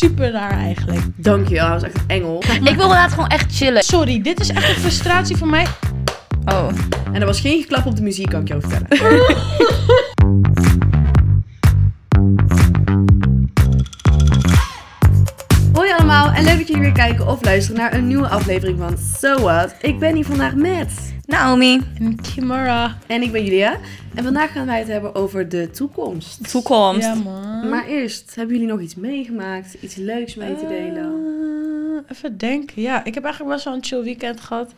super 0.00 0.30
raar 0.30 0.58
eigenlijk. 0.58 1.00
Dankjewel, 1.16 1.64
hij 1.64 1.72
was 1.72 1.82
echt 1.82 1.96
een 1.96 2.08
engel. 2.08 2.38
Ik 2.42 2.60
wil 2.60 2.68
inderdaad 2.68 3.12
gewoon 3.12 3.28
echt 3.28 3.56
chillen. 3.56 3.82
Sorry, 3.82 4.22
dit 4.22 4.40
is 4.40 4.48
echt 4.48 4.68
een 4.68 4.74
frustratie 4.74 5.36
van 5.36 5.50
mij. 5.50 5.66
Oh. 6.44 6.68
En 7.12 7.20
er 7.20 7.26
was 7.26 7.40
geen 7.40 7.60
geklap 7.60 7.86
op 7.86 7.96
de 7.96 8.02
muziek, 8.02 8.28
kan 8.28 8.40
ik 8.40 8.48
je 8.48 8.54
over 8.54 8.70
vertellen. 8.70 9.18
kijken 17.06 17.26
of 17.26 17.44
luisteren 17.44 17.80
naar 17.80 17.94
een 17.94 18.06
nieuwe 18.06 18.28
aflevering 18.28 18.78
van 18.78 18.98
So 18.98 19.38
What. 19.38 19.74
Ik 19.80 19.98
ben 19.98 20.14
hier 20.14 20.24
vandaag 20.24 20.54
met... 20.54 21.14
Naomi. 21.26 21.80
En 21.98 22.20
Kimura. 22.20 22.98
En 23.06 23.22
ik 23.22 23.32
ben 23.32 23.44
Julia. 23.44 23.78
En 24.14 24.24
vandaag 24.24 24.52
gaan 24.52 24.66
wij 24.66 24.78
het 24.78 24.88
hebben 24.88 25.14
over 25.14 25.48
de 25.48 25.70
toekomst. 25.70 26.50
Toekomst. 26.50 27.06
Ja, 27.06 27.14
man. 27.14 27.68
Maar 27.68 27.86
eerst, 27.86 28.34
hebben 28.34 28.54
jullie 28.54 28.70
nog 28.70 28.80
iets 28.80 28.94
meegemaakt? 28.94 29.76
Iets 29.80 29.94
leuks 29.94 30.34
mee 30.34 30.56
te 30.56 30.66
delen? 30.66 31.04
Eh, 32.08 32.16
even 32.16 32.38
denken. 32.38 32.82
Ja, 32.82 33.04
ik 33.04 33.14
heb 33.14 33.24
eigenlijk 33.24 33.54
best 33.54 33.64
wel 33.64 33.74
een 33.74 33.84
chill 33.84 34.02
weekend 34.02 34.40
gehad. 34.40 34.72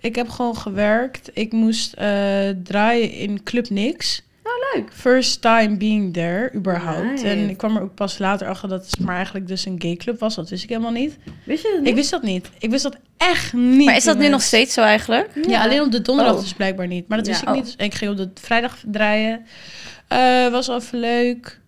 Ik 0.00 0.14
heb 0.14 0.28
gewoon 0.28 0.56
gewerkt. 0.56 1.30
Ik 1.32 1.52
moest 1.52 1.92
eh, 1.92 2.48
draaien 2.62 3.12
in 3.12 3.42
Club 3.42 3.70
Nix. 3.70 4.22
Oh, 4.72 4.78
leuk. 4.80 4.92
First 4.92 5.40
time 5.40 5.76
being 5.76 6.12
there, 6.12 6.50
überhaupt. 6.54 7.04
Nice. 7.10 7.28
En 7.28 7.50
ik 7.50 7.56
kwam 7.56 7.76
er 7.76 7.82
ook 7.82 7.94
pas 7.94 8.18
later 8.18 8.48
achter 8.48 8.68
dat 8.68 8.86
het 8.90 9.00
maar 9.00 9.14
eigenlijk 9.16 9.46
dus 9.46 9.64
een 9.64 9.76
gay 9.78 9.96
club 9.96 10.18
was. 10.20 10.34
Dat 10.34 10.50
wist 10.50 10.62
ik 10.62 10.68
helemaal 10.68 10.90
niet. 10.92 11.16
Wist 11.44 11.62
je 11.62 11.68
het 11.68 11.78
niet? 11.80 11.88
Ik 11.88 11.94
wist 11.94 12.10
dat 12.10 12.22
niet. 12.22 12.50
Ik 12.58 12.70
wist 12.70 12.82
dat 12.82 12.96
echt 13.16 13.52
niet. 13.52 13.84
Maar 13.86 13.96
is 13.96 14.04
dat 14.04 14.18
nu 14.18 14.28
nog 14.28 14.42
steeds 14.42 14.74
zo 14.74 14.80
eigenlijk? 14.82 15.30
Ja, 15.48 15.62
alleen 15.62 15.80
op 15.80 15.92
de 15.92 16.02
donderdag 16.02 16.34
Oh. 16.34 16.40
dus 16.40 16.52
blijkbaar 16.52 16.86
niet. 16.86 17.08
Maar 17.08 17.18
dat 17.18 17.26
wist 17.26 17.40
Ja. 17.40 17.48
ik 17.48 17.54
niet. 17.54 17.64
Dus 17.64 17.86
ik 17.86 17.94
ging 17.94 18.10
op 18.10 18.16
de 18.16 18.30
vrijdag 18.40 18.76
draaien. 18.86 19.46
Eh, 20.08 20.48
was 20.48 20.66
wel 20.66 20.76
even 20.76 20.98
leuk. 21.00 21.60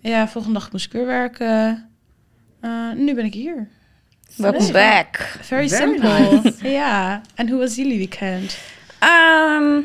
Ja, 0.00 0.28
volgende 0.28 0.58
dag 0.58 0.72
moest 0.72 0.86
ik 0.86 0.92
weer 0.92 1.06
werken. 1.06 1.88
Eh, 2.60 2.90
nu 2.96 3.14
ben 3.14 3.24
ik 3.24 3.34
hier. 3.34 3.68
Welcome 4.36 4.72
back. 4.72 5.16
Very, 5.40 5.68
Very 5.68 5.68
simple. 5.68 6.40
nice. 6.42 6.68
ja. 6.68 7.20
En 7.34 7.48
hoe 7.48 7.58
was 7.58 7.74
jullie 7.74 7.98
weekend? 7.98 8.56
Ehm, 8.98 9.80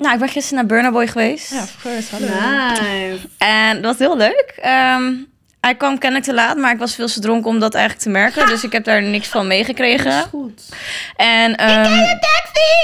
nou, 0.00 0.12
ik 0.14 0.18
ben 0.20 0.28
gisteren 0.28 0.54
naar 0.58 0.66
Burna 0.66 0.90
Boy 0.92 1.06
geweest. 1.06 1.50
Ja, 1.50 1.62
of 1.62 1.76
course. 1.82 2.08
Hallo. 2.14 2.26
Nice. 2.26 3.18
En 3.38 3.74
dat 3.82 3.98
was 3.98 3.98
heel 4.08 4.16
leuk. 4.16 4.52
Ehm, 4.62 5.12
hij 5.60 5.74
kwam 5.74 5.98
kennelijk 5.98 6.28
te 6.28 6.34
laat, 6.34 6.56
maar 6.56 6.72
ik 6.72 6.78
was 6.78 6.94
veel 6.94 7.06
te 7.08 7.20
dronken 7.20 7.50
om 7.50 7.58
dat 7.60 7.74
eigenlijk 7.74 8.04
te 8.04 8.10
merken. 8.10 8.46
Dus 8.46 8.64
ik 8.64 8.72
heb 8.72 8.84
daar 8.84 9.02
niks 9.02 9.28
van 9.28 9.46
meegekregen. 9.46 10.22
Goed. 10.22 10.68
En, 11.16 11.56
ehm, 11.56 11.98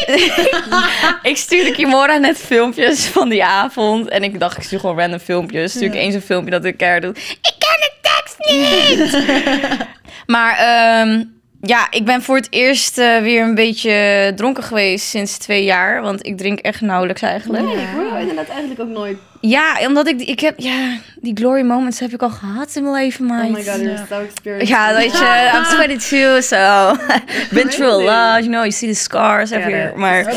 ik 1.30 1.36
stuurde 1.36 1.70
Kimora 1.70 2.16
net 2.16 2.36
filmpjes 2.38 3.04
van 3.06 3.28
die 3.28 3.44
avond. 3.44 4.08
En 4.08 4.22
ik 4.22 4.40
dacht, 4.40 4.56
ik 4.56 4.62
stuur 4.62 4.80
gewoon 4.80 4.98
random 4.98 5.18
filmpjes. 5.18 5.70
Stuur 5.70 5.86
ik 5.86 5.94
Ja. 5.94 6.00
eens 6.00 6.14
een 6.14 6.22
filmpje 6.22 6.50
dat 6.50 6.64
ik 6.64 6.82
er 6.82 7.00
doe. 7.00 7.10
Ik 7.30 7.54
ken 7.58 7.80
de 7.80 7.92
tekst 8.00 8.36
niet! 8.38 9.24
maar 10.36 10.56
ehm, 10.58 11.24
ja, 11.66 11.86
ik 11.90 12.04
ben 12.04 12.22
voor 12.22 12.36
het 12.36 12.46
eerst 12.50 12.98
eh, 12.98 13.18
weer 13.20 13.42
een 13.42 13.54
beetje 13.54 14.32
dronken 14.36 14.62
geweest 14.62 15.06
sinds 15.08 15.38
twee 15.38 15.64
jaar. 15.64 16.02
Want 16.02 16.26
ik 16.26 16.36
drink 16.38 16.58
echt 16.58 16.80
nauwelijks 16.80 17.22
eigenlijk. 17.22 17.64
Nee, 17.64 17.74
ik 17.76 17.88
hoor 17.94 18.06
jou 18.06 18.20
inderdaad 18.20 18.48
eigenlijk 18.48 18.80
ook 18.80 18.88
nooit. 18.88 19.16
Ja, 19.40 19.76
omdat 19.86 20.06
ik, 20.08 20.20
ik 20.20 20.40
heb, 20.40 20.54
ja, 20.58 20.96
die 21.20 21.36
glory 21.36 21.62
moments 21.62 22.00
heb 22.00 22.12
ik 22.12 22.22
al 22.22 22.30
gehad 22.30 22.70
in 22.76 22.82
mijn 22.82 22.94
leven, 22.94 23.24
Oh 23.30 23.36
meid. 23.36 23.50
my 23.50 23.62
god, 23.64 23.80
you're 23.80 24.04
so 24.08 24.20
experienced. 24.20 24.68
Ja, 24.68 24.94
weet 24.94 25.12
je, 25.18 25.50
I'm 25.54 25.64
22, 25.76 26.44
so 26.44 26.96
been 27.54 27.68
through 27.68 27.92
a 27.92 28.34
lot, 28.34 28.44
you 28.44 28.48
know, 28.50 28.60
you 28.60 28.70
see 28.70 28.88
the 28.88 28.94
scars 28.94 29.50
everywhere. 29.50 29.88
that- 29.88 29.96
Maar, 29.96 30.24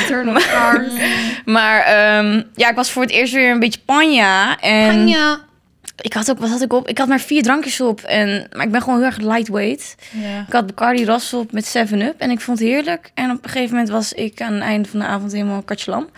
Internal 0.00 0.40
scars. 0.40 0.92
maar 1.44 1.80
ehm, 1.82 2.42
ja, 2.54 2.68
ik 2.68 2.74
was 2.76 2.90
voor 2.90 3.02
het 3.02 3.10
eerst 3.10 3.32
weer 3.32 3.50
een 3.50 3.58
beetje 3.60 3.80
panja. 3.84 4.60
En 4.60 5.08
ik 6.02 6.12
had 6.12 6.30
ook, 6.30 6.38
wat 6.38 6.48
had 6.48 6.60
ik 6.60 6.72
op? 6.72 6.88
Ik 6.88 6.98
had 6.98 7.08
maar 7.08 7.20
vier 7.20 7.42
drankjes 7.42 7.80
op. 7.80 8.00
En, 8.00 8.46
maar 8.52 8.66
ik 8.66 8.72
ben 8.72 8.82
gewoon 8.82 8.96
heel 8.98 9.06
erg 9.06 9.16
lightweight. 9.18 9.94
Ja. 10.10 10.44
Ik 10.46 10.52
had 10.52 10.66
Bacardi 10.66 11.04
Ras 11.04 11.32
op 11.34 11.52
met 11.52 11.76
7-Up 11.78 12.14
en 12.20 12.30
ik 12.30 12.40
vond 12.40 12.58
het 12.58 12.68
heerlijk. 12.68 13.10
En 13.14 13.30
op 13.30 13.44
een 13.44 13.50
gegeven 13.50 13.70
moment 13.70 13.90
was 13.90 14.12
ik 14.12 14.40
aan 14.40 14.52
het 14.52 14.62
einde 14.62 14.88
van 14.88 15.00
de 15.00 15.06
avond 15.06 15.32
helemaal 15.32 15.62
katjelam. 15.62 16.08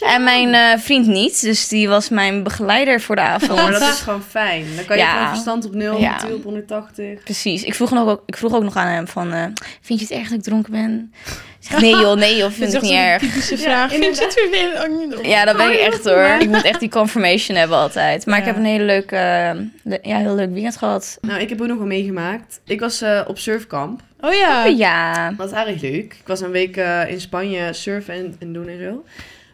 En 0.00 0.24
mijn 0.24 0.54
eh, 0.54 0.78
vriend 0.78 1.06
niet, 1.06 1.40
dus 1.40 1.68
die 1.68 1.88
was 1.88 2.08
mijn 2.08 2.42
begeleider 2.42 3.00
voor 3.00 3.16
de 3.16 3.22
avond. 3.34 3.50
Oh, 3.50 3.62
maar 3.62 3.72
dat 3.72 3.82
is 3.82 4.00
gewoon 4.00 4.22
fijn. 4.22 4.64
Dan 4.76 4.84
kan 4.84 4.96
je 4.96 5.02
Ja. 5.02 5.12
gewoon 5.12 5.28
verstand 5.28 5.64
op 5.66 5.74
0, 5.74 6.00
Ja. 6.00 6.18
op 6.32 6.42
180. 6.42 7.22
Precies. 7.22 7.62
Ik 7.62 7.74
vroeg, 7.74 7.90
nog 7.90 8.08
ook, 8.08 8.22
ik 8.26 8.36
vroeg 8.36 8.52
ook 8.54 8.62
nog 8.62 8.76
aan 8.76 8.86
hem 8.86 9.08
van, 9.08 9.32
eh, 9.32 9.44
vind 9.80 9.98
je 10.00 10.06
het 10.06 10.14
erg 10.14 10.28
dat 10.28 10.38
ik 10.38 10.44
dronken 10.44 10.72
ben? 10.72 11.12
Zeg, 11.58 11.80
nee 11.86 11.90
joh, 11.90 12.16
nee 12.16 12.36
joh, 12.36 12.50
vind 12.50 12.74
ik 12.74 12.80
niet 12.80 12.92
erg. 12.92 13.22
typische 13.22 13.56
Ja, 13.56 13.62
vraag. 13.62 13.90
Vind 13.94 14.18
je 14.18 14.24
het 14.24 14.48
weer 14.50 14.82
ook 14.88 14.98
niet 14.98 15.26
Ja, 15.26 15.44
dat 15.44 15.56
ben 15.56 15.66
Oh, 15.66 15.72
ik 15.72 15.78
je 15.78 15.84
echt 15.84 16.04
hoor. 16.04 16.16
maar. 16.16 16.40
Ik 16.42 16.48
moet 16.48 16.62
echt 16.64 16.80
die 16.80 16.88
confirmation 16.88 17.56
hebben 17.56 17.76
altijd. 17.76 18.26
Maar 18.26 18.38
ik 18.38 18.44
heb 18.44 18.56
een 18.56 18.64
hele 18.64 18.84
leuke, 18.84 19.16
eh, 19.16 19.94
ja, 20.02 20.18
heel 20.18 20.34
leuk 20.34 20.52
weekend 20.52 20.76
gehad. 20.76 21.18
Nou, 21.20 21.40
ik 21.40 21.48
heb 21.48 21.60
ook 21.60 21.66
nog 21.66 21.78
wel 21.78 21.86
meegemaakt. 21.86 22.60
Ik 22.64 22.80
was 22.80 23.00
eh, 23.02 23.20
op 23.26 23.38
surfkamp. 23.38 24.00
Oh 24.20 24.32
ja. 24.32 24.64
Ja. 24.64 25.28
Dat 25.28 25.36
was 25.36 25.52
eigenlijk 25.52 25.82
leuk. 25.94 26.12
Ik 26.20 26.26
was 26.26 26.40
een 26.40 26.50
week 26.50 26.76
eh, 26.76 27.10
in 27.10 27.20
Spanje 27.20 27.72
surfen 27.72 28.14
en, 28.14 28.34
en 28.38 28.52
doen 28.52 28.68
en 28.68 28.78
zo. 28.80 29.04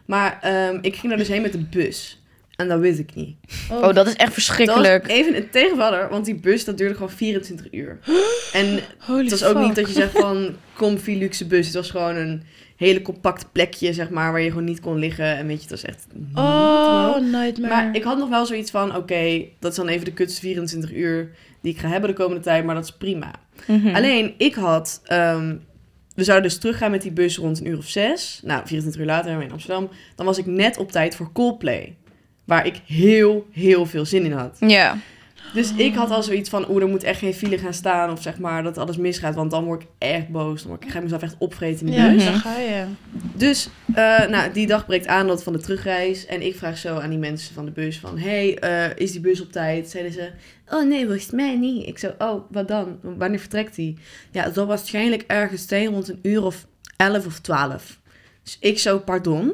Maar 0.05 0.37
ehm, 0.41 0.77
ik 0.81 0.95
ging 0.95 1.07
daar 1.09 1.17
dus 1.17 1.27
heen 1.27 1.41
met 1.41 1.51
de 1.51 1.57
bus. 1.69 2.19
En 2.55 2.67
dat 2.67 2.79
wist 2.79 2.99
ik 2.99 3.15
niet. 3.15 3.35
Oh, 3.71 3.93
dat 3.93 4.07
is 4.07 4.13
echt 4.13 4.17
Dat 4.17 4.25
was 4.25 4.33
verschrikkelijk. 4.33 5.07
even 5.07 5.35
een 5.35 5.49
tegenvaller, 5.49 6.09
want 6.09 6.25
die 6.25 6.35
bus 6.35 6.65
dat 6.65 6.77
duurde 6.77 6.93
gewoon 6.93 7.09
24 7.09 7.67
uur. 7.71 7.99
En 8.53 8.79
Holy 8.99 9.21
het 9.21 9.29
was 9.31 9.43
ook 9.43 9.55
fuck. 9.55 9.65
niet 9.65 9.75
dat 9.75 9.87
je 9.87 9.93
zegt 9.93 10.17
van 10.19 10.55
comfy 10.73 11.17
luxe 11.17 11.45
bus. 11.45 11.65
Het 11.65 11.75
was 11.75 11.89
gewoon 11.89 12.15
een 12.15 12.43
hele 12.75 13.01
compact 13.01 13.51
plekje, 13.51 13.93
zeg 13.93 14.09
maar, 14.09 14.31
waar 14.31 14.41
je 14.41 14.49
gewoon 14.49 14.63
niet 14.63 14.79
kon 14.79 14.97
liggen. 14.99 15.37
En 15.37 15.47
weet 15.47 15.55
je, 15.55 15.61
het 15.61 15.69
was 15.71 15.83
echt 15.83 16.05
Oh, 16.35 17.17
nightmare. 17.31 17.73
Maar 17.73 17.95
ik 17.95 18.03
had 18.03 18.17
nog 18.17 18.29
wel 18.29 18.45
zoiets 18.45 18.71
van, 18.71 18.95
oké, 18.95 19.41
dat 19.59 19.71
is 19.71 19.77
dan 19.77 19.87
even 19.87 20.05
de 20.05 20.13
kutste 20.13 20.39
24 20.41 20.93
uur 20.93 21.29
die 21.61 21.73
ik 21.73 21.79
ga 21.79 21.87
hebben 21.87 22.09
de 22.09 22.15
komende 22.15 22.41
tijd, 22.43 22.65
maar 22.65 22.75
dat 22.75 22.83
is 22.83 22.91
prima. 22.97 23.31
Mhm. 23.67 23.95
Alleen, 23.95 24.33
ik 24.37 24.55
had, 24.55 25.01
ehm, 25.03 25.55
we 26.15 26.23
zouden 26.23 26.49
dus 26.49 26.57
teruggaan 26.59 26.91
met 26.91 27.01
die 27.01 27.11
bus 27.11 27.37
rond 27.37 27.59
een 27.59 27.67
uur 27.67 27.77
of 27.77 27.87
zes. 27.87 28.39
Nou, 28.43 28.61
24 28.65 29.01
uur 29.01 29.07
later 29.07 29.41
in 29.41 29.51
Amsterdam. 29.51 29.89
Dan 30.15 30.25
was 30.25 30.37
ik 30.37 30.45
net 30.45 30.77
op 30.77 30.91
tijd 30.91 31.15
voor 31.15 31.31
Coldplay. 31.33 31.95
Waar 32.45 32.65
ik 32.65 32.81
heel, 32.85 33.47
heel 33.51 33.85
veel 33.85 34.05
zin 34.05 34.25
in 34.25 34.31
had. 34.31 34.57
Ja. 34.59 34.97
Dus 35.53 35.73
ik 35.75 35.95
had 35.95 36.11
al 36.11 36.23
zoiets 36.23 36.49
van, 36.49 36.69
oeh, 36.69 36.81
er 36.81 36.87
moet 36.87 37.03
echt 37.03 37.19
geen 37.19 37.33
file 37.33 37.57
gaan 37.57 37.73
staan. 37.73 38.11
Of 38.11 38.21
zeg 38.21 38.39
maar, 38.39 38.63
dat 38.63 38.77
alles 38.77 38.97
misgaat. 38.97 39.35
Want 39.35 39.51
dan 39.51 39.63
word 39.63 39.81
ik 39.81 39.87
echt 39.97 40.29
boos. 40.29 40.61
Dan 40.61 40.69
word 40.69 40.83
ik, 40.83 40.89
ga 40.89 40.97
ik 40.97 41.03
mezelf 41.03 41.21
echt 41.21 41.35
opvreten 41.37 41.85
in 41.87 41.91
de 41.91 41.97
Ja, 41.97 42.11
bus. 42.11 42.25
daar 42.25 42.33
ga 42.33 42.59
je. 42.59 42.85
Dus, 43.33 43.69
eh, 43.93 44.27
nou, 44.27 44.51
die 44.51 44.67
dag 44.67 44.85
breekt 44.85 45.07
aan 45.07 45.27
dat 45.27 45.43
van 45.43 45.53
de 45.53 45.59
terugreis. 45.59 46.25
En 46.25 46.41
ik 46.45 46.55
vraag 46.55 46.77
zo 46.77 46.97
aan 46.97 47.09
die 47.09 47.19
mensen 47.19 47.53
van 47.53 47.65
de 47.65 47.71
bus 47.71 47.99
van... 47.99 48.17
hey, 48.17 48.57
eh, 48.57 48.95
is 48.95 49.11
die 49.11 49.21
bus 49.21 49.41
op 49.41 49.51
tijd? 49.51 49.89
Zeiden 49.89 50.13
ze... 50.13 50.29
Oh 50.69 50.87
nee, 50.87 51.05
volgens 51.05 51.31
mij 51.31 51.55
niet. 51.55 51.87
Ik 51.87 51.97
zo, 51.97 52.13
oh, 52.17 52.51
wat 52.51 52.67
dan? 52.67 52.99
Wanneer 53.01 53.39
vertrekt 53.39 53.75
die? 53.75 53.97
Ja, 54.31 54.43
dat 54.43 54.55
was 54.55 54.65
waarschijnlijk 54.65 55.23
ergens 55.27 55.65
tegen 55.65 55.93
rond 55.93 56.09
een 56.09 56.19
uur 56.21 56.43
of 56.43 56.67
elf 56.97 57.25
of 57.25 57.39
twaalf. 57.39 57.99
Dus 58.43 58.57
ik 58.59 58.79
zo, 58.79 58.99
pardon? 58.99 59.53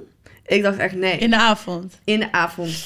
Ik 0.55 0.63
dacht 0.63 0.77
echt, 0.77 0.95
nee, 0.95 1.17
In 1.17 1.29
de 1.29 1.37
avond. 1.37 1.99
in 2.03 2.19
de 2.19 2.31
avond. 2.31 2.85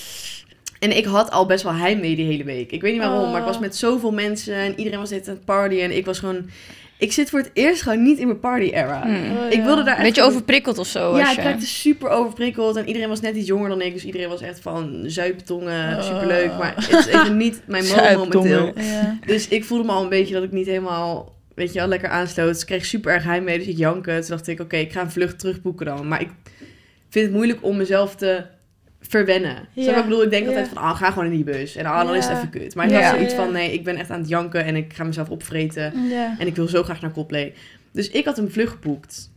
En 0.79 0.97
ik 0.97 1.05
had 1.05 1.31
al 1.31 1.45
best 1.45 1.63
wel 1.63 1.73
heimwee 1.73 2.15
die 2.15 2.25
hele 2.25 2.43
week. 2.43 2.71
Ik 2.71 2.81
weet 2.81 2.91
niet 2.91 3.01
waarom, 3.01 3.23
Oh. 3.23 3.31
maar 3.31 3.39
ik 3.39 3.45
was 3.47 3.59
met 3.59 3.75
zoveel 3.75 4.11
mensen... 4.11 4.55
en 4.55 4.77
iedereen 4.77 4.99
was 4.99 5.09
dit 5.09 5.27
aan 5.27 5.33
het 5.35 5.45
partyen. 5.45 5.83
En 5.83 5.97
ik 5.97 6.05
was 6.05 6.19
gewoon... 6.19 6.49
Ik 6.97 7.11
zit 7.11 7.29
voor 7.29 7.39
het 7.39 7.49
eerst 7.53 7.81
gewoon 7.81 8.03
niet 8.03 8.17
in 8.19 8.27
mijn 8.27 8.39
party-era. 8.39 9.01
Hmm. 9.01 9.37
Oh, 9.37 9.51
Ik 9.51 9.63
wilde 9.63 9.83
daar 9.83 9.93
echt 9.93 10.03
Beetje 10.03 10.13
gewoon- 10.13 10.29
overprikkeld 10.29 10.77
of 10.77 10.87
zo. 10.87 11.17
ja, 11.17 11.31
ik 11.31 11.37
raakte 11.37 11.65
super 11.65 12.09
overprikkeld 12.09 12.75
en 12.75 12.87
iedereen 12.87 13.09
was 13.09 13.21
net 13.21 13.35
iets 13.35 13.47
jonger 13.47 13.69
dan 13.69 13.81
ik. 13.81 13.93
Dus 13.93 14.05
iedereen 14.05 14.29
was 14.29 14.41
echt 14.41 14.59
van 14.59 15.03
zuiptongen, 15.05 15.97
Oh. 15.97 16.03
superleuk. 16.03 16.57
Maar 16.57 16.73
het 16.75 16.89
is 16.91 17.05
even 17.05 17.37
niet 17.37 17.61
mijn 17.67 17.83
momenteel. 18.17 18.73
Ja. 18.75 19.17
Dus 19.25 19.47
ik 19.47 19.65
voelde 19.65 19.83
me 19.83 19.91
al 19.91 20.03
een 20.03 20.09
beetje 20.09 20.33
dat 20.33 20.43
ik 20.43 20.51
niet 20.51 20.65
helemaal, 20.67 21.35
weet 21.55 21.73
je 21.73 21.79
wel, 21.79 21.87
lekker 21.87 22.09
aansloot. 22.09 22.47
Dus 22.47 22.59
ik 22.61 22.65
kreeg 22.67 22.85
super 22.85 23.13
erg 23.13 23.23
heimwee, 23.23 23.57
dus 23.57 23.67
ik 23.67 23.77
janken. 23.77 24.19
Toen 24.21 24.29
dacht 24.29 24.47
ik, 24.47 24.59
oké, 24.59 24.75
ik 24.77 24.91
ga 24.91 25.01
een 25.01 25.11
vlucht 25.11 25.39
terugboeken 25.39 25.85
dan. 25.85 26.07
Maar 26.07 26.21
ik 26.21 26.29
vind 27.15 27.25
het 27.25 27.35
moeilijk 27.35 27.59
om 27.61 27.77
mezelf 27.77 28.15
te 28.15 28.43
verwennen. 29.01 29.67
Ja. 29.73 29.97
Ik 29.97 30.03
bedoel? 30.03 30.23
Ik 30.23 30.29
denk 30.29 30.43
Ja. 30.43 30.49
altijd 30.49 30.67
van, 30.67 30.77
ah, 30.77 30.97
ga 30.97 31.09
gewoon 31.11 31.25
in 31.25 31.31
die 31.31 31.43
bus. 31.43 31.75
En 31.75 31.85
ah, 31.85 32.05
dan 32.05 32.15
is 32.15 32.25
het 32.25 32.37
even 32.37 32.49
kut. 32.49 32.75
Maar 32.75 32.85
ik 32.85 32.91
Ja. 32.91 33.01
had 33.01 33.15
zoiets 33.15 33.33
van, 33.33 33.51
nee, 33.51 33.73
ik 33.73 33.83
ben 33.83 33.95
echt 33.95 34.09
aan 34.09 34.19
het 34.19 34.29
janken 34.29 34.65
en 34.65 34.75
ik 34.75 34.93
ga 34.93 35.03
mezelf 35.03 35.29
opvreten. 35.29 35.93
En 36.39 36.47
ik 36.47 36.55
wil 36.55 36.67
zo 36.67 36.83
graag 36.83 37.01
naar 37.01 37.11
Coldplay. 37.11 37.53
Dus 37.91 38.09
ik 38.09 38.25
had 38.25 38.37
een 38.37 38.51
vlucht 38.51 38.71
geboekt. 38.71 39.31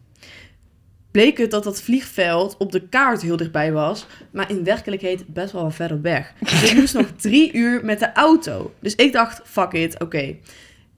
Bleek 1.11 1.38
het 1.38 1.50
dat 1.50 1.64
dat 1.64 1.82
vliegveld 1.82 2.56
op 2.56 2.73
de 2.73 2.88
kaart 2.88 3.23
heel 3.23 3.37
dichtbij 3.37 3.73
was. 3.73 4.06
Maar 4.31 4.50
in 4.50 4.64
werkelijkheid 4.64 5.26
best 5.26 5.53
wel 5.53 5.70
verder 5.70 6.00
weg. 6.03 6.32
Dus 6.41 6.70
ik 6.70 6.76
moest 6.79 6.94
nog 6.94 7.06
drie 7.17 7.53
uur 7.53 7.85
met 7.85 7.99
de 7.99 8.12
auto. 8.12 8.73
Dus 8.81 8.94
ik 8.94 9.12
dacht, 9.12 9.41
fuck 9.44 9.73
it, 9.73 10.00
oké. 10.00 10.37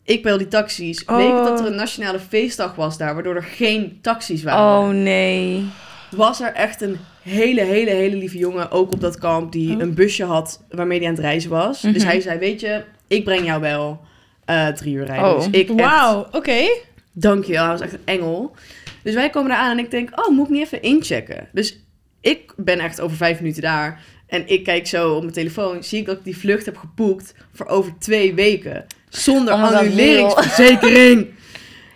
Ik 0.05 0.23
bel 0.23 0.39
die 0.39 0.49
taxis. 0.49 1.05
Bleek 1.05 1.33
het 1.33 1.45
dat 1.45 1.61
er 1.61 1.67
een 1.67 1.75
nationale 1.75 2.19
feestdag 2.21 2.75
was 2.75 2.99
daar. 2.99 3.15
Waardoor 3.15 3.35
er 3.37 3.43
geen 3.43 3.99
taxis 4.03 4.43
waren. 4.43 4.89
Oh 4.89 4.89
nee. 5.03 5.65
Was 6.11 6.41
er 6.41 6.53
echt 6.53 6.81
een 6.81 6.97
hele, 7.23 7.61
hele, 7.61 7.91
hele 7.91 8.17
lieve 8.17 8.39
jongen. 8.39 8.71
Ook 8.71 8.93
op 8.93 9.01
dat 9.01 9.19
kamp. 9.19 9.53
Die 9.53 9.75
Oh. 9.75 9.81
een 9.81 9.95
busje 9.95 10.25
had 10.25 10.63
waarmee 10.71 10.99
hij 10.99 11.07
aan 11.09 11.15
het 11.15 11.23
reizen 11.23 11.51
was. 11.51 11.81
Dus 11.81 11.97
Mhm. 11.97 12.07
hij 12.07 12.21
zei, 12.21 12.39
weet 12.39 12.61
je, 12.61 12.83
ik 13.09 13.25
breng 13.25 13.45
jou 13.47 13.61
wel 13.61 14.01
eh, 14.45 14.67
drie 14.69 14.95
uur 14.95 15.05
rijden. 15.05 15.35
Oh. 15.37 15.53
Dus 15.53 15.67
Wauw, 15.69 16.27
oké. 16.33 16.69
Dankjewel, 17.13 17.63
hij 17.63 17.71
was 17.73 17.81
echt 17.81 17.93
een 17.93 18.01
engel. 18.05 18.55
Dus 19.03 19.15
wij 19.15 19.31
komen 19.31 19.49
daar 19.51 19.59
aan 19.59 19.79
en 19.79 19.85
ik 19.85 19.91
denk, 19.91 20.11
oh, 20.27 20.29
moet 20.37 20.47
ik 20.47 20.53
niet 20.53 20.63
even 20.65 20.83
inchecken? 20.83 21.49
Dus 21.53 21.79
ik 22.21 22.53
ben 22.57 22.79
echt 22.79 23.01
over 23.01 23.17
vijf 23.17 23.41
minuten 23.41 23.63
daar. 23.63 24.01
En 24.27 24.49
ik 24.49 24.65
kijk 24.65 24.87
zo 24.87 25.15
op 25.15 25.21
mijn 25.23 25.33
telefoon, 25.35 25.85
zie 25.85 25.99
ik 26.01 26.07
dat 26.07 26.17
ik 26.19 26.25
die 26.25 26.37
vlucht 26.39 26.65
heb 26.67 26.77
geboekt 26.77 27.35
voor 27.55 27.67
over 27.67 27.93
twee 27.99 28.35
weken. 28.35 28.87
Zonder 29.09 29.55
Oh, 29.55 29.63
annuleringsverzekering. 29.63 31.27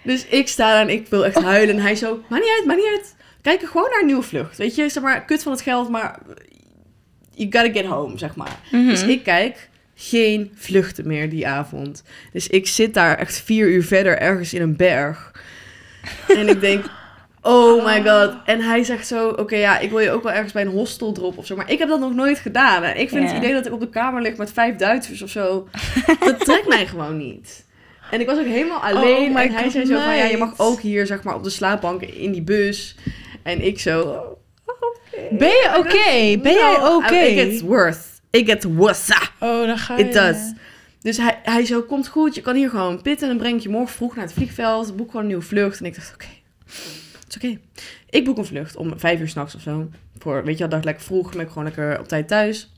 dus 0.02 0.26
ik 0.26 0.48
sta 0.48 0.72
daar 0.72 0.80
en 0.82 0.88
ik 0.88 1.06
wil 1.08 1.24
echt 1.24 1.42
huilen. 1.42 1.76
En 1.76 1.82
hij 1.82 1.94
zo, 1.94 2.20
maakt 2.28 2.42
niet 2.42 2.52
uit, 2.58 2.66
maakt 2.66 2.78
niet 2.78 2.88
uit. 2.96 3.14
Kijk 3.44 3.62
er 3.62 3.68
gewoon 3.68 3.90
naar 3.90 4.00
een 4.00 4.06
nieuwe 4.06 4.22
vlucht. 4.22 4.56
Weet 4.56 4.74
je, 4.74 4.88
zeg 4.88 5.02
maar, 5.02 5.24
kut 5.24 5.42
van 5.42 5.52
het 5.52 5.60
geld, 5.60 5.88
maar 5.88 6.18
you 7.34 7.52
gotta 7.52 7.72
get 7.72 7.84
home, 7.84 8.18
zeg 8.18 8.36
maar. 8.36 8.58
Mhm. 8.70 8.86
Dus 8.86 9.02
ik 9.02 9.22
kijk, 9.22 9.68
geen 9.94 10.52
vluchten 10.54 11.06
meer 11.06 11.30
die 11.30 11.46
avond. 11.46 12.02
Dus 12.32 12.46
ik 12.46 12.66
zit 12.66 12.94
daar 12.94 13.18
echt 13.18 13.40
vier 13.40 13.68
uur 13.68 13.84
verder 13.84 14.18
ergens 14.18 14.54
in 14.54 14.62
een 14.62 14.76
berg. 14.76 15.32
En 16.28 16.48
ik 16.48 16.60
denk, 16.60 16.84
oh 17.42 17.84
my 17.84 18.02
god. 18.02 18.34
En 18.44 18.60
hij 18.60 18.84
zegt 18.84 19.06
zo, 19.06 19.28
oké 19.28 19.56
ja, 19.56 19.78
ik 19.78 19.90
wil 19.90 19.98
je 19.98 20.10
ook 20.10 20.22
wel 20.22 20.32
ergens 20.32 20.52
bij 20.52 20.62
een 20.62 20.68
hostel 20.68 21.12
droppen 21.12 21.38
of 21.38 21.46
zo. 21.46 21.56
Maar 21.56 21.70
ik 21.70 21.78
heb 21.78 21.88
dat 21.88 22.00
nog 22.00 22.14
nooit 22.14 22.38
gedaan. 22.38 22.82
En 22.82 23.00
ik 23.00 23.08
vind 23.08 23.28
het 23.28 23.36
idee 23.36 23.52
dat 23.52 23.66
ik 23.66 23.72
op 23.72 23.80
de 23.80 23.88
kamer 23.88 24.22
lig 24.22 24.36
met 24.36 24.52
vijf 24.52 24.76
Duitsers 24.76 25.22
of 25.22 25.30
zo, 25.30 25.68
dat 26.20 26.40
trekt 26.40 26.68
mij 26.68 26.86
gewoon 26.86 27.16
niet. 27.16 27.64
En 28.10 28.20
ik 28.20 28.26
was 28.26 28.38
ook 28.38 28.46
helemaal 28.46 28.80
alleen. 28.80 29.32
my 29.32 29.40
en 29.40 29.52
hij 29.52 29.70
zei 29.70 29.86
zo 29.86 30.00
van, 30.00 30.16
ja, 30.16 30.24
je 30.24 30.36
mag 30.36 30.54
ook 30.56 30.80
hier 30.80 31.06
zeg 31.06 31.22
maar 31.22 31.34
op 31.34 31.44
de 31.44 31.50
slaapbank 31.50 32.02
in 32.02 32.32
die 32.32 32.42
bus. 32.42 32.96
En 33.44 33.64
ik 33.64 33.80
zo, 33.80 34.02
oh. 34.02 34.32
Ben 35.30 35.48
je 35.48 35.74
oké? 35.78 36.42
Ben 36.42 36.52
jij 36.52 36.86
oké? 36.86 37.14
Ik 37.14 37.38
get 37.38 37.60
worth. 37.60 38.20
Ik 38.30 38.46
get 38.48 38.64
wassa. 38.64 39.22
Oh, 39.40 39.66
dan 39.66 39.78
ga 39.78 39.96
je... 39.96 40.04
It 40.04 40.12
does. 40.12 40.52
Dus 41.00 41.16
hij, 41.16 41.40
hij 41.42 41.64
zo, 41.64 41.82
komt 41.82 42.08
goed, 42.08 42.34
je 42.34 42.40
kan 42.40 42.54
hier 42.54 42.70
gewoon 42.70 43.02
pitten 43.02 43.28
en 43.28 43.34
dan 43.34 43.42
breng 43.42 43.56
ik 43.56 43.62
je 43.62 43.68
morgen 43.68 43.94
vroeg 43.94 44.14
naar 44.16 44.24
het 44.24 44.34
vliegveld. 44.34 44.96
Boek 44.96 45.06
gewoon 45.06 45.22
een 45.22 45.28
nieuwe 45.28 45.42
vlucht. 45.42 45.80
En 45.80 45.86
ik 45.86 45.94
dacht, 45.94 46.14
oké, 46.14 46.26
het 47.24 47.28
is 47.28 47.36
oké. 47.36 47.58
Ik 48.10 48.24
boek 48.24 48.38
een 48.38 48.44
vlucht 48.44 48.76
om 48.76 48.98
vijf 48.98 49.20
uur 49.20 49.28
s'nachts 49.28 49.54
of 49.54 49.60
zo. 49.60 49.88
Voor, 50.18 50.44
weet 50.44 50.54
je 50.54 50.60
wel, 50.60 50.68
dacht 50.68 50.84
lekker 50.84 51.04
vroeg, 51.04 51.22
dan 51.22 51.32
ben 51.32 51.40
ik 51.40 51.48
gewoon 51.48 51.64
lekker 51.64 51.98
op 51.98 52.08
tijd 52.08 52.28
thuis. 52.28 52.72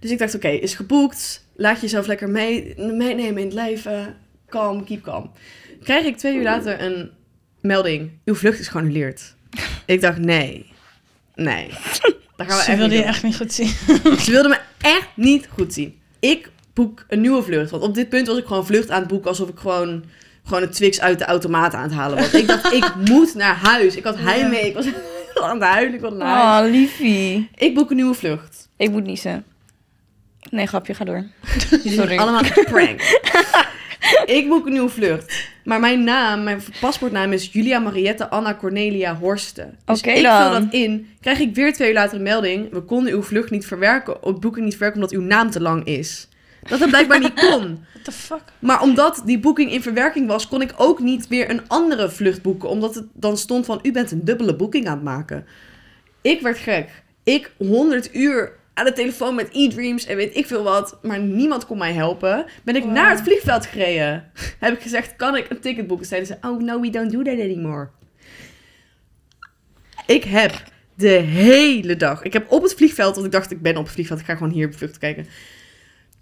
Dus 0.00 0.10
ik 0.10 0.18
dacht, 0.18 0.34
oké, 0.34 0.48
is 0.48 0.74
geboekt. 0.74 1.46
Laat 1.56 1.80
jezelf 1.80 2.06
lekker 2.06 2.30
mee, 2.30 2.74
meenemen 2.76 3.38
in 3.38 3.44
het 3.44 3.54
leven. 3.54 4.16
Kalm, 4.48 4.84
keep 4.84 5.02
calm. 5.02 5.30
Krijg 5.82 6.04
ik 6.04 6.16
twee 6.16 6.36
uur 6.36 6.42
later 6.42 6.80
een 6.80 7.10
melding. 7.60 8.10
Uw 8.24 8.34
vlucht 8.34 8.58
is 8.58 8.68
geannuleerd. 8.68 9.34
ik 9.86 10.00
dacht, 10.00 10.18
nee. 10.18 10.66
Nee. 11.34 11.68
Daar 12.36 12.48
gaan 12.48 12.56
we 12.58 12.62
Ze 12.64 12.68
echt 12.70 12.78
wilde 12.78 12.82
niet 12.82 12.92
je 12.92 12.98
doen. 12.98 13.04
echt 13.06 13.22
niet 13.22 13.36
goed 13.36 13.52
zien. 13.52 13.68
Ze 14.18 14.30
wilden 14.30 14.50
me 14.50 14.58
echt 14.80 15.08
niet 15.14 15.48
goed 15.52 15.72
zien. 15.72 15.98
Ik 16.20 16.50
boek 16.74 17.04
een 17.08 17.20
nieuwe 17.20 17.42
vlucht. 17.42 17.70
Want 17.70 17.82
op 17.82 17.94
dit 17.94 18.08
punt 18.08 18.26
was 18.26 18.38
ik 18.38 18.46
gewoon 18.46 18.66
vlucht 18.66 18.90
aan 18.90 18.98
het 19.00 19.08
boeken 19.08 19.28
alsof 19.28 19.48
ik 19.48 19.58
gewoon, 19.58 20.04
gewoon 20.44 20.62
een 20.62 20.70
Twix 20.70 21.00
uit 21.00 21.18
de 21.18 21.24
automaat 21.24 21.74
aan 21.74 21.82
het 21.82 21.92
halen 21.92 22.16
was. 22.18 22.32
Ik 22.34 22.46
dacht, 22.46 22.72
ik 22.72 22.94
moet 23.10 23.34
naar 23.34 23.54
huis. 23.56 23.96
Ik 23.96 24.04
had 24.04 24.18
heimwee. 24.18 24.66
Ik 24.66 24.74
was 24.74 24.86
aan 25.42 25.60
het 25.60 25.68
huilen. 25.68 25.94
Ik 25.94 26.00
wilde 26.00 26.16
naar 26.16 26.36
huis. 26.36 26.66
Oh, 26.66 26.72
liefie. 26.72 27.48
Ik 27.54 27.74
boek 27.74 27.90
een 27.90 27.96
nieuwe 27.96 28.14
vlucht. 28.14 28.68
Ik 28.76 28.90
moet 28.90 29.04
niezen. 29.04 29.44
Nee, 30.50 30.66
grapje, 30.66 30.94
ga 30.94 31.04
door. 31.04 31.26
Sorry. 31.84 32.16
Allemaal 32.18 32.42
prank. 32.64 33.00
ik 34.38 34.48
boek 34.48 34.66
een 34.66 34.72
nieuwe 34.72 34.88
vlucht. 34.88 35.48
Maar 35.64 35.80
mijn 35.80 36.04
naam, 36.04 36.42
mijn 36.42 36.62
paspoortnaam 36.80 37.32
is 37.32 37.48
Julia 37.52 37.78
Mariette 37.78 38.28
Anna 38.28 38.54
Cornelia 38.54 39.16
Horsten. 39.16 39.78
Dus 39.84 39.98
Oké 39.98 40.10
ik 40.10 40.22
dan. 40.22 40.42
vul 40.42 40.60
dat 40.60 40.72
in. 40.72 41.08
Krijg 41.20 41.38
ik 41.38 41.54
weer 41.54 41.72
twee 41.72 41.88
uur 41.88 41.94
later 41.94 42.16
een 42.16 42.22
melding. 42.22 42.72
We 42.72 42.80
konden 42.80 43.12
uw 43.12 43.22
vlucht 43.22 43.50
niet 43.50 43.66
verwerken, 43.66 44.22
of 44.22 44.38
boeking 44.38 44.64
niet 44.64 44.74
verwerken 44.74 45.00
omdat 45.02 45.18
uw 45.18 45.26
naam 45.26 45.50
te 45.50 45.60
lang 45.60 45.84
is. 45.84 46.28
Dat 46.68 46.80
het 46.80 46.88
blijkbaar 46.88 47.18
niet 47.18 47.34
kon. 47.34 47.60
What 47.92 48.04
the 48.04 48.12
fuck? 48.12 48.42
Maar 48.58 48.82
omdat 48.82 49.22
die 49.24 49.38
boeking 49.38 49.72
in 49.72 49.82
verwerking 49.82 50.26
was, 50.26 50.48
kon 50.48 50.62
ik 50.62 50.74
ook 50.76 51.00
niet 51.00 51.28
weer 51.28 51.50
een 51.50 51.68
andere 51.68 52.10
vlucht 52.10 52.42
boeken. 52.42 52.68
Omdat 52.68 52.94
het 52.94 53.06
dan 53.12 53.36
stond 53.36 53.66
van, 53.66 53.78
u 53.82 53.92
bent 53.92 54.10
een 54.10 54.24
dubbele 54.24 54.56
boeking 54.56 54.86
aan 54.86 54.94
het 54.94 55.02
maken. 55.02 55.46
Ik 56.22 56.40
werd 56.40 56.58
gek. 56.58 57.02
Ik 57.24 57.52
100 57.56 58.14
uur 58.14 58.52
aan 58.80 58.86
de 58.86 58.92
telefoon 58.92 59.34
met 59.34 59.48
e-dreams 59.52 60.06
en 60.06 60.16
weet 60.16 60.36
ik 60.36 60.46
veel 60.46 60.62
wat. 60.62 60.98
Maar 61.02 61.18
niemand 61.20 61.66
kon 61.66 61.78
mij 61.78 61.92
helpen. 61.92 62.44
Ben 62.64 62.76
ik 62.76 62.82
Wow. 62.82 62.92
naar 62.92 63.10
het 63.10 63.20
vliegveld 63.20 63.66
gereden. 63.66 64.30
Heb 64.58 64.74
ik 64.74 64.80
gezegd, 64.80 65.16
kan 65.16 65.36
ik 65.36 65.50
een 65.50 65.60
ticket 65.60 65.86
boeken? 65.86 66.06
Zeiden 66.06 66.28
ze, 66.28 66.48
oh 66.48 66.60
no, 66.62 66.80
we 66.80 66.90
don't 66.90 67.12
do 67.12 67.22
that 67.22 67.38
anymore. 67.40 67.88
Ik 70.06 70.24
heb 70.24 70.62
de 70.94 71.08
hele 71.08 71.96
dag... 71.96 72.22
Ik 72.22 72.32
heb 72.32 72.50
op 72.50 72.62
het 72.62 72.74
vliegveld, 72.74 73.14
want 73.14 73.26
ik 73.26 73.32
dacht, 73.32 73.50
ik 73.50 73.62
ben 73.62 73.76
op 73.76 73.84
het 73.84 73.92
vliegveld. 73.92 74.20
Ik 74.20 74.26
ga 74.26 74.34
gewoon 74.34 74.52
hier 74.52 74.66
op 74.66 74.74
vlucht 74.74 74.98
kijken. 74.98 75.26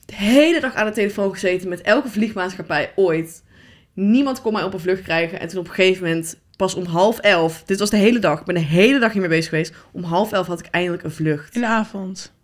De 0.06 0.14
hele 0.14 0.60
dag 0.60 0.74
aan 0.74 0.86
de 0.86 0.92
telefoon 0.92 1.32
gezeten 1.32 1.68
met 1.68 1.80
elke 1.80 2.08
vliegmaatschappij 2.08 2.92
ooit. 2.96 3.44
Niemand 3.92 4.40
kon 4.40 4.52
mij 4.52 4.62
op 4.62 4.72
een 4.74 4.80
vlucht 4.80 5.02
krijgen. 5.02 5.40
En 5.40 5.48
toen 5.48 5.58
op 5.58 5.68
een 5.68 5.74
gegeven 5.74 6.06
moment, 6.06 6.38
pas 6.56 6.74
om 6.74 6.84
half 6.84 7.18
elf... 7.18 7.62
Dit 7.66 7.78
was 7.78 7.90
de 7.90 7.96
hele 7.96 8.18
dag. 8.18 8.38
Ik 8.40 8.44
ben 8.46 8.54
de 8.54 8.60
hele 8.60 8.98
dag 8.98 9.12
hiermee 9.12 9.30
bezig 9.30 9.48
geweest. 9.48 9.74
Om 9.92 10.02
half 10.02 10.32
elf 10.32 10.46
had 10.46 10.60
ik 10.60 10.66
eindelijk 10.66 11.02
een 11.02 11.10
vlucht. 11.10 11.54
In 11.54 11.60
de 11.60 11.66
avond. 11.66 12.36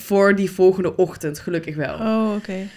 Voor 0.00 0.34
die 0.34 0.50
volgende 0.50 0.96
ochtend, 0.96 1.38
gelukkig 1.38 1.76
wel. 1.76 1.94
Oh, 1.94 2.34
oké. 2.36 2.68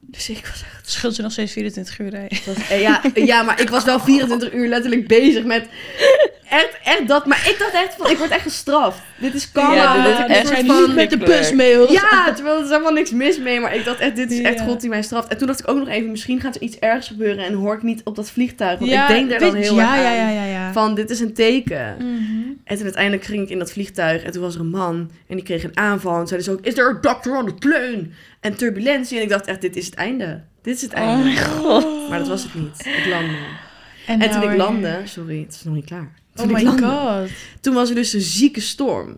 Dus 0.00 0.28
ik 0.30 0.46
was 0.46 0.62
echt... 0.62 0.90
Scheelt 0.90 1.16
je 1.16 1.22
nog 1.22 1.32
steeds 1.32 1.52
24 1.52 1.98
uur 1.98 2.08
rijden. 2.10 2.38
was- 2.46 2.68
eh, 2.68 2.80
ja, 2.80 3.00
ja, 3.14 3.42
maar 3.42 3.60
ik 3.60 3.68
was 3.68 3.84
wel 3.84 4.00
24 4.00 4.52
uur 4.52 4.68
letterlijk 4.68 5.06
bezig 5.06 5.44
met... 5.44 5.66
Echt, 6.52 6.78
echt 6.84 7.08
dat. 7.08 7.26
Maar 7.26 7.48
ik 7.50 7.56
dacht 7.58 7.72
echt 7.72 7.94
van, 7.98 8.10
ik 8.10 8.18
word 8.18 8.30
echt 8.30 8.42
gestraft. 8.42 8.98
Dit 9.16 9.34
is 9.34 9.52
karma. 9.52 9.74
Ja, 9.74 10.02
dit 10.26 10.36
is 10.36 10.50
echt 10.50 10.62
niet 10.62 10.72
van- 10.72 10.94
met 10.94 11.10
de 11.10 11.16
verschrikkelijk. 11.18 11.24
busmail. 11.40 11.92
Ja, 11.92 12.32
terwijl 12.34 12.56
er 12.56 12.62
is 12.64 12.68
helemaal 12.70 12.92
niks 12.92 13.10
mis 13.10 13.38
mee. 13.38 13.60
Maar 13.60 13.74
ik 13.74 13.84
dacht 13.84 13.98
echt, 13.98 14.16
dit 14.16 14.30
is 14.30 14.40
echt 14.40 14.58
Ja. 14.58 14.64
God 14.64 14.80
die 14.80 14.90
mij 14.90 15.02
straft. 15.02 15.28
En 15.28 15.38
toen 15.38 15.46
dacht 15.46 15.60
ik 15.60 15.68
ook 15.68 15.78
nog 15.78 15.88
even, 15.88 16.10
misschien 16.10 16.40
gaat 16.40 16.54
er 16.54 16.60
iets 16.62 16.78
ergs 16.78 17.06
gebeuren. 17.06 17.44
En 17.44 17.52
hoor 17.54 17.74
ik 17.74 17.82
niet 17.82 18.00
op 18.04 18.16
dat 18.16 18.30
vliegtuig. 18.30 18.78
Want 18.78 18.90
Ja, 18.90 19.02
ik 19.08 19.14
denk 19.14 19.30
daar 19.30 19.38
dan 19.38 19.54
heel 19.54 19.74
ja, 19.74 19.94
erg 19.96 20.02
ja, 20.02 20.08
aan. 20.10 20.32
ja, 20.32 20.44
ja, 20.44 20.44
ja. 20.44 20.72
Van, 20.72 20.94
dit 20.94 21.10
is 21.10 21.20
een 21.20 21.34
teken. 21.34 21.94
Mhm. 21.98 22.50
En 22.64 22.74
toen 22.76 22.84
uiteindelijk 22.84 23.24
ging 23.24 23.42
ik 23.42 23.48
in 23.50 23.58
dat 23.58 23.72
vliegtuig. 23.72 24.22
En 24.22 24.32
toen 24.32 24.42
was 24.42 24.54
er 24.54 24.60
een 24.60 24.70
man. 24.70 25.10
En 25.28 25.36
die 25.36 25.44
kreeg 25.44 25.64
een 25.64 25.76
aanval. 25.76 26.20
En 26.20 26.26
zeiden 26.26 26.48
ze 26.52 26.58
ook, 26.58 26.64
is 26.66 26.78
er 26.78 26.88
een 26.90 26.98
doctor 27.00 27.36
on 27.36 27.46
the 27.46 27.54
plane? 27.54 28.04
En 28.40 28.56
turbulentie. 28.56 29.16
En 29.16 29.22
ik 29.22 29.28
dacht 29.28 29.46
echt, 29.46 29.60
dit 29.60 29.76
is 29.76 29.86
het 29.86 29.94
einde. 29.94 30.40
Dit 30.62 30.76
is 30.76 30.82
het 30.82 30.92
Oh 30.92 30.98
einde. 30.98 31.24
mijn 31.24 31.38
god. 31.38 32.08
Maar 32.08 32.18
dat 32.18 32.28
was 32.28 32.42
het 32.42 32.54
niet. 32.54 32.86
Ik 32.86 33.06
landde. 33.10 33.34
En, 34.06 34.18
nou 34.18 34.30
toen 34.30 34.42
ik 34.42 34.48
weer- 34.48 34.56
landde... 34.58 35.00
Sorry, 35.04 35.40
het 35.40 35.54
is 35.54 35.62
nog 35.64 35.74
niet 35.74 35.84
klaar. 35.84 36.12
Toen 36.34 36.46
Oh 36.48 36.52
my 36.52 36.62
landde, 36.62 36.86
god. 36.86 37.30
toen 37.60 37.74
was 37.74 37.88
er 37.88 37.94
dus 37.94 38.12
een 38.12 38.20
zieke 38.20 38.60
storm. 38.60 39.16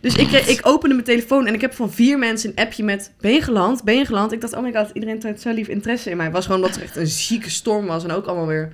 Dus 0.00 0.14
ik, 0.14 0.30
ik 0.30 0.60
opende 0.62 0.94
mijn 0.94 1.06
telefoon 1.06 1.46
en 1.46 1.54
ik 1.54 1.60
heb 1.60 1.74
van 1.74 1.92
vier 1.92 2.18
mensen 2.18 2.50
een 2.50 2.64
appje 2.64 2.82
met... 2.82 3.12
Ben 3.20 3.32
je 3.32 3.42
geland? 3.42 3.84
Ben 3.84 3.96
je 3.96 4.04
geland? 4.04 4.32
Ik 4.32 4.40
dacht, 4.40 4.54
oh 4.54 4.62
my 4.62 4.72
god, 4.72 4.90
iedereen 4.92 5.18
toont 5.18 5.40
zo 5.40 5.52
lief 5.52 5.68
interesse 5.68 6.10
in 6.10 6.16
mij. 6.16 6.24
Het 6.24 6.34
was 6.34 6.46
gewoon 6.46 6.60
omdat 6.60 6.76
er 6.76 6.82
echt 6.82 6.96
een 6.96 7.06
zieke 7.06 7.50
storm 7.50 7.86
was. 7.86 8.04
En 8.04 8.10
ook 8.10 8.26
allemaal 8.26 8.46
weer... 8.46 8.72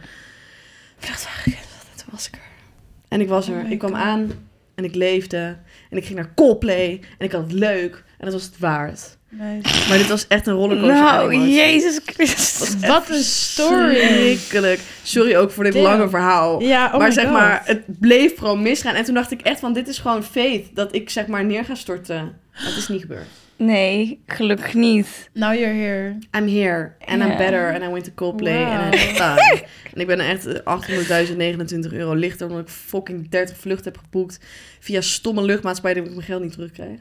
Ik 1.01 1.07
dacht, 1.07 1.29
ik 1.45 1.59
toen 1.97 2.09
was 2.11 2.27
ik 2.27 2.35
er. 2.35 2.41
En 3.09 3.21
ik 3.21 3.29
was 3.29 3.49
er. 3.49 3.65
Oh 3.65 3.71
ik 3.71 3.79
kwam 3.79 3.91
God. 3.91 4.01
aan 4.01 4.31
en 4.75 4.85
ik 4.85 4.95
leefde. 4.95 5.59
En 5.91 5.97
ik 5.97 6.05
ging 6.05 6.19
naar 6.19 6.35
Coldplay. 6.35 7.01
En 7.19 7.27
ik 7.27 7.33
had 7.33 7.43
het 7.43 7.53
leuk. 7.53 8.05
En 8.21 8.27
dat 8.27 8.33
was 8.33 8.45
het 8.45 8.59
waard. 8.59 9.19
Maar 9.89 9.99
dit 9.99 10.09
was 10.09 10.27
echt 10.27 10.47
een 10.47 10.55
rollercoaster. 10.55 11.03
Nou. 11.03 11.49
Jezus 11.49 12.01
Christus. 12.05 12.87
Wat 12.87 13.09
een 13.09 13.23
story. 13.23 13.95
Verschrikkelijk. 13.95 14.81
Sorry 15.03 15.37
ook 15.37 15.51
voor 15.51 15.65
dit 15.65 15.73
Damn. 15.73 15.85
lange 15.85 16.09
verhaal. 16.09 16.63
Ja, 16.63 16.87
oh 16.87 16.99
maar 16.99 17.09
my 17.09 17.15
zeg 17.15 17.25
God. 17.25 17.33
maar, 17.33 17.63
het 17.65 17.83
bleef 17.87 18.39
gewoon 18.39 18.63
misgaan. 18.63 18.95
En 18.95 19.05
toen 19.05 19.15
dacht 19.15 19.31
ik 19.31 19.41
echt 19.41 19.61
van, 19.61 19.73
dit 19.73 19.89
is 19.89 19.99
gewoon 19.99 20.25
fate. 20.25 20.65
Dat 20.75 20.95
ik 20.95 21.11
zeg 21.11 21.27
maar 21.27 21.45
neer 21.45 21.65
ga 21.65 21.75
storten. 21.75 22.25
Maar 22.53 22.65
het 22.65 22.77
is 22.77 22.89
niet 22.89 23.01
gebeurd. 23.01 23.27
Nee, 23.57 24.23
gelukkig 24.27 24.75
niet. 24.75 25.31
Now 25.33 25.55
you're 25.55 25.75
here. 25.75 26.19
I'm 26.37 26.49
here. 26.49 26.93
And 27.05 27.23
I'm 27.23 27.37
better. 27.37 27.75
And 27.75 27.83
I 27.83 27.89
went 27.89 28.05
to 28.05 28.11
Coldplay. 28.15 28.65
Wow. 28.65 28.73
And 28.73 28.95
I'm 28.95 29.01
fine. 29.01 29.63
en 29.95 30.01
ik 30.01 30.07
ben 30.07 30.21
echt 30.21 30.47
800.029 31.89 31.93
euro 31.93 32.15
lichter. 32.15 32.47
Omdat 32.47 32.63
ik 32.63 32.69
fucking 32.69 33.29
30 33.29 33.57
vluchten 33.57 33.93
heb 33.93 34.01
geboekt. 34.03 34.39
Via 34.81 35.01
stomme 35.01 35.43
luchtmaatschappij 35.43 35.95
dat 35.95 36.07
ik 36.07 36.11
mijn 36.15 36.27
geld 36.27 36.43
niet 36.43 36.53
terugkrijg. 36.53 37.01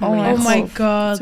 Oh 0.00 0.10
my 0.10 0.30
Oh 0.32 0.46
my 0.46 0.60
God. 0.74 1.18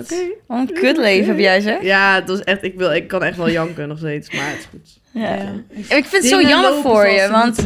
Wat 0.47 0.59
een 0.59 0.73
kutleven 0.73 1.27
heb 1.29 1.39
jij 1.39 1.61
zeg. 1.61 1.83
Ja, 1.83 2.21
dat 2.21 2.39
is 2.39 2.45
echt, 2.45 2.63
ik, 2.63 2.75
wil, 2.77 2.93
ik 2.93 3.09
kan 3.09 3.23
echt 3.23 3.37
wel 3.37 3.51
janken 3.51 3.89
nog 3.89 3.99
steeds. 3.99 4.31
Maar 4.35 4.49
het 4.49 4.59
is 4.59 4.67
goed. 4.71 5.01
Ja. 5.23 5.35
Ja. 5.35 5.53
Ik 5.75 6.05
vind 6.05 6.11
het 6.11 6.27
zo 6.27 6.41
jammer 6.41 6.73
voor 6.83 7.07
je, 7.07 7.29
want, 7.31 7.57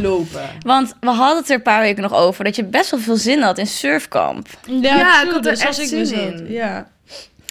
want 0.61 0.95
we 0.99 1.09
hadden 1.09 1.37
het 1.37 1.49
er 1.49 1.55
een 1.55 1.61
paar 1.61 1.81
weken 1.81 2.01
nog 2.01 2.13
over 2.13 2.43
dat 2.43 2.55
je 2.55 2.63
best 2.63 2.91
wel 2.91 2.99
veel 2.99 3.15
zin 3.15 3.41
had 3.41 3.57
in 3.57 3.67
surfkamp. 3.67 4.47
Ja, 4.65 4.95
Ja, 4.97 5.21
ik 5.23 5.29
had 5.31 5.45
er 5.45 5.51
dus 5.51 5.65
als 5.65 5.79
echt 5.79 5.79
ik 5.79 5.87
zin 5.87 5.99
bezat. 5.99 6.39
in. 6.39 6.51
Ja. 6.51 6.87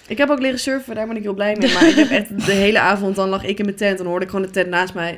Ik 0.07 0.19
heb 0.19 0.31
ook 0.31 0.41
leren 0.41 0.59
surfen, 0.59 0.95
daar 0.95 1.07
ben 1.07 1.17
ik 1.17 1.23
heel 1.23 1.35
blij 1.35 1.57
mee. 1.59 1.73
Maar 1.73 1.89
ik 1.89 1.95
heb 1.97 2.11
echt 2.11 2.47
de 2.47 2.53
hele 2.53 2.79
avond, 2.79 3.17
dan 3.17 3.29
lag 3.29 3.45
ik 3.45 3.59
in 3.59 3.65
mijn 3.65 3.77
tent 3.77 4.01
en 4.01 4.07
hoorde 4.07 4.25
ik 4.25 4.31
gewoon 4.31 4.47
de 4.47 4.53
tent 4.53 4.69
naast 4.69 4.95
mij. 4.95 5.17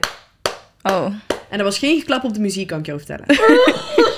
Oh. 0.83 1.07
En 1.49 1.59
er 1.59 1.65
was 1.65 1.79
geen 1.79 1.99
geklap 1.99 2.25
op 2.25 2.35
de 2.35 2.41
muziek, 2.41 2.67
kan 2.67 2.79
ik 2.79 2.87
je 2.87 2.93
over 2.95 3.07
vertellen. 3.07 3.41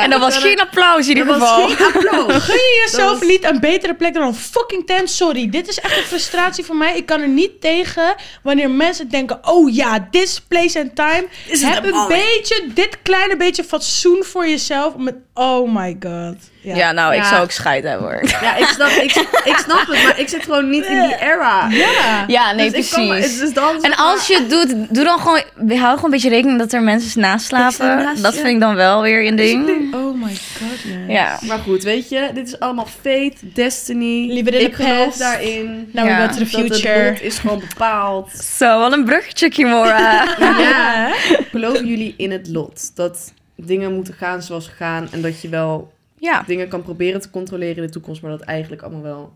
ja. 0.00 0.04
en 0.04 0.10
dat 0.10 0.20
was 0.20 0.36
geen 0.38 0.60
applaus 0.60 1.08
in 1.08 1.16
er 1.16 1.18
ieder 1.18 1.32
geval. 1.34 1.68
geen 1.68 1.86
applaus. 1.86 2.42
Gun 2.44 2.54
je 2.54 2.82
jezelf 2.84 3.18
was- 3.18 3.28
niet 3.28 3.44
een 3.44 3.60
betere 3.60 3.94
plek 3.94 4.14
dan 4.14 4.22
een 4.22 4.34
fucking 4.34 4.86
tent? 4.86 5.10
Sorry, 5.10 5.50
dit 5.50 5.68
is 5.68 5.80
echt 5.80 5.96
een 5.96 6.02
frustratie 6.02 6.64
voor 6.64 6.76
mij. 6.76 6.96
Ik 6.96 7.06
kan 7.06 7.20
er 7.20 7.28
niet 7.28 7.60
tegen 7.60 8.14
wanneer 8.42 8.70
mensen 8.70 9.08
denken... 9.08 9.38
Oh 9.42 9.74
ja, 9.74 10.08
this 10.10 10.40
place 10.48 10.80
and 10.80 10.94
time. 10.96 11.26
Is 11.48 11.62
Heb 11.62 11.76
een 11.82 11.88
een 11.88 11.94
moment? 11.94 12.08
beetje, 12.32 12.64
dit 12.74 12.98
kleine 13.02 13.36
beetje 13.36 13.64
fatsoen 13.64 14.24
voor 14.24 14.48
jezelf. 14.48 14.96
Met, 14.96 15.14
oh 15.34 15.74
my 15.74 15.96
god. 16.00 16.36
Ja, 16.62 16.92
nou, 16.92 17.14
ik 17.14 17.24
zou 17.24 17.42
ook 17.42 17.50
scheid 17.50 17.84
hebben 17.84 18.06
hoor. 18.08 18.24
Ja, 18.42 18.56
ik 18.56 18.64
snap, 18.66 18.88
ik, 18.88 19.14
ik 19.44 19.56
snap 19.64 19.86
het, 19.86 20.02
maar 20.04 20.18
ik 20.20 20.28
zit 20.28 20.42
gewoon 20.42 20.70
niet 20.70 20.84
in 20.86 21.00
die 21.02 21.16
era. 21.20 21.66
Ja. 21.70 22.24
Ja, 22.26 22.52
nee, 22.52 22.70
Dus 22.70 22.90
kan 22.90 23.08
precies. 23.08 23.38
dus 23.38 23.52
dan, 23.52 23.74
En 23.82 23.90
maar- 23.90 23.98
als 23.98 24.26
je 24.26 24.34
het 24.34 24.50
doet, 24.50 24.94
doe 24.94 25.04
dan 25.04 25.18
gewoon, 25.18 25.42
hou 25.56 25.78
gewoon 25.78 26.04
een 26.04 26.10
beetje 26.10 26.28
rekening 26.28 26.58
dat 26.58 26.72
er 26.72 26.82
mensen 26.82 27.20
naast 27.20 27.46
slapen. 27.46 27.86
naast 27.96 28.22
dat 28.22 28.34
vind 28.34 28.46
ik 28.46 28.60
dan 28.60 28.74
wel 28.74 29.02
weer 29.02 29.26
een 29.26 29.36
ding. 29.36 29.94
Oh 29.94 30.14
my 30.22 30.28
god, 30.58 30.78
Ja. 31.08 31.38
Maar 31.42 31.58
goed, 31.58 31.82
weet 31.82 32.08
je, 32.08 32.30
dit 32.34 32.46
is 32.46 32.60
allemaal 32.60 32.86
fate, 33.00 33.34
destiny. 33.54 34.30
Ik 34.38 34.74
geloof 34.74 35.04
past. 35.06 35.18
daarin. 35.18 35.90
Now 35.92 36.06
Ja, 36.06 36.26
Dat 36.26 36.38
het 36.38 36.48
future. 36.48 37.10
lot 37.10 37.20
is 37.22 37.38
gewoon 37.38 37.58
bepaald. 37.68 38.30
Zo, 38.58 38.78
wat 38.78 38.92
een 38.92 39.04
bruggetje, 39.04 39.48
Kimora. 39.48 40.24
Ja. 40.58 41.12
Geloven 41.50 41.86
jullie 41.86 42.14
in 42.16 42.30
het 42.30 42.48
lot? 42.48 42.90
Dat 42.96 43.32
dingen 43.56 43.94
moeten 43.94 44.14
gaan 44.14 44.42
zoals 44.42 44.64
ze 44.64 44.70
gaan 44.70 45.08
en 45.12 45.20
dat 45.22 45.40
je 45.42 45.48
wel 45.48 45.92
ja. 46.20 46.42
dingen 46.46 46.68
kan 46.68 46.82
proberen 46.82 47.20
te 47.20 47.30
controleren 47.30 47.76
in 47.76 47.82
de 47.82 47.90
toekomst, 47.90 48.22
maar 48.22 48.30
dat 48.30 48.40
eigenlijk 48.40 48.82
allemaal 48.82 49.02
wel... 49.02 49.32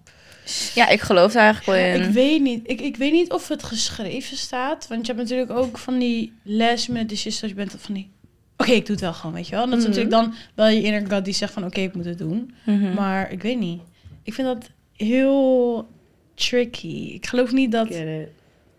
ja, 0.74 0.88
ik 0.88 1.00
geloof 1.00 1.32
daar 1.32 1.42
eigenlijk 1.42 1.78
wel 1.78 2.00
in. 2.02 2.08
Ik 2.08 2.14
weet 2.14 2.40
niet. 2.42 2.60
Ik, 2.70 2.80
ik 2.80 2.96
weet 2.96 3.12
niet 3.12 3.32
of 3.32 3.48
het 3.48 3.62
geschreven 3.62 4.36
staat. 4.36 4.88
Want 4.88 5.06
je 5.06 5.12
hebt 5.12 5.24
natuurlijk 5.24 5.50
ook 5.58 5.78
van 5.78 5.98
die 5.98 6.32
last 6.42 6.88
minute 6.88 7.06
decisions 7.06 7.40
dat 7.40 7.50
je 7.50 7.56
bent 7.56 7.74
van 7.78 7.94
die... 7.94 8.10
Oké, 8.56 8.70
ik 8.72 8.86
doe 8.86 8.94
het 8.94 9.04
wel 9.04 9.12
gewoon, 9.14 9.34
weet 9.34 9.48
je 9.48 9.54
wel. 9.54 9.64
Dat 9.68 9.78
is 9.78 9.84
Mhm. 9.86 9.88
natuurlijk 9.96 10.14
dan 10.16 10.34
wel 10.54 10.66
je 10.66 10.82
inner 10.82 11.10
God 11.10 11.24
die 11.24 11.34
zegt 11.34 11.52
van... 11.52 11.64
Oké, 11.64 11.80
ik 11.80 11.94
moet 11.94 12.04
het 12.04 12.18
doen. 12.18 12.54
Mhm. 12.66 12.94
Maar 12.94 13.32
ik 13.32 13.42
weet 13.42 13.58
niet. 13.58 13.80
Ik 14.22 14.34
vind 14.34 14.46
dat 14.46 14.70
heel 14.92 15.88
tricky. 16.34 17.10
Ik 17.14 17.26
geloof 17.26 17.52
niet 17.52 17.72
dat, 17.72 17.86
Get 17.86 17.96
it. 18.06 18.28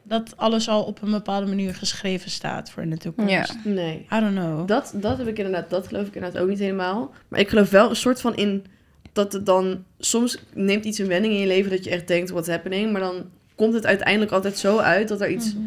Dat 0.08 0.34
alles 0.38 0.68
al 0.70 0.84
op 0.84 1.02
een 1.02 1.12
bepaalde 1.12 1.46
manier 1.48 1.76
geschreven 1.76 2.30
staat 2.32 2.70
voor 2.70 2.84
in 2.84 2.90
de 2.90 2.98
toekomst. 2.98 3.32
Ja. 3.32 3.46
Nee. 3.64 4.06
I 4.14 4.20
don't 4.20 4.36
know. 4.36 4.68
Dat, 4.68 4.92
dat 4.96 5.18
heb 5.18 5.28
ik 5.28 5.38
inderdaad, 5.38 5.70
dat 5.70 5.88
geloof 5.88 6.08
ik 6.08 6.16
inderdaad 6.16 6.42
ook 6.42 6.50
niet 6.50 6.60
helemaal. 6.60 7.14
Maar 7.28 7.40
ik 7.40 7.50
geloof 7.50 7.70
wel 7.70 7.90
een 7.90 7.96
soort 7.96 8.22
van 8.22 8.36
in 8.36 8.66
dat 9.14 9.34
het 9.34 9.46
dan 9.46 9.84
soms 10.00 10.38
neemt 10.54 10.86
iets 10.86 10.98
een 10.98 11.08
wending 11.08 11.34
in 11.34 11.40
je 11.40 11.48
leven 11.48 11.72
dat 11.72 11.84
je 11.84 11.90
echt 11.90 12.08
denkt 12.08 12.30
what's 12.30 12.50
happening, 12.50 12.92
maar 12.92 13.02
dan 13.02 13.24
komt 13.56 13.74
het 13.74 13.86
uiteindelijk 13.86 14.32
altijd 14.32 14.58
zo 14.58 14.78
uit 14.78 15.08
dat 15.08 15.22
er 15.22 15.30
iets 15.30 15.54
Mhm. 15.54 15.64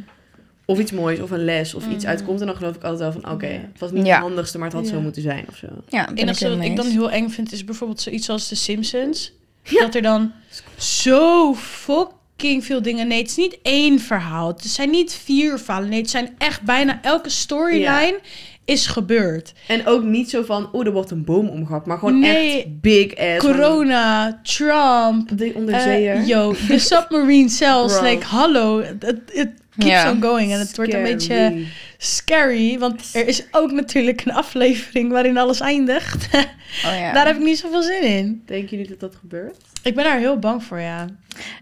of 0.65 0.79
iets 0.79 0.93
moois 0.93 1.21
of 1.21 1.31
een 1.31 1.45
les 1.45 1.75
of 1.75 1.87
iets 1.89 2.05
Mhm. 2.05 2.13
uitkomt 2.13 2.41
en 2.41 2.47
dan 2.47 2.57
geloof 2.57 2.75
ik 2.77 2.83
altijd 2.83 3.01
wel 3.13 3.23
van 3.23 3.33
oké, 3.33 3.47
het 3.47 3.79
was 3.79 3.91
niet 3.91 4.07
Ja. 4.07 4.15
het 4.15 4.23
handigste, 4.23 4.59
maar 4.59 4.67
het 4.69 4.77
had 4.77 4.87
Ja. 4.87 4.93
zo 4.95 5.01
moeten 5.01 5.23
zijn 5.23 5.45
of 5.49 5.57
zo. 5.57 5.67
Ja, 5.89 6.09
ik 6.09 6.19
enige 6.19 6.49
wat 6.57 6.65
ik 6.65 6.77
dan 6.77 6.87
heel 6.87 7.11
eng 7.11 7.29
vind 7.29 7.53
is 7.53 7.65
bijvoorbeeld 7.65 8.01
zoiets 8.01 8.29
als 8.31 8.49
The 8.49 8.57
Simpsons. 8.57 9.33
Ja. 9.63 9.81
Dat 9.81 9.95
er 9.95 10.03
dan 10.03 10.33
zo 10.79 11.53
fucking 12.39 12.65
veel 12.65 12.83
dingen... 12.83 13.09
Nee, 13.09 13.19
het 13.19 13.31
is 13.31 13.37
niet 13.37 13.59
één 13.63 14.01
verhaal. 14.01 14.49
Het 14.49 14.65
zijn 14.65 14.91
niet 14.91 15.13
vier 15.13 15.59
verhalen. 15.59 15.89
Nee, 15.89 16.01
het 16.01 16.11
zijn 16.11 16.35
echt 16.39 16.63
bijna 16.63 16.99
elke 17.03 17.31
storyline 17.31 18.21
is 18.69 18.87
gebeurd. 18.87 19.53
En 19.67 19.87
ook 19.87 20.03
niet 20.03 20.31
zo 20.31 20.43
van 20.43 20.69
oh 20.73 20.87
er 20.87 20.93
wordt 20.93 21.11
een 21.11 21.25
boom 21.25 21.49
omgehakt, 21.49 21.87
maar 21.87 21.99
gewoon 21.99 22.19
Nee. 22.19 22.57
echt 22.57 22.81
big 22.81 23.17
ass 23.17 23.39
Corona, 23.39 24.41
Trump, 24.43 25.39
de 25.39 25.45
eh, 25.51 25.57
onderzeeër. 25.57 26.23
yo, 26.25 26.55
de 26.69 26.79
submarine 26.91 27.49
cells. 27.49 27.99
Bro. 27.99 28.09
like, 28.09 28.25
hallo, 28.27 28.83
het 28.83 29.23
it 29.33 29.49
keeps 29.79 30.11
on 30.11 30.23
going. 30.23 30.53
En 30.53 30.59
het 30.59 30.77
wordt 30.77 30.95
een 30.95 31.03
beetje 31.03 31.65
scary. 31.99 32.79
Want 32.79 33.11
er 33.13 33.29
is 33.29 33.45
ook 33.51 33.71
natuurlijk 33.73 34.25
een 34.25 34.33
aflevering 34.33 35.11
waarin 35.11 35.39
alles 35.39 35.61
eindigt. 35.61 36.29
Oh, 36.87 36.99
ja. 36.99 37.13
Daar 37.13 37.27
heb 37.27 37.37
ik 37.37 37.43
niet 37.43 37.59
zoveel 37.59 37.83
zin 37.83 38.03
in. 38.03 38.43
Denken 38.47 38.69
jullie 38.71 38.89
dat 38.89 39.01
dat 39.01 39.15
gebeurt? 39.21 39.57
Ik 39.83 39.95
ben 39.95 40.05
daar 40.05 40.19
heel 40.19 40.39
bang 40.39 40.65
voor, 40.65 40.81
ja. 40.81 41.07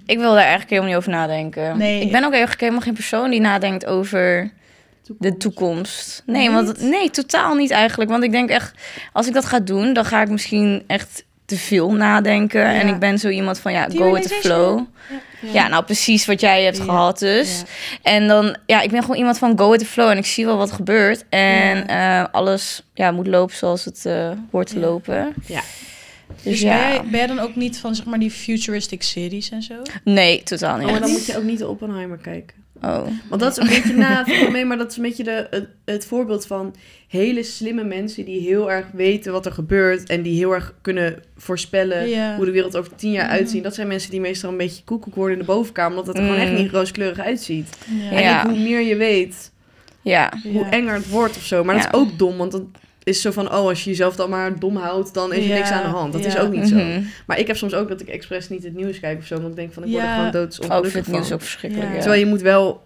Ik 0.06 0.18
wil 0.18 0.30
daar 0.30 0.38
eigenlijk 0.40 0.70
helemaal 0.70 0.90
niet 0.90 0.98
over 0.98 1.10
nadenken. 1.10 1.78
Nee. 1.78 2.00
Ik 2.02 2.10
ben 2.12 2.24
ook 2.24 2.30
eigenlijk 2.30 2.60
helemaal 2.60 2.80
geen 2.82 2.94
persoon 2.94 3.30
die 3.30 3.40
nadenkt 3.40 3.86
over 3.86 4.52
de 5.18 5.36
toekomst. 5.36 6.22
Nee, 6.26 6.50
want 6.50 6.80
nee, 6.80 7.10
totaal 7.10 7.54
niet 7.54 7.70
eigenlijk. 7.70 8.10
Want 8.10 8.24
ik 8.24 8.32
denk 8.32 8.48
echt, 8.50 8.72
als 9.12 9.26
ik 9.26 9.32
dat 9.34 9.44
ga 9.44 9.60
doen, 9.60 9.92
dan 9.92 10.04
ga 10.04 10.22
ik 10.22 10.28
misschien 10.28 10.82
echt 10.86 11.24
te 11.44 11.56
veel 11.56 11.92
nadenken. 11.92 12.60
Ja. 12.60 12.80
En 12.80 12.88
ik 12.88 12.98
ben 12.98 13.18
zo 13.18 13.28
iemand 13.28 13.58
van 13.58 13.72
ja, 13.72 13.88
go 13.96 14.12
with 14.12 14.22
the 14.28 14.34
flow. 14.34 14.80
Ja, 15.52 15.68
nou 15.68 15.84
precies 15.84 16.26
wat 16.26 16.40
jij 16.40 16.64
hebt 16.64 16.76
Ja. 16.76 16.84
gehad 16.84 17.18
dus. 17.18 17.62
En 18.02 18.28
dan, 18.28 18.56
ja, 18.66 18.80
ik 18.80 18.90
ben 18.90 19.00
gewoon 19.00 19.16
iemand 19.16 19.38
van 19.38 19.58
go 19.58 19.70
with 19.70 19.80
the 19.80 19.86
flow. 19.86 20.08
En 20.08 20.16
ik 20.16 20.26
zie 20.26 20.44
wel 20.46 20.56
wat 20.56 20.72
gebeurt. 20.72 21.24
En 21.28 21.88
eh, 21.88 22.24
alles 22.30 22.82
ja, 22.94 23.10
moet 23.10 23.26
lopen 23.26 23.56
zoals 23.56 23.84
het 23.84 24.06
eh, 24.06 24.30
hoort 24.50 24.66
te 24.68 24.78
lopen. 24.78 25.34
Ja. 25.46 25.60
Dus, 26.26 26.42
Dus 26.42 26.60
ja, 26.60 26.78
ben, 26.78 26.88
jij, 26.92 27.00
ben 27.02 27.18
jij 27.18 27.26
dan 27.26 27.38
ook 27.38 27.54
niet 27.56 27.78
van 27.78 27.94
zeg 27.94 28.04
maar 28.04 28.18
die 28.18 28.30
futuristic 28.30 29.02
series 29.02 29.50
en 29.50 29.62
zo? 29.62 29.74
nee, 30.04 30.42
totaal 30.42 30.76
niet. 30.76 30.86
Oh, 30.86 30.90
maar 30.92 31.00
dan 31.00 31.10
moet 31.10 31.26
je 31.26 31.36
ook 31.36 31.42
niet 31.44 31.58
de 31.58 31.68
Oppenheimer 31.68 32.18
kijken. 32.18 32.56
Oh. 32.82 33.06
Want 33.28 33.40
dat 33.40 33.50
is 33.50 33.56
een 33.56 33.68
beetje 33.68 33.94
na, 33.94 34.24
nee, 34.52 34.64
maar 34.64 34.78
dat 34.78 34.90
is 34.90 34.96
een 34.96 35.02
beetje 35.02 35.24
de, 35.24 35.46
het, 35.50 35.68
het 35.84 36.06
voorbeeld 36.06 36.46
van 36.46 36.74
hele 37.08 37.42
slimme 37.42 37.84
mensen 37.84 38.24
die 38.24 38.40
heel 38.40 38.70
erg 38.70 38.86
weten 38.92 39.32
wat 39.32 39.46
er 39.46 39.52
gebeurt 39.52 40.08
en 40.08 40.22
die 40.22 40.36
heel 40.36 40.52
erg 40.54 40.74
kunnen 40.82 41.22
voorspellen 41.36 42.34
hoe 42.36 42.44
de 42.44 42.50
wereld 42.50 42.76
over 42.76 42.94
tien 42.94 43.10
jaar 43.12 43.24
Mhm. 43.24 43.32
uitziet. 43.34 43.62
Dat 43.62 43.74
zijn 43.74 43.86
mensen 43.88 44.10
die 44.10 44.20
meestal 44.20 44.50
een 44.50 44.56
beetje 44.56 44.84
koekoek 44.84 45.14
worden 45.14 45.32
in 45.38 45.40
de 45.40 45.52
bovenkamer, 45.52 45.90
omdat 45.98 46.06
het 46.06 46.16
er 46.16 46.22
gewoon 46.30 46.38
Mm. 46.46 46.46
echt 46.52 46.60
niet 46.62 46.70
rooskleurig 46.72 47.18
uitziet. 47.18 47.78
Ja. 48.10 48.10
En 48.16 48.22
Ja. 48.22 48.48
hoe 48.48 48.58
meer 48.58 48.80
je 48.80 48.96
weet, 48.96 49.52
Ja. 50.02 50.32
hoe 50.52 50.64
enger 50.64 50.94
het 50.94 51.08
wordt 51.08 51.36
of 51.36 51.42
zo. 51.44 51.64
Maar 51.64 51.74
dat 51.74 51.84
is 51.84 51.92
ook 52.00 52.18
dom, 52.18 52.36
want 52.36 52.52
dan 52.52 52.70
is 53.06 53.20
zo 53.20 53.30
van, 53.30 53.46
oh, 53.46 53.52
als 53.68 53.84
je 53.84 53.90
jezelf 53.90 54.16
dan 54.16 54.30
maar 54.30 54.58
dom 54.58 54.76
houdt, 54.76 55.14
dan 55.14 55.32
is 55.32 55.42
er 55.44 55.48
Ja, 55.48 55.54
niks 55.54 55.70
aan 55.70 55.82
de 55.82 55.88
hand. 55.88 56.12
Dat 56.12 56.24
is 56.24 56.38
ook 56.38 56.52
niet 56.52 56.68
zo. 56.68 56.74
Mhm. 56.74 57.02
Maar 57.26 57.38
ik 57.38 57.46
heb 57.46 57.56
soms 57.56 57.74
ook 57.74 57.88
dat 57.88 58.00
ik 58.00 58.08
expres 58.08 58.48
niet 58.48 58.62
het 58.64 58.74
nieuws 58.74 59.00
kijk 59.00 59.18
of 59.18 59.26
zo, 59.26 59.34
want 59.36 59.48
ik 59.48 59.56
denk 59.56 59.72
van, 59.72 59.84
ik 59.84 59.90
word 59.90 60.02
er 60.02 60.08
gewoon 60.08 60.20
Oh, 60.22 60.26
ik 60.26 60.32
doodsongelukkig 60.32 60.92
vind 60.92 61.06
het 61.06 61.14
nieuws 61.14 61.26
van. 61.26 61.36
ook 61.36 61.42
verschrikkelijk. 61.42 61.88
Ja. 61.88 61.94
Ja. 61.94 62.00
Terwijl 62.00 62.20
je 62.20 62.26
moet 62.26 62.40
wel... 62.42 62.82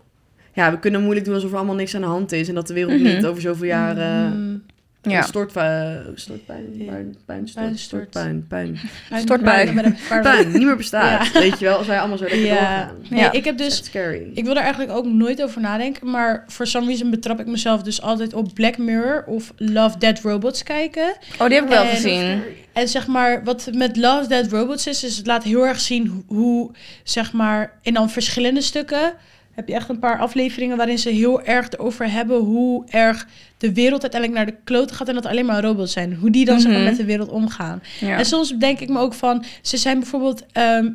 Ja, 0.55 0.71
we 0.71 0.79
kunnen 0.79 1.01
moeilijk 1.03 1.25
doen 1.27 1.35
alsof 1.35 1.51
er 1.51 1.57
allemaal 1.57 1.75
niks 1.75 1.95
aan 1.95 2.01
de 2.01 2.07
hand 2.07 2.33
is. 2.33 2.49
En 2.49 2.55
dat 2.55 2.67
de 2.67 2.75
wereld 2.75 3.01
Mhm. 3.01 3.15
niet 3.15 3.27
over 3.27 3.43
zoveel 3.43 3.67
jaren... 3.67 4.37
Mm, 4.39 4.63
Ja. 5.03 5.19
Een 5.19 5.25
stortpuin... 5.25 6.03
Stortpuin? 6.15 6.85
Puin, 6.87 7.17
puin, 7.27 7.49
stort, 7.49 7.79
stortpuin, 7.79 8.47
puin. 8.49 8.79
Met 9.11 9.85
een 9.85 9.97
paar- 10.09 10.23
Puin, 10.23 10.51
niet 10.53 10.63
meer 10.67 10.77
bestaat. 10.77 11.33
Weet 11.33 11.59
je 11.59 11.65
wel, 11.65 11.77
als 11.79 11.87
wij 11.87 11.99
allemaal 11.99 12.17
zo 12.19 12.25
lekker 12.25 12.45
Ja. 12.45 12.55
doorgaan. 12.79 12.97
Nee, 13.09 13.21
Ja. 13.21 13.33
ik 13.33 13.45
heb 13.45 13.59
dus 13.59 13.85
scary. 13.85 14.31
Ik 14.35 14.45
wil 14.45 14.55
er 14.57 14.63
eigenlijk 14.63 14.93
ook 14.93 15.05
nooit 15.07 15.43
over 15.43 15.61
nadenken, 15.61 16.11
maar 16.11 16.45
voor 16.47 16.67
some 16.67 16.87
reason 16.87 17.11
betrap 17.11 17.41
ik 17.41 17.47
mezelf 17.47 17.83
dus 17.83 18.03
altijd 18.03 18.35
op 18.35 18.55
Black 18.55 18.79
Mirror 18.79 19.25
of 19.27 19.53
Love, 19.57 19.99
Dead 19.99 20.21
Robots 20.21 20.63
kijken. 20.63 21.13
Oh, 21.39 21.47
die 21.47 21.55
heb 21.55 21.65
ik 21.65 21.71
wel 21.71 21.83
En- 21.85 21.89
gezien. 21.89 22.43
En 22.73 22.89
zeg 22.89 23.07
maar, 23.07 23.45
wat 23.45 23.69
met 23.73 23.97
Love, 23.97 24.29
Dead 24.29 24.47
Robots 24.51 24.87
is, 24.87 25.05
is 25.05 25.17
het 25.17 25.27
laat 25.27 25.43
heel 25.43 25.67
erg 25.67 25.81
zien 25.81 26.07
hoe, 26.07 26.37
hoe, 26.39 26.71
zeg 27.05 27.33
maar, 27.33 27.73
in 27.83 27.95
dan 27.95 28.11
verschillende 28.11 28.61
stukken 28.61 29.13
heb 29.51 29.69
je 29.69 29.75
echt 29.75 29.89
een 29.89 29.99
paar 29.99 30.19
afleveringen 30.19 30.77
waarin 30.77 30.99
ze 30.99 31.11
heel 31.11 31.43
erg 31.43 31.71
erover 31.71 32.11
hebben 32.13 32.39
hoe 32.39 32.85
erg 32.89 33.27
de 33.59 33.73
wereld 33.73 34.03
uiteindelijk 34.03 34.43
naar 34.45 34.55
de 34.55 34.61
kloten 34.65 34.97
gaat 34.97 35.09
en 35.09 35.15
dat 35.15 35.27
alleen 35.27 35.47
maar 35.47 35.63
robots 35.63 35.93
zijn. 35.93 36.15
Hoe 36.15 36.31
die 36.31 36.45
dan 36.45 36.61
zeg 36.61 36.71
maar, 36.73 36.81
Mhm. 36.81 36.89
met 36.89 36.99
de 36.99 37.05
wereld 37.05 37.29
omgaan. 37.29 37.83
Ja. 38.01 38.19
En 38.19 38.25
soms 38.25 38.57
denk 38.59 38.81
ik 38.81 38.89
me 38.89 38.99
ook 38.99 39.15
van, 39.15 39.45
ze 39.63 39.77
zijn 39.77 39.99
bijvoorbeeld, 39.99 40.47
ehm, 40.53 40.89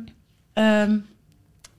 ehm, 0.52 0.96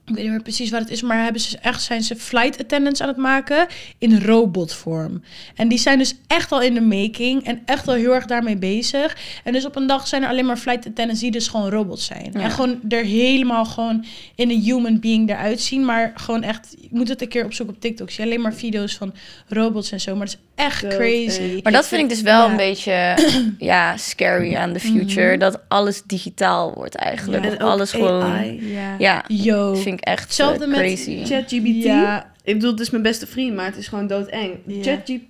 ik 0.08 0.14
weet 0.14 0.22
niet 0.24 0.32
meer 0.32 0.42
precies 0.42 0.70
wat 0.70 0.80
het 0.80 0.90
is, 0.90 1.02
maar 1.02 1.22
hebben 1.22 1.40
ze 1.40 1.58
echt 1.58 1.82
zijn 1.82 2.02
ze 2.02 2.16
flight 2.16 2.60
attendants 2.60 3.00
aan 3.00 3.08
het 3.08 3.16
maken 3.16 3.66
in 3.98 4.20
robotvorm. 4.22 5.22
En 5.56 5.68
die 5.68 5.78
zijn 5.78 5.98
dus 5.98 6.14
echt 6.26 6.52
al 6.52 6.62
in 6.62 6.74
de 6.74 6.80
making 6.80 7.44
en 7.44 7.62
echt 7.64 7.88
al 7.88 7.94
heel 7.94 8.14
erg 8.14 8.26
daarmee 8.26 8.56
bezig. 8.56 9.16
En 9.44 9.52
dus 9.52 9.66
op 9.66 9.76
een 9.76 9.86
dag 9.86 10.06
zijn 10.06 10.22
er 10.22 10.28
alleen 10.28 10.46
maar 10.46 10.56
flight 10.56 10.86
attendants 10.86 11.20
die 11.20 11.30
dus 11.30 11.48
gewoon 11.48 11.70
robots 11.70 12.04
zijn. 12.06 12.30
Ja. 12.32 12.40
En 12.40 12.50
gewoon 12.50 12.78
er 12.88 13.04
helemaal 13.04 13.64
gewoon 13.64 14.04
in 14.34 14.50
een 14.50 14.60
human 14.62 15.00
being 15.00 15.30
eruit 15.30 15.60
zien, 15.60 15.84
maar 15.84 16.12
gewoon 16.14 16.42
echt, 16.42 16.76
je 16.80 16.88
moet 16.90 17.08
het 17.08 17.22
een 17.22 17.28
keer 17.28 17.44
opzoeken 17.44 17.74
op 17.74 17.80
TikTok. 17.80 18.10
Zie 18.10 18.24
je 18.24 18.30
alleen 18.30 18.42
maar 18.42 18.54
video's 18.54 18.94
van 18.96 19.14
robots 19.48 19.92
en 19.92 20.00
zo, 20.00 20.16
maar 20.16 20.26
dat 20.26 20.34
is 20.34 20.64
echt 20.64 20.82
Dood 20.82 20.96
crazy. 20.96 21.60
Maar 21.62 21.72
dat 21.72 21.86
vind 21.88 22.02
ik 22.02 22.08
dus 22.08 22.22
wel 22.22 22.44
Ja. 22.44 22.50
een 22.50 22.56
beetje 22.56 23.16
ja, 23.58 23.96
scary 23.96 24.54
aan 24.56 24.72
de 24.72 24.80
future. 24.80 25.28
Mhm. 25.30 25.38
Dat 25.38 25.60
alles 25.68 26.02
digitaal 26.06 26.72
wordt 26.74 26.94
eigenlijk. 26.94 27.42
Ja. 27.44 27.48
Of 27.50 27.56
En 27.56 27.62
ook 27.62 27.70
alles 27.70 27.90
gewoon... 27.90 28.22
AI. 28.22 28.72
Ja. 28.72 28.94
Ja, 28.98 29.24
Yo. 29.26 29.74
vind 29.74 29.97
ik 29.98 30.04
echt 30.04 30.22
Hetzelfde 30.22 30.64
eh, 30.64 30.70
met 30.70 30.78
crazy. 30.78 31.24
ChatGPT. 31.24 31.82
Ja. 31.82 32.32
Ik 32.44 32.54
bedoel, 32.54 32.70
het 32.70 32.80
is 32.80 32.90
mijn 32.90 33.02
beste 33.02 33.26
vriend, 33.26 33.54
maar 33.54 33.66
het 33.66 33.76
is 33.76 33.88
gewoon 33.88 34.06
doodeng. 34.06 34.58
ChatGPT. 34.82 35.22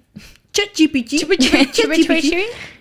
ChatGPT. 0.52 2.34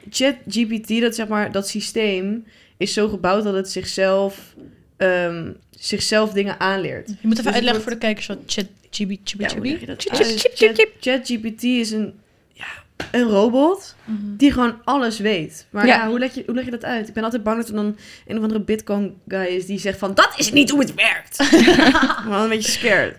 ChatGPT, 0.09 1.01
dat 1.01 1.15
zeg 1.15 1.27
maar, 1.27 1.51
dat 1.51 1.67
systeem 1.67 2.45
is 2.77 2.93
zo 2.93 3.07
gebouwd 3.07 3.43
dat 3.43 3.53
het 3.53 3.69
zichzelf, 3.69 4.55
ehm, 4.97 5.51
zichzelf 5.79 6.31
dingen 6.33 6.59
aanleert. 6.59 7.07
Je 7.07 7.15
moet 7.21 7.31
even 7.33 7.43
Dus 7.43 7.53
uitleggen 7.53 7.81
voor 7.81 7.91
de 7.91 7.97
kijkers 7.97 8.25
wat 8.27 8.37
chat 8.45 8.65
GB 8.91 9.15
Ja, 9.37 9.55
hoe 9.55 9.65
leg 9.67 9.79
je 9.79 9.85
dat 9.85 10.01
Chip, 10.01 10.11
uit? 10.13 10.27
chip, 10.39 10.51
chip, 10.55 10.75
chip. 10.75 10.91
Chat- 10.99 11.27
ChatGPT 11.27 11.63
is 11.63 11.91
een, 11.91 12.13
ja, 12.53 12.65
een 13.11 13.23
robot 13.29 13.95
die 14.37 14.51
gewoon 14.51 14.75
alles 14.83 15.19
weet. 15.19 15.67
Maar 15.69 15.85
ja, 15.87 15.95
Ja. 15.95 16.07
hoe, 16.09 16.19
leg 16.19 16.33
je, 16.33 16.43
hoe 16.45 16.55
leg 16.55 16.65
je 16.65 16.71
dat 16.71 16.83
uit? 16.85 17.07
Ik 17.07 17.13
ben 17.13 17.23
altijd 17.23 17.43
bang 17.43 17.57
dat 17.57 17.67
er 17.67 17.73
dan 17.75 17.97
een 18.27 18.37
of 18.37 18.41
andere 18.43 18.61
Bitcoin 18.61 19.15
guy 19.27 19.45
is 19.45 19.65
die 19.65 19.79
zegt 19.79 19.99
van... 19.99 20.13
Dat 20.13 20.33
is 20.37 20.51
niet 20.51 20.69
hoe 20.69 20.79
het 20.79 20.93
werkt. 20.93 21.51
maar 22.29 22.43
een 22.43 22.49
beetje 22.49 22.71
scared. 22.71 23.17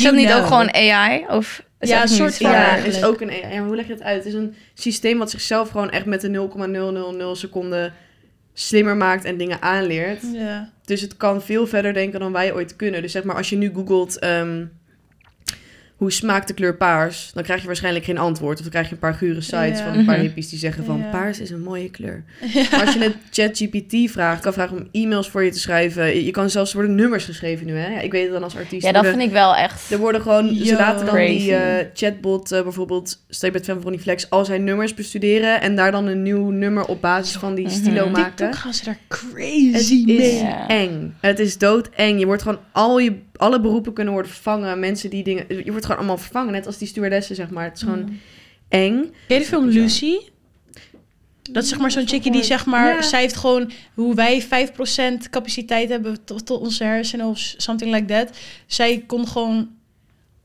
You 0.00 0.02
dat 0.02 0.14
niet 0.14 0.26
know. 0.28 0.40
ook 0.40 0.46
gewoon 0.46 0.72
AI? 0.74 1.24
Of 1.28 1.62
is 1.80 1.88
Ja, 1.88 2.00
dat 2.00 2.04
een 2.04 2.10
niet? 2.10 2.18
soort 2.20 2.36
van- 2.36 2.50
Ja, 2.50 2.74
is 2.76 3.04
ook 3.04 3.20
een 3.20 3.30
AI. 3.30 3.40
Ja, 3.40 3.58
maar 3.58 3.66
hoe 3.66 3.76
leg 3.76 3.86
je 3.86 3.92
het 3.92 4.02
uit? 4.02 4.16
Het 4.16 4.26
is 4.26 4.34
een 4.34 4.54
systeem 4.74 5.18
wat 5.18 5.30
zichzelf 5.30 5.70
gewoon 5.70 5.90
echt 5.90 6.06
met 6.06 6.20
de 6.20 6.28
0,000 6.28 7.38
seconden 7.38 7.92
slimmer 8.52 8.96
maakt 8.96 9.24
en 9.24 9.36
dingen 9.36 9.62
aanleert. 9.62 10.22
Ja. 10.32 10.70
Dus 10.84 11.00
het 11.00 11.16
kan 11.16 11.42
veel 11.42 11.66
verder 11.66 11.94
denken 11.94 12.20
dan 12.20 12.32
wij 12.32 12.54
ooit 12.54 12.76
kunnen. 12.76 13.02
Dus 13.02 13.12
zeg 13.12 13.22
maar, 13.24 13.36
als 13.36 13.48
je 13.50 13.56
nu 13.56 13.70
googelt... 13.74 14.18
ehm, 14.18 14.64
hoe 15.96 16.12
smaakt 16.12 16.48
de 16.48 16.54
kleur 16.54 16.76
paars? 16.76 17.30
Dan 17.34 17.42
krijg 17.42 17.60
je 17.60 17.66
waarschijnlijk 17.66 18.04
geen 18.04 18.18
antwoord. 18.18 18.54
Of 18.56 18.60
dan 18.62 18.70
krijg 18.70 18.86
je 18.86 18.92
een 18.92 18.98
paar 18.98 19.14
gure 19.14 19.40
sites 19.40 19.78
Ja. 19.78 19.84
van 19.84 19.98
een 19.98 20.04
paar 20.04 20.16
Mhm. 20.16 20.24
hippies 20.26 20.48
die 20.48 20.58
zeggen 20.58 20.84
van... 20.84 20.98
Ja. 20.98 21.10
paars 21.10 21.40
is 21.40 21.50
een 21.50 21.62
mooie 21.62 21.90
kleur. 21.90 22.24
Maar 22.70 22.80
als 22.84 22.94
je 22.94 23.00
het 23.00 23.16
ChatGPT 23.30 24.10
vraagt, 24.10 24.40
kan 24.42 24.52
vragen 24.52 24.76
om 24.76 24.88
e-mails 24.92 25.28
voor 25.28 25.44
je 25.44 25.50
te 25.50 25.58
schrijven. 25.58 26.24
Je- 26.24 26.30
kan 26.30 26.50
zelfs, 26.50 26.72
worden 26.72 26.94
nummers 26.94 27.24
geschreven 27.24 27.66
nu, 27.66 27.76
hè? 27.76 27.88
Ja, 27.88 28.00
ik 28.00 28.12
weet 28.12 28.22
het 28.22 28.32
dan 28.32 28.42
als 28.42 28.56
artiest. 28.56 28.82
Ja, 28.86 28.92
dat 28.92 29.02
worden- 29.02 29.18
vind 29.20 29.30
ik 29.32 29.36
wel 29.36 29.56
echt. 29.56 29.90
Er 29.90 29.98
worden 29.98 30.20
gewoon, 30.20 30.54
ze 30.54 30.74
laten 30.74 31.06
dan 31.06 31.14
Crazy. 31.14 31.38
die 31.38 31.54
eh, 31.54 31.86
chatbot 31.94 32.52
eh, 32.52 32.62
bijvoorbeeld, 32.62 33.24
stel 33.28 33.50
je 33.52 33.60
van 33.80 33.92
die 33.92 34.00
Flex, 34.00 34.30
al 34.30 34.44
zijn 34.44 34.64
nummers 34.64 34.94
bestuderen 34.94 35.60
en 35.60 35.76
daar 35.76 35.92
dan 35.92 36.06
een 36.06 36.22
nieuw 36.22 36.50
nummer 36.50 36.84
op 36.84 37.00
basis 37.00 37.36
van 37.36 37.54
die 37.54 37.64
Mhm. 37.66 37.74
stilo 37.74 38.08
maken. 38.10 38.36
TikTok 38.36 38.54
gaan 38.56 38.74
ze 38.74 38.84
daar 38.84 38.98
Het 39.08 39.18
crazy 39.18 40.02
mee. 40.06 40.16
is 40.16 40.42
eng. 40.68 41.14
Het 41.20 41.38
is 41.38 41.58
doodeng. 41.58 42.18
Je 42.18 42.26
wordt 42.26 42.42
gewoon 42.42 42.58
al 42.72 42.98
je, 42.98 43.12
alle 43.38 43.60
beroepen 43.60 43.92
kunnen 43.92 44.12
worden 44.12 44.32
vervangen. 44.32 44.78
Mensen 44.78 45.10
die 45.10 45.22
dingen, 45.22 45.44
je 45.48 45.70
wordt 45.70 45.84
gewoon 45.84 45.96
allemaal 45.96 46.18
vervangen, 46.18 46.52
net 46.52 46.66
als 46.66 46.78
die 46.78 46.88
stewardessen 46.88 47.34
zeg 47.36 47.50
maar. 47.50 47.64
Het 47.64 47.76
is 47.76 47.82
gewoon 47.82 47.98
Mm. 48.02 48.20
eng. 48.68 49.02
Ken 49.28 49.36
je 49.36 49.38
de 49.38 49.44
film. 49.44 49.66
Lucy? 49.68 50.16
Dat 51.50 51.62
is 51.62 51.68
zeg 51.68 51.78
maar 51.78 51.90
zo'n 51.90 52.08
chickie 52.08 52.32
die 52.32 52.42
zeg 52.42 52.66
maar... 52.66 52.94
Ja. 52.94 53.02
Zij 53.02 53.20
heeft 53.20 53.36
gewoon 53.36 53.70
hoe 53.94 54.14
wij 54.14 54.42
5% 54.42 55.30
capaciteit 55.30 55.88
hebben 55.88 56.24
tot, 56.24 56.46
tot 56.46 56.60
onze 56.60 56.84
hersenen 56.84 57.26
of 57.26 57.38
something 57.56 57.92
like 57.94 58.04
that. 58.06 58.36
Zij 58.66 59.04
kon 59.06 59.28
gewoon 59.28 59.68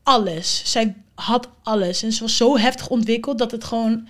alles. 0.02 0.62
Zij 0.64 0.94
had 1.14 1.48
alles. 1.62 2.02
En 2.02 2.12
ze 2.12 2.20
was 2.22 2.36
zo 2.36 2.58
heftig 2.58 2.88
ontwikkeld 2.88 3.38
dat 3.38 3.50
het 3.50 3.64
gewoon... 3.64 4.06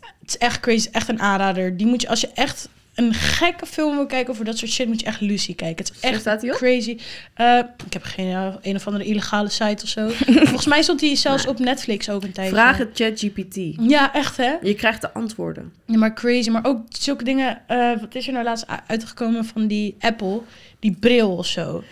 Het 0.00 0.28
is 0.28 0.38
echt 0.38 0.60
crazy. 0.60 0.88
Echt 0.92 1.08
een 1.08 1.20
aanrader. 1.20 1.76
Die 1.76 1.86
moet 1.86 2.02
je, 2.02 2.08
als 2.08 2.20
je 2.20 2.30
echt 2.34 2.68
een 2.98 3.14
gekke 3.14 3.66
film 3.66 3.96
wil 3.96 4.06
kijken 4.06 4.32
over 4.32 4.44
dat 4.44 4.58
soort 4.58 4.70
shit, 4.70 4.86
moet 4.86 5.00
je 5.00 5.06
echt 5.06 5.20
Lucy 5.20 5.54
kijken. 5.54 5.84
Het 5.84 5.94
is 5.94 6.00
echt 6.00 6.20
staat 6.20 6.40
die 6.40 6.50
op? 6.50 6.56
crazy. 6.56 6.98
Eh, 7.34 7.58
ik 7.86 7.92
heb 7.92 8.02
geen 8.02 8.28
uh, 8.28 8.54
een 8.62 8.76
of 8.76 8.86
andere 8.86 9.04
illegale 9.04 9.48
site 9.48 9.82
of 9.84 9.88
zo. 9.88 10.08
Volgens 10.48 10.66
mij 10.66 10.82
stond 10.82 11.00
die 11.00 11.16
zelfs 11.16 11.46
op 11.46 11.58
Netflix 11.58 12.10
ook 12.10 12.22
een 12.22 12.32
tijdje. 12.32 12.54
Vraag 12.54 12.78
het 12.78 12.90
ChatGPT. 12.94 13.56
Ja, 13.80 14.14
echt 14.14 14.36
hè? 14.36 14.56
Je 14.62 14.74
krijgt 14.74 15.00
de 15.00 15.12
antwoorden. 15.12 15.72
Ja, 15.84 15.98
maar 15.98 16.14
crazy. 16.14 16.50
Maar 16.50 16.64
ook 16.64 16.80
zulke 16.88 17.24
dingen. 17.24 17.62
eh, 17.66 17.90
wat 18.00 18.14
is 18.14 18.26
er 18.26 18.32
nou 18.32 18.44
laatst 18.44 18.66
uitgekomen 18.86 19.44
van 19.44 19.66
die 19.66 19.96
Apple? 20.00 20.40
Die 20.78 20.96
bril 21.00 21.36
of 21.36 21.46
zo. 21.46 21.82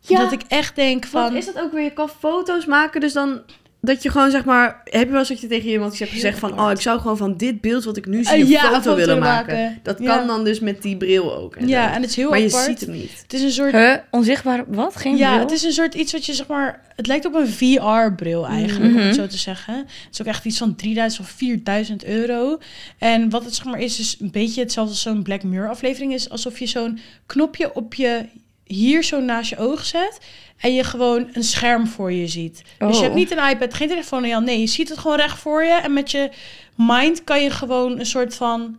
Ja. 0.00 0.18
Dat 0.18 0.32
ik 0.32 0.42
echt 0.48 0.76
denk 0.76 1.06
Van, 1.06 1.26
van... 1.26 1.36
is 1.36 1.46
dat 1.46 1.58
ook 1.58 1.72
weer? 1.72 1.84
Je 1.84 1.92
kan 1.92 2.08
foto's 2.08 2.66
maken, 2.66 3.00
dus 3.00 3.12
dan 3.12 3.40
dat 3.80 4.02
je 4.02 4.10
gewoon 4.10 4.30
zeg 4.30 4.44
maar, 4.44 4.80
heb 4.84 5.02
je 5.04 5.10
wel 5.10 5.18
eens 5.18 5.28
dat 5.28 5.40
je 5.40 5.46
tegen 5.46 5.68
iemand 5.70 5.90
iets 5.90 6.00
hebt 6.00 6.12
gezegd 6.12 6.38
van, 6.38 6.50
apart. 6.52 6.66
oh, 6.66 6.72
ik 6.72 6.80
zou 6.80 7.00
gewoon 7.00 7.16
van 7.16 7.36
dit 7.36 7.60
beeld 7.60 7.84
wat 7.84 7.96
ik 7.96 8.06
nu 8.06 8.24
zie 8.24 8.32
Eh, 8.34 8.40
een 8.40 8.46
ja, 8.48 8.60
foto, 8.60 8.74
een 8.74 8.82
foto 8.82 8.96
willen 8.96 9.18
maken. 9.18 9.54
maken. 9.56 9.78
Dat 9.82 9.98
Ja. 9.98 10.16
kan 10.16 10.26
dan 10.26 10.44
dus 10.44 10.60
met 10.60 10.82
die 10.82 10.96
bril 10.96 11.36
ook. 11.36 11.56
En 11.56 11.68
ja, 11.68 11.94
en 11.94 12.00
het 12.00 12.10
is 12.10 12.16
heel 12.16 12.30
maar 12.30 12.38
je 12.38 12.46
apart. 12.46 12.64
ziet 12.64 12.80
hem 12.80 12.90
niet. 12.90 13.18
Het 13.22 13.32
is 13.32 13.42
een 13.42 13.50
soort... 13.50 13.72
Huh? 13.72 13.94
Onzichtbaar? 14.10 14.64
Wat? 14.68 14.96
Geen 14.96 15.16
ja, 15.16 15.28
bril? 15.30 15.40
het 15.40 15.50
is 15.50 15.62
een 15.62 15.72
soort 15.72 15.94
iets 15.94 16.12
wat 16.12 16.26
je 16.26 16.34
zeg 16.34 16.46
maar... 16.46 16.86
Het 16.96 17.06
lijkt 17.06 17.24
op 17.26 17.34
een 17.34 17.48
VR-bril 17.48 18.46
eigenlijk, 18.46 18.94
om 18.94 19.00
het 19.00 19.14
zo 19.14 19.26
te 19.26 19.38
zeggen. 19.38 19.74
Het 19.76 19.86
is 20.12 20.20
ook 20.20 20.26
echt 20.26 20.44
iets 20.44 20.58
van 20.58 20.74
3000 20.76 21.22
of 21.26 21.30
4000 21.30 22.04
euro. 22.04 22.58
En 22.98 23.30
wat 23.30 23.44
het 23.44 23.54
zeg 23.54 23.64
maar 23.64 23.80
is, 23.80 23.98
is 23.98 24.16
een 24.20 24.30
beetje 24.30 24.60
hetzelfde 24.60 24.92
als 24.92 25.02
zo'n 25.02 25.22
Black 25.22 25.42
Mirror 25.42 25.70
aflevering 25.70 26.12
is. 26.12 26.30
Alsof 26.30 26.58
je 26.58 26.66
zo'n 26.66 26.98
knopje 27.26 27.74
op 27.74 27.94
je... 27.94 28.24
Hier 28.68 29.02
zo 29.04 29.20
naast 29.20 29.50
je 29.50 29.56
oog 29.58 29.84
zet. 29.84 30.18
En 30.58 30.74
je 30.74 30.84
gewoon 30.84 31.28
een 31.32 31.44
scherm 31.44 31.86
voor 31.86 32.12
je 32.12 32.26
ziet. 32.26 32.62
Dus 32.78 32.88
je 32.88 32.94
Oh. 32.96 33.00
hebt 33.00 33.14
niet 33.14 33.30
een 33.30 33.48
iPad, 33.50 33.74
geen 33.74 33.88
telefoon 33.88 34.30
hand. 34.30 34.46
Nee, 34.46 34.60
je 34.60 34.66
ziet 34.66 34.88
het 34.88 34.98
gewoon 34.98 35.16
recht 35.16 35.38
voor 35.38 35.64
je. 35.64 35.72
En 35.82 35.92
met 35.92 36.10
je 36.10 36.30
mind 36.76 37.24
kan 37.24 37.42
je 37.42 37.50
gewoon 37.50 37.98
een 37.98 38.06
soort 38.06 38.34
van 38.34 38.78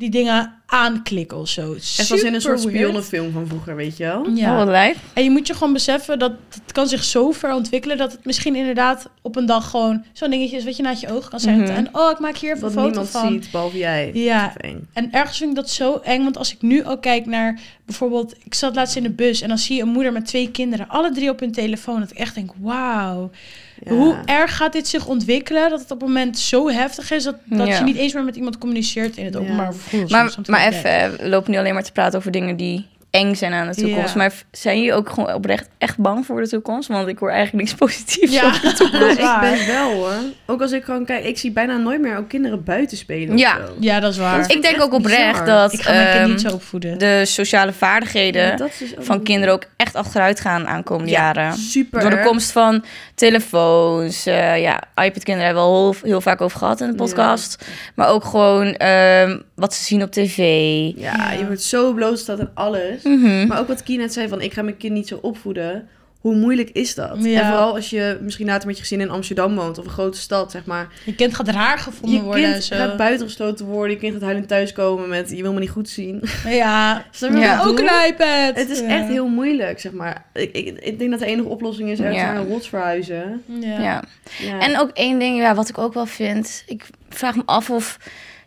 die 0.00 0.10
dingen 0.10 0.52
aanklikken 0.66 1.38
of 1.38 1.48
zo. 1.48 1.74
Echt 1.74 2.10
als 2.10 2.22
in 2.22 2.34
een 2.34 2.40
Super 2.40 2.58
soort 2.58 2.72
weird. 2.72 2.78
spionnenfilm 2.78 3.32
van 3.32 3.46
vroeger, 3.46 3.76
weet 3.76 3.96
je 3.96 4.04
wel? 4.04 4.28
Ja. 4.34 4.50
Oh, 4.50 4.56
wat 4.56 4.68
lijp. 4.68 4.96
En 5.12 5.24
je 5.24 5.30
moet 5.30 5.46
je 5.46 5.54
gewoon 5.54 5.72
beseffen 5.72 6.18
dat 6.18 6.32
het 6.48 6.72
kan 6.72 6.86
zich 6.86 7.04
zo 7.04 7.30
ver 7.30 7.54
ontwikkelen 7.54 7.96
dat 7.96 8.12
het 8.12 8.24
misschien 8.24 8.56
inderdaad 8.56 9.08
op 9.22 9.36
een 9.36 9.46
dag 9.46 9.70
gewoon 9.70 10.04
zo'n 10.12 10.30
dingetje 10.30 10.56
is 10.56 10.64
wat 10.64 10.76
je 10.76 10.82
naast 10.82 11.00
je 11.00 11.12
oog 11.12 11.28
kan 11.28 11.40
zetten. 11.40 11.62
Mhm. 11.64 11.72
En 11.72 11.88
oh, 11.92 12.10
ik 12.10 12.18
maak 12.18 12.36
hier 12.36 12.52
even 12.54 12.64
een 12.64 12.72
foto 12.72 12.86
niemand 12.86 13.08
van. 13.08 13.28
ziet, 13.28 13.50
behalve 13.50 13.78
jij. 13.78 14.10
Ja, 14.14 14.52
en 14.92 15.08
ergens 15.12 15.38
vind 15.38 15.50
ik 15.50 15.56
dat 15.56 15.70
zo 15.70 16.00
eng, 16.02 16.22
want 16.22 16.38
als 16.38 16.52
ik 16.52 16.62
nu 16.62 16.84
ook 16.84 17.02
kijk 17.02 17.26
naar 17.26 17.60
bijvoorbeeld, 17.86 18.34
ik 18.44 18.54
zat 18.54 18.74
laatst 18.74 18.96
in 18.96 19.02
de 19.02 19.10
bus 19.10 19.40
en 19.40 19.48
dan 19.48 19.58
zie 19.58 19.76
je 19.76 19.82
een 19.82 19.88
moeder 19.88 20.12
met 20.12 20.26
twee 20.26 20.50
kinderen, 20.50 20.88
alle 20.88 21.12
drie 21.12 21.30
op 21.30 21.40
hun 21.40 21.52
telefoon, 21.52 22.00
dat 22.00 22.10
ik 22.10 22.18
echt 22.18 22.34
denk, 22.34 22.50
wauw, 22.60 23.30
Ja. 23.84 23.92
hoe 23.92 24.16
erg 24.24 24.56
gaat 24.56 24.72
dit 24.72 24.88
zich 24.88 25.06
ontwikkelen, 25.06 25.70
dat 25.70 25.80
het 25.80 25.90
op 25.90 26.00
het 26.00 26.08
moment 26.08 26.38
zo 26.38 26.68
heftig 26.70 27.10
is 27.10 27.24
dat, 27.24 27.36
dat 27.44 27.66
Ja. 27.68 27.76
je 27.78 27.84
niet 27.84 27.96
eens 27.96 28.12
meer 28.12 28.24
met 28.24 28.36
iemand 28.36 28.58
communiceert 28.58 29.16
in 29.16 29.24
het 29.24 29.34
Ja. 29.34 29.40
openbaar 29.40 29.74
vervoer. 29.74 30.10
Maar, 30.10 30.34
maar 30.46 30.66
even, 30.66 31.16
we 31.18 31.28
lopen 31.28 31.50
nu 31.50 31.58
alleen 31.58 31.74
maar 31.74 31.82
te 31.82 31.92
praten 31.92 32.18
over 32.18 32.30
dingen 32.30 32.56
die 32.56 32.86
eng 33.10 33.34
zijn 33.34 33.52
aan 33.52 33.66
de 33.68 33.74
toekomst. 33.74 34.12
Ja. 34.14 34.16
Maar 34.18 34.32
zijn 34.50 34.76
jullie 34.76 34.94
ook 34.94 35.08
gewoon 35.10 35.34
oprecht 35.34 35.68
echt 35.78 35.98
bang 35.98 36.26
voor 36.26 36.40
de 36.40 36.48
toekomst? 36.48 36.88
Want 36.88 37.08
ik 37.08 37.18
hoor 37.18 37.30
eigenlijk 37.30 37.64
niks 37.64 37.78
positiefs 37.84 38.32
Ja. 38.32 38.44
over 38.46 38.60
de 38.60 38.72
toekomst. 38.72 39.18
Ja, 39.18 39.42
ik 39.42 39.58
ben 39.58 39.66
wel 39.66 39.92
hoor. 39.92 40.12
Ook 40.46 40.60
als 40.62 40.72
ik 40.72 40.84
gewoon 40.84 41.04
kijk, 41.04 41.24
ik 41.24 41.38
zie 41.38 41.50
bijna 41.50 41.76
nooit 41.76 42.00
meer 42.00 42.16
ook 42.16 42.28
kinderen 42.28 42.64
buiten 42.64 42.96
spelen. 42.96 43.38
Ja. 43.38 43.58
of 43.58 43.66
zo. 43.66 43.74
Ja, 43.80 44.00
dat 44.00 44.12
is 44.12 44.18
waar. 44.18 44.40
Dat 44.40 44.52
Ik 44.52 44.62
denk 44.62 44.82
ook 44.82 44.92
oprecht 44.92 45.30
bizar. 45.30 45.46
dat 45.46 45.72
ik 45.72 45.80
ga 45.80 45.92
mijn 45.92 46.06
kind 46.06 46.18
ehm, 46.20 46.30
niet 46.30 46.40
zo 46.40 46.48
opvoeden. 46.48 46.98
de 46.98 47.22
sociale 47.24 47.72
vaardigheden 47.72 48.42
Ja, 48.46 48.56
dus 48.56 48.94
van 48.98 49.16
niet- 49.16 49.24
kinderen 49.26 49.54
ook 49.54 49.64
echt 49.76 49.94
achteruit 49.94 50.40
gaan 50.40 50.66
aankomende 50.66 51.10
Ja, 51.10 51.18
jaren. 51.20 51.56
Super. 51.56 52.00
Door 52.00 52.10
de 52.10 52.20
komst 52.22 52.50
van 52.52 52.84
telefoons, 53.14 54.26
eh, 54.26 54.60
ja, 54.60 54.82
iPad-kinderen 54.94 55.44
hebben 55.44 55.62
we 55.62 55.68
al 55.68 55.82
heel, 55.90 55.94
heel 56.02 56.20
vaak 56.20 56.40
over 56.40 56.58
gehad 56.58 56.80
in 56.80 56.86
de 56.90 56.94
podcast. 56.94 57.64
Maar 57.94 58.08
ook 58.08 58.24
gewoon 58.24 58.74
ehm, 58.74 59.38
wat 59.54 59.74
ze 59.74 59.84
zien 59.84 60.02
op 60.02 60.10
tv. 60.10 60.36
Ja, 60.96 61.14
Ja. 61.16 61.32
je 61.32 61.46
wordt 61.46 61.62
zo 61.62 61.92
blootgesteld 61.92 62.40
aan 62.40 62.50
alles. 62.54 62.99
Mhm. 63.04 63.46
Maar 63.46 63.58
ook 63.60 63.68
wat 63.68 63.82
Kien 63.82 63.98
net 63.98 64.12
zei 64.12 64.28
van, 64.28 64.40
ik 64.40 64.52
ga 64.52 64.62
mijn 64.62 64.76
kind 64.76 64.92
niet 64.92 65.08
zo 65.08 65.18
opvoeden. 65.22 65.88
Hoe 66.20 66.34
moeilijk 66.36 66.70
is 66.70 66.94
dat? 66.94 67.16
Ja. 67.18 67.40
En 67.40 67.46
vooral 67.46 67.74
als 67.74 67.90
je 67.90 68.18
misschien 68.22 68.46
later 68.46 68.66
met 68.66 68.76
je 68.76 68.82
gezin 68.82 69.00
in 69.00 69.10
Amsterdam 69.10 69.54
woont 69.56 69.78
of 69.78 69.84
een 69.84 69.90
grote 69.90 70.18
stad, 70.18 70.50
zeg 70.50 70.64
maar. 70.64 70.88
Je 71.04 71.14
kind 71.14 71.34
gaat 71.34 71.48
raar 71.48 71.78
gevonden 71.78 72.18
Je 72.18 72.24
worden 72.24 72.44
en 72.44 72.50
kind 72.52 72.64
zo. 72.64 72.76
gaat 72.76 72.96
buitengesloten 72.96 73.66
worden, 73.66 73.90
je 73.94 74.00
kind 74.00 74.12
gaat 74.12 74.22
huilend 74.22 74.48
thuiskomen 74.48 75.08
met, 75.08 75.30
je 75.30 75.42
wil 75.42 75.52
me 75.52 75.60
niet 75.60 75.70
goed 75.70 75.88
zien. 75.88 76.22
Ja, 76.48 77.04
je 77.20 77.30
wat 77.32 77.40
Ja. 77.40 77.62
ook 77.64 77.80
iPad. 77.80 78.56
Het 78.56 78.70
is 78.70 78.80
Ja. 78.80 78.86
echt 78.86 79.08
heel 79.08 79.28
moeilijk, 79.28 79.80
zeg 79.80 79.92
maar. 79.92 80.24
Ik, 80.32 80.52
ik, 80.52 80.78
ik 80.78 80.98
denk 80.98 81.10
dat 81.10 81.20
de 81.20 81.26
enige 81.26 81.48
oplossing 81.48 81.90
is 81.90 81.98
ergens 81.98 82.16
Ja. 82.18 82.32
naar 82.32 82.40
een 82.40 82.48
rots 82.48 82.68
verhuizen. 82.68 83.42
Ja. 83.46 83.78
Ja. 83.80 84.04
Ja. 84.38 84.58
En 84.60 84.78
ook 84.78 84.90
één 84.90 85.18
ding, 85.18 85.38
ja, 85.38 85.54
wat 85.54 85.68
ik 85.68 85.78
ook 85.78 85.94
wel 85.94 86.06
vind. 86.06 86.62
Ik 86.66 86.86
vraag 87.14 87.36
me 87.36 87.42
af 87.46 87.70
of 87.70 87.98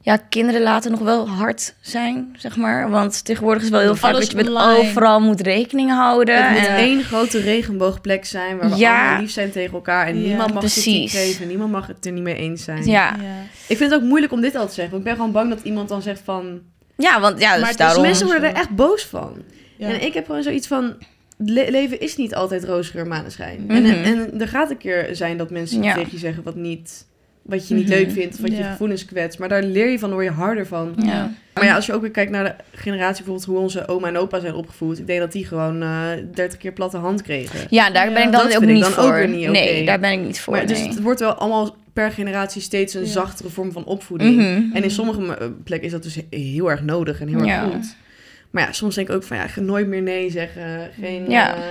ja, 0.02 0.18
kinderen 0.30 0.62
later 0.62 0.92
nog 0.92 1.00
wel 1.00 1.30
hard 1.30 1.74
zijn, 1.82 2.36
zeg 2.38 2.56
maar. 2.58 2.90
Want 2.90 3.26
tegenwoordig 3.26 3.64
is 3.64 3.70
wel 3.70 3.80
heel 3.80 3.96
vaak 3.96 4.14
dat 4.14 4.32
je 4.32 4.36
met 4.36 4.50
overal 4.50 5.20
moet 5.22 5.42
rekening 5.42 5.90
houden. 5.92 6.44
het 6.48 6.60
moet 6.60 6.68
en, 6.68 6.76
één 6.76 7.04
grote 7.04 7.40
regenboogplek 7.40 8.26
zijn 8.26 8.58
waar 8.58 8.70
we 8.70 8.76
Ja. 8.76 9.02
allemaal 9.04 9.22
lief 9.22 9.32
zijn 9.32 9.52
tegen 9.52 9.74
elkaar. 9.74 10.08
En 10.08 10.22
Ja, 10.22 10.28
niemand 10.28 10.52
mag 10.54 10.60
precies. 10.60 10.84
kritiek 10.84 11.10
geven, 11.10 11.48
niemand 11.48 11.72
mag 11.72 11.88
het 11.88 12.06
er 12.06 12.12
niet 12.12 12.24
mee 12.24 12.36
eens 12.36 12.64
zijn. 12.64 12.84
ja. 12.86 13.16
Ja. 13.22 13.32
Ik 13.68 13.78
vind 13.78 13.92
het 13.92 13.94
ook 14.02 14.08
moeilijk 14.08 14.32
om 14.34 14.42
dit 14.42 14.56
al 14.56 14.68
te 14.68 14.74
zeggen. 14.74 14.94
Want 14.94 15.04
ik 15.06 15.10
ben 15.10 15.16
gewoon 15.16 15.32
bang 15.32 15.50
dat 15.50 15.64
iemand 15.64 15.90
dan 15.90 16.02
zegt 16.02 16.22
van... 16.24 16.62
ja, 16.98 17.20
want 17.20 17.40
ja, 17.40 17.50
Maar 17.50 17.58
dus 17.60 17.68
het 17.70 17.80
is 17.80 17.86
daarom. 17.86 18.02
mensen 18.04 18.26
worden 18.26 18.50
er 18.50 18.56
echt 18.56 18.70
boos 18.70 19.06
van. 19.06 19.42
Ja. 19.78 19.88
En 19.88 20.04
ik 20.04 20.14
heb 20.14 20.26
gewoon 20.26 20.44
zoiets 20.44 20.68
van... 20.68 20.96
le- 21.38 21.70
leven 21.70 22.00
is 22.00 22.16
niet 22.16 22.36
altijd 22.36 22.64
roze 22.64 22.92
geur 22.92 23.08
maneschijn. 23.08 23.64
Mhm. 23.68 23.72
en, 23.86 24.04
en 24.04 24.42
er 24.42 24.48
gaat 24.48 24.70
een 24.70 24.78
keer 24.78 25.08
zijn 25.12 25.38
dat 25.38 25.50
mensen 25.50 25.84
Ja. 25.84 25.94
tegen 25.94 26.12
je 26.12 26.18
zeggen 26.18 26.44
wat 26.44 26.56
niet... 26.56 27.06
Wat 27.44 27.68
je 27.68 27.76
niet 27.76 27.88
Mhm. 27.88 27.94
leuk 27.94 28.12
vindt, 28.12 28.36
of 28.36 28.42
wat 28.42 28.58
je 28.58 28.64
gevoelens 28.64 29.06
kwetst. 29.06 29.40
Maar 29.40 29.50
daar 29.50 29.64
leer 29.64 29.90
je 29.90 30.00
van, 30.00 30.12
word 30.12 30.26
je 30.26 30.32
harder 30.32 30.66
van. 30.68 30.94
Ja. 30.98 31.32
Maar 31.54 31.66
ja, 31.66 31.76
als 31.76 31.86
je 31.86 31.94
ook 31.94 32.02
weer 32.02 32.12
kijkt 32.12 32.32
naar 32.32 32.44
de 32.44 32.78
generatie, 32.78 33.16
bijvoorbeeld 33.24 33.46
hoe 33.46 33.58
onze 33.58 33.88
oma 33.88 34.08
en 34.08 34.18
opa 34.18 34.40
zijn 34.40 34.54
opgevoed. 34.54 35.00
Ik 35.00 35.08
denk 35.08 35.20
dat 35.20 35.32
die 35.32 35.46
gewoon 35.46 35.82
eh 35.82 36.08
30 36.34 36.58
keer 36.60 36.72
platte 36.72 36.98
hand 36.98 37.22
kregen. 37.22 37.60
Ja, 37.70 37.90
daar 37.92 38.08
Ja, 38.08 38.14
ben 38.14 38.24
ik 38.26 38.32
dat 38.32 38.42
dan 38.42 38.52
ook 38.52 38.58
vind 38.58 38.64
ik 38.64 38.70
niet 38.74 38.82
dan 38.84 38.92
voor. 38.92 39.04
ook 39.04 39.14
weer 39.14 39.28
niet 39.28 39.50
Nee, 39.50 39.86
daar 39.86 40.00
ben 40.00 40.12
ik 40.12 40.20
niet 40.26 40.40
voor. 40.40 40.54
maar 40.54 40.66
dus 40.68 40.80
het 40.82 41.02
wordt 41.02 41.20
wel 41.20 41.34
allemaal 41.34 41.76
per 41.94 42.12
generatie 42.12 42.62
steeds 42.62 42.94
een 42.94 43.02
Ja. 43.02 43.08
zachtere 43.08 43.50
vorm 43.50 43.72
van 43.72 43.86
opvoeding. 43.86 44.36
Mhm. 44.36 44.76
En 44.76 44.84
in 44.84 44.92
sommige 44.92 45.36
eh, 45.38 45.48
plekken 45.64 45.88
is 45.88 45.94
dat 45.94 46.04
dus 46.04 46.18
heel 46.30 46.72
erg 46.72 46.82
nodig 46.84 47.22
en 47.22 47.28
heel 47.28 47.48
erg 47.48 47.72
goed. 47.72 47.96
Maar 48.54 48.64
ja, 48.64 48.72
soms 48.72 48.96
denk 48.96 49.10
ik 49.10 49.16
ook 49.16 49.24
van 49.24 49.38
ja, 49.38 49.44
ik 49.44 49.50
ga 49.50 49.62
nooit 49.62 49.88
meer 49.88 50.02
nee 50.02 50.30
zeggen. 50.32 50.90
Geen, 51.02 51.30
Ja. 51.30 51.56
eh, 51.56 51.62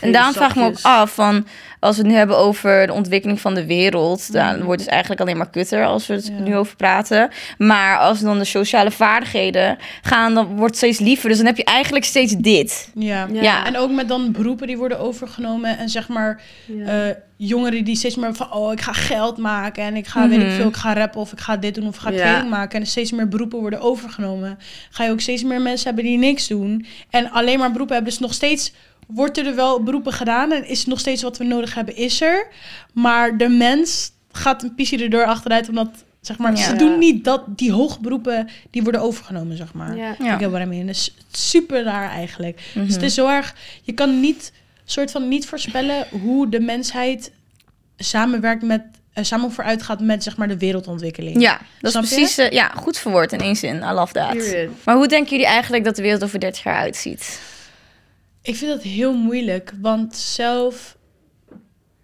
En 0.00 0.12
daarom 0.12 0.32
vraag 0.32 0.50
ik 0.50 0.56
me 0.56 0.64
ook 0.64 0.78
af 0.82 1.14
van 1.14 1.46
als 1.80 1.96
we 1.96 2.02
het 2.02 2.10
nu 2.10 2.16
hebben 2.18 2.36
over 2.38 2.86
de 2.86 2.92
ontwikkeling 2.92 3.40
van 3.40 3.54
de 3.54 3.66
wereld, 3.66 4.32
dan 4.32 4.56
Mhm. 4.56 4.64
wordt 4.64 4.80
het 4.80 4.90
eigenlijk 4.90 5.20
alleen 5.20 5.36
maar 5.36 5.50
kutter 5.50 5.84
als 5.84 6.06
we 6.06 6.14
het 6.14 6.26
Ja. 6.26 6.42
nu 6.44 6.56
over 6.56 6.76
praten. 6.76 7.30
Maar 7.58 7.98
als 7.98 8.20
dan 8.20 8.38
de 8.38 8.44
sociale 8.44 8.90
vaardigheden 8.90 9.78
gaan, 10.02 10.34
dan 10.34 10.46
wordt 10.46 10.62
het 10.66 10.76
steeds 10.76 10.98
liever. 10.98 11.28
Dus 11.28 11.36
dan 11.38 11.46
heb 11.46 11.56
je 11.56 11.64
eigenlijk 11.64 12.04
steeds 12.04 12.34
dit. 12.36 12.90
Ja. 12.94 13.26
Ja. 13.32 13.42
Ja. 13.42 13.66
En 13.66 13.76
ook 13.78 13.90
met 13.90 14.08
dan 14.08 14.32
beroepen 14.32 14.66
die 14.66 14.76
worden 14.78 14.98
overgenomen 15.00 15.78
en 15.78 15.88
zeg 15.88 16.08
maar 16.08 16.40
Ja. 16.66 17.14
Jongeren 17.46 17.84
die 17.84 17.96
steeds 17.96 18.16
meer 18.16 18.34
van 18.34 18.52
oh 18.52 18.72
ik 18.72 18.80
ga 18.80 18.92
geld 18.92 19.36
maken 19.38 19.84
en 19.84 19.96
ik 19.96 20.06
ga 20.06 20.28
weet 20.28 20.40
ik 20.40 20.46
Mhm. 20.46 20.54
veel 20.56 20.68
ik 20.68 20.76
ga 20.76 20.92
rappen 20.92 21.20
of 21.20 21.32
ik 21.32 21.40
ga 21.40 21.56
dit 21.56 21.74
doen 21.74 21.86
of 21.86 21.94
ik 21.94 22.00
ga 22.00 22.10
Ja. 22.10 22.22
kleding 22.30 22.50
maken 22.50 22.80
en 22.80 22.86
steeds 22.86 23.12
meer 23.12 23.28
beroepen 23.28 23.58
worden 23.58 23.80
overgenomen 23.80 24.58
ga 24.90 25.04
je 25.04 25.10
ook 25.10 25.20
steeds 25.20 25.42
meer 25.42 25.60
mensen 25.60 25.86
hebben 25.86 26.04
die 26.04 26.18
niks 26.18 26.46
doen 26.48 26.86
en 27.10 27.30
alleen 27.30 27.58
maar 27.58 27.72
beroepen 27.72 27.94
hebben 27.94 28.12
dus 28.12 28.22
nog 28.22 28.34
steeds 28.34 28.72
wordt 29.06 29.38
er 29.38 29.54
wel 29.54 29.82
beroepen 29.82 30.12
gedaan 30.12 30.52
en 30.52 30.68
is 30.68 30.86
nog 30.86 31.00
steeds 31.00 31.22
wat 31.22 31.38
we 31.38 31.44
nodig 31.44 31.74
hebben 31.74 31.96
is 31.96 32.20
er 32.20 32.46
maar 32.92 33.36
de 33.36 33.48
mens 33.48 34.12
gaat 34.32 34.62
een 34.62 34.74
pisje 34.74 34.96
erdoor 34.96 35.24
achteruit 35.24 35.68
omdat 35.68 36.04
zeg 36.20 36.38
maar 36.38 36.56
Ja. 36.56 36.62
ze 36.62 36.76
doen 36.76 36.98
niet 36.98 37.24
dat 37.24 37.42
die 37.48 37.72
hoge 37.72 38.00
beroepen 38.00 38.48
die 38.70 38.82
worden 38.82 39.00
overgenomen 39.00 39.56
zeg 39.56 39.74
maar 39.74 39.96
Ja. 39.96 40.12
Ik 40.34 40.40
heb 40.40 40.50
wat 40.50 40.60
I 40.60 40.64
mean. 40.64 40.86
Dus 40.86 41.14
super 41.32 41.82
raar 41.82 42.10
eigenlijk. 42.10 42.60
Mhm. 42.74 42.84
Dus 42.86 42.94
het 42.94 43.02
is 43.04 43.14
zo 43.14 43.28
erg, 43.28 43.54
je 43.82 43.92
kan 43.92 44.20
niet, 44.20 44.52
soort 44.84 45.10
van 45.10 45.28
niet 45.28 45.46
voorspellen 45.46 46.06
hoe 46.22 46.48
de 46.48 46.60
mensheid 46.60 47.32
samenwerkt 47.96 48.62
met, 48.62 48.82
eh, 49.12 49.24
samen 49.24 49.52
vooruit 49.52 49.82
gaat 49.82 50.00
met 50.00 50.22
zeg 50.22 50.36
maar 50.36 50.48
de 50.48 50.58
wereldontwikkeling. 50.58 51.40
Ja, 51.40 51.60
dat 51.80 51.90
Snap 51.90 52.02
is 52.02 52.08
precies... 52.08 52.38
eh, 52.38 52.50
ja, 52.50 52.68
goed 52.68 52.98
verwoord 52.98 53.32
in 53.32 53.40
één 53.40 53.56
zin. 53.56 53.76
I 53.76 53.90
love 53.92 54.12
that. 54.12 54.36
Period. 54.36 54.70
Maar 54.84 54.96
hoe 54.96 55.08
denken 55.08 55.30
jullie 55.30 55.46
eigenlijk 55.46 55.84
dat 55.84 55.96
de 55.96 56.02
wereld 56.02 56.24
over 56.24 56.40
30 56.40 56.62
jaar 56.62 56.76
uitziet? 56.76 57.40
Ik 58.42 58.56
vind 58.56 58.70
dat 58.70 58.82
heel 58.82 59.14
moeilijk, 59.16 59.72
want 59.80 60.16
zelf, 60.16 60.96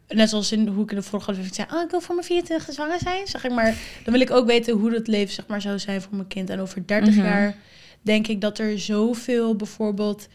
net 0.09 0.29
zoals 0.31 0.53
in 0.53 0.67
hoe 0.67 0.85
ik 0.85 0.91
in 0.91 0.97
de 0.97 1.03
vorige 1.03 1.31
aflevering 1.31 1.55
zei, 1.69 1.79
oh, 1.79 1.85
ik 1.85 1.91
wil 1.91 2.01
voor 2.01 2.15
mijn 2.15 2.27
24 2.27 2.75
zwanger 2.75 2.99
zijn, 2.99 3.27
zeg 3.27 3.45
ik 3.45 3.51
maar, 3.53 3.75
dan 4.05 4.13
wil 4.13 4.23
ik 4.23 4.31
ook 4.31 4.47
weten 4.47 4.75
hoe 4.75 4.91
dat 4.91 5.07
leven 5.07 5.35
zeg 5.35 5.47
maar 5.47 5.61
zou 5.61 5.79
zijn 5.79 6.03
voor 6.03 6.15
mijn 6.15 6.29
kind. 6.29 6.51
En 6.51 6.61
over 6.61 6.87
30 6.87 7.15
Mhm. 7.15 7.25
jaar 7.25 7.55
denk 8.03 8.27
ik 8.29 8.41
dat 8.41 8.59
er 8.59 8.79
zoveel, 8.79 9.55
bijvoorbeeld 9.57 10.27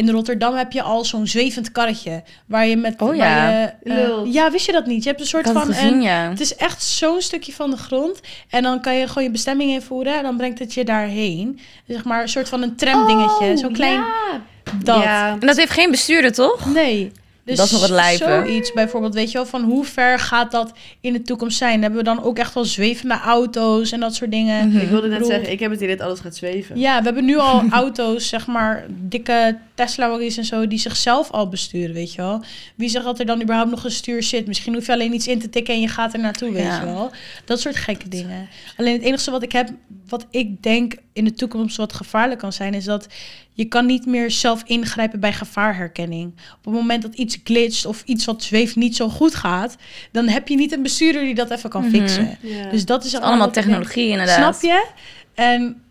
in 0.00 0.10
Rotterdam 0.10 0.54
heb 0.54 0.72
je 0.72 0.82
al 0.82 1.04
zo'n 1.04 1.26
zwevend 1.26 1.72
karretje 1.72 2.22
waar 2.46 2.66
je 2.66 2.76
met, 2.76 3.00
Oh 3.02 3.14
ja. 3.14 3.50
je, 3.82 3.90
eh, 3.90 4.32
ja, 4.32 4.50
wist 4.50 4.66
je 4.66 4.72
dat 4.72 4.86
niet? 4.86 5.02
Je 5.02 5.08
hebt 5.08 5.20
een 5.20 5.26
soort 5.26 5.44
had 5.46 5.54
het 5.54 5.64
van 5.64 5.74
gezien, 5.74 5.92
een, 5.92 6.02
ja. 6.02 6.28
het 6.28 6.40
is 6.40 6.56
echt 6.56 6.82
zo'n 6.82 7.20
stukje 7.20 7.52
van 7.52 7.70
de 7.70 7.76
grond. 7.76 8.20
En 8.50 8.62
dan 8.62 8.80
kan 8.80 8.94
je 8.94 9.06
gewoon 9.08 9.22
je 9.24 9.30
bestemming 9.30 9.70
invoeren. 9.70 10.16
En 10.16 10.22
dan 10.22 10.36
brengt 10.36 10.58
het 10.58 10.74
je 10.74 10.84
daarheen. 10.84 11.58
Zeg 11.86 12.04
maar 12.04 12.22
een 12.22 12.28
soort 12.28 12.48
van 12.48 12.62
een 12.62 12.76
tramdingetje. 12.76 13.56
Zo'n 13.56 13.72
klein 13.72 13.92
Ja. 14.00 14.40
dat. 14.84 15.02
Ja. 15.02 15.30
En 15.40 15.46
dat 15.46 15.56
heeft 15.56 15.72
geen 15.72 15.90
bestuurder, 15.90 16.32
toch? 16.32 16.72
Nee. 16.72 17.12
Dus 17.44 17.56
Dat 17.58 17.66
is 17.66 17.72
nog 17.72 17.80
het 17.82 17.90
lijpe. 17.90 18.24
Zoiets 18.24 18.72
bijvoorbeeld, 18.72 19.14
weet 19.14 19.30
je 19.30 19.36
wel, 19.38 19.46
van 19.46 19.62
hoe 19.62 19.84
ver 19.84 20.18
gaat 20.18 20.50
dat 20.50 20.72
in 21.00 21.12
de 21.12 21.22
toekomst 21.22 21.58
zijn? 21.58 21.80
Hebben 21.82 21.98
we 21.98 22.04
dan 22.04 22.22
ook 22.22 22.38
echt 22.38 22.54
wel 22.54 22.64
zwevende 22.64 23.18
auto's 23.20 23.92
en 23.92 24.00
dat 24.00 24.14
soort 24.14 24.30
dingen? 24.30 24.80
Ik 24.80 24.88
wilde 24.88 25.08
net 25.08 25.26
zeggen, 25.26 25.50
ik 25.50 25.60
heb 25.60 25.70
het 25.70 25.80
idee 25.80 25.96
dat 25.96 26.06
alles 26.06 26.20
gaat 26.20 26.36
zweven. 26.36 26.78
Ja, 26.78 26.98
we 26.98 27.04
hebben 27.04 27.24
nu 27.24 27.38
al 27.38 27.62
auto's, 27.70 28.28
zeg 28.28 28.46
maar, 28.46 28.84
dikke 28.88 29.58
Tesla-wagons 29.86 30.36
en 30.36 30.44
zo, 30.44 30.66
die 30.66 30.78
zichzelf 30.78 31.30
al 31.30 31.48
besturen, 31.48 31.94
weet 31.94 32.12
je 32.12 32.20
wel. 32.22 32.42
Wie 32.74 32.88
zegt 32.88 33.04
dat 33.04 33.18
er 33.18 33.26
dan 33.26 33.42
überhaupt 33.42 33.70
nog 33.70 33.84
een 33.84 33.90
stuur 33.90 34.22
zit? 34.22 34.46
Misschien 34.46 34.74
hoef 34.74 34.86
je 34.86 34.92
alleen 34.92 35.14
iets 35.14 35.26
in 35.28 35.38
te 35.38 35.48
tikken 35.48 35.74
en 35.74 35.80
je 35.80 35.88
gaat 35.88 36.12
er 36.14 36.20
naartoe, 36.20 36.52
weet 36.52 36.62
Ja. 36.62 36.80
je 36.80 36.84
wel. 36.86 37.10
Dat 37.44 37.60
soort 37.60 37.76
gekke 37.76 38.08
dingen. 38.08 38.48
Alleen 38.76 38.92
het 38.92 39.02
enige 39.02 39.30
wat 39.30 39.42
ik 39.42 39.52
heb, 39.52 39.68
wat 40.08 40.26
ik 40.30 40.62
denk 40.62 40.94
in 41.12 41.24
de 41.24 41.32
toekomst 41.32 41.76
wat 41.76 41.92
gevaarlijk 41.92 42.40
kan 42.40 42.52
zijn, 42.52 42.74
is 42.74 42.84
dat 42.84 43.06
je 43.54 43.64
kan 43.64 43.86
niet 43.86 44.06
meer 44.06 44.30
zelf 44.30 44.62
ingrijpen 44.66 45.20
bij 45.20 45.32
gevaarherkenning. 45.32 46.32
Op 46.58 46.64
het 46.64 46.74
moment 46.74 47.02
dat 47.02 47.14
iets 47.14 47.38
glitcht 47.44 47.86
of 47.86 48.02
iets 48.06 48.24
wat 48.24 48.42
zweeft 48.42 48.76
niet 48.76 48.96
zo 48.96 49.08
goed 49.08 49.34
gaat, 49.34 49.76
dan 50.12 50.28
heb 50.28 50.48
je 50.48 50.56
niet 50.56 50.72
een 50.72 50.82
bestuurder 50.82 51.22
die 51.24 51.34
dat 51.34 51.50
even 51.50 51.70
kan 51.70 51.82
Mhm. 51.82 51.90
fixen. 51.90 52.38
Dus 52.70 52.84
dat 52.84 53.04
is 53.04 53.12
Het 53.12 53.20
is 53.22 53.26
allemaal 53.28 53.50
technologie, 53.50 54.08
inderdaad. 54.08 54.56
Snap 54.56 54.70
je? 54.70 54.86
En 55.34 55.82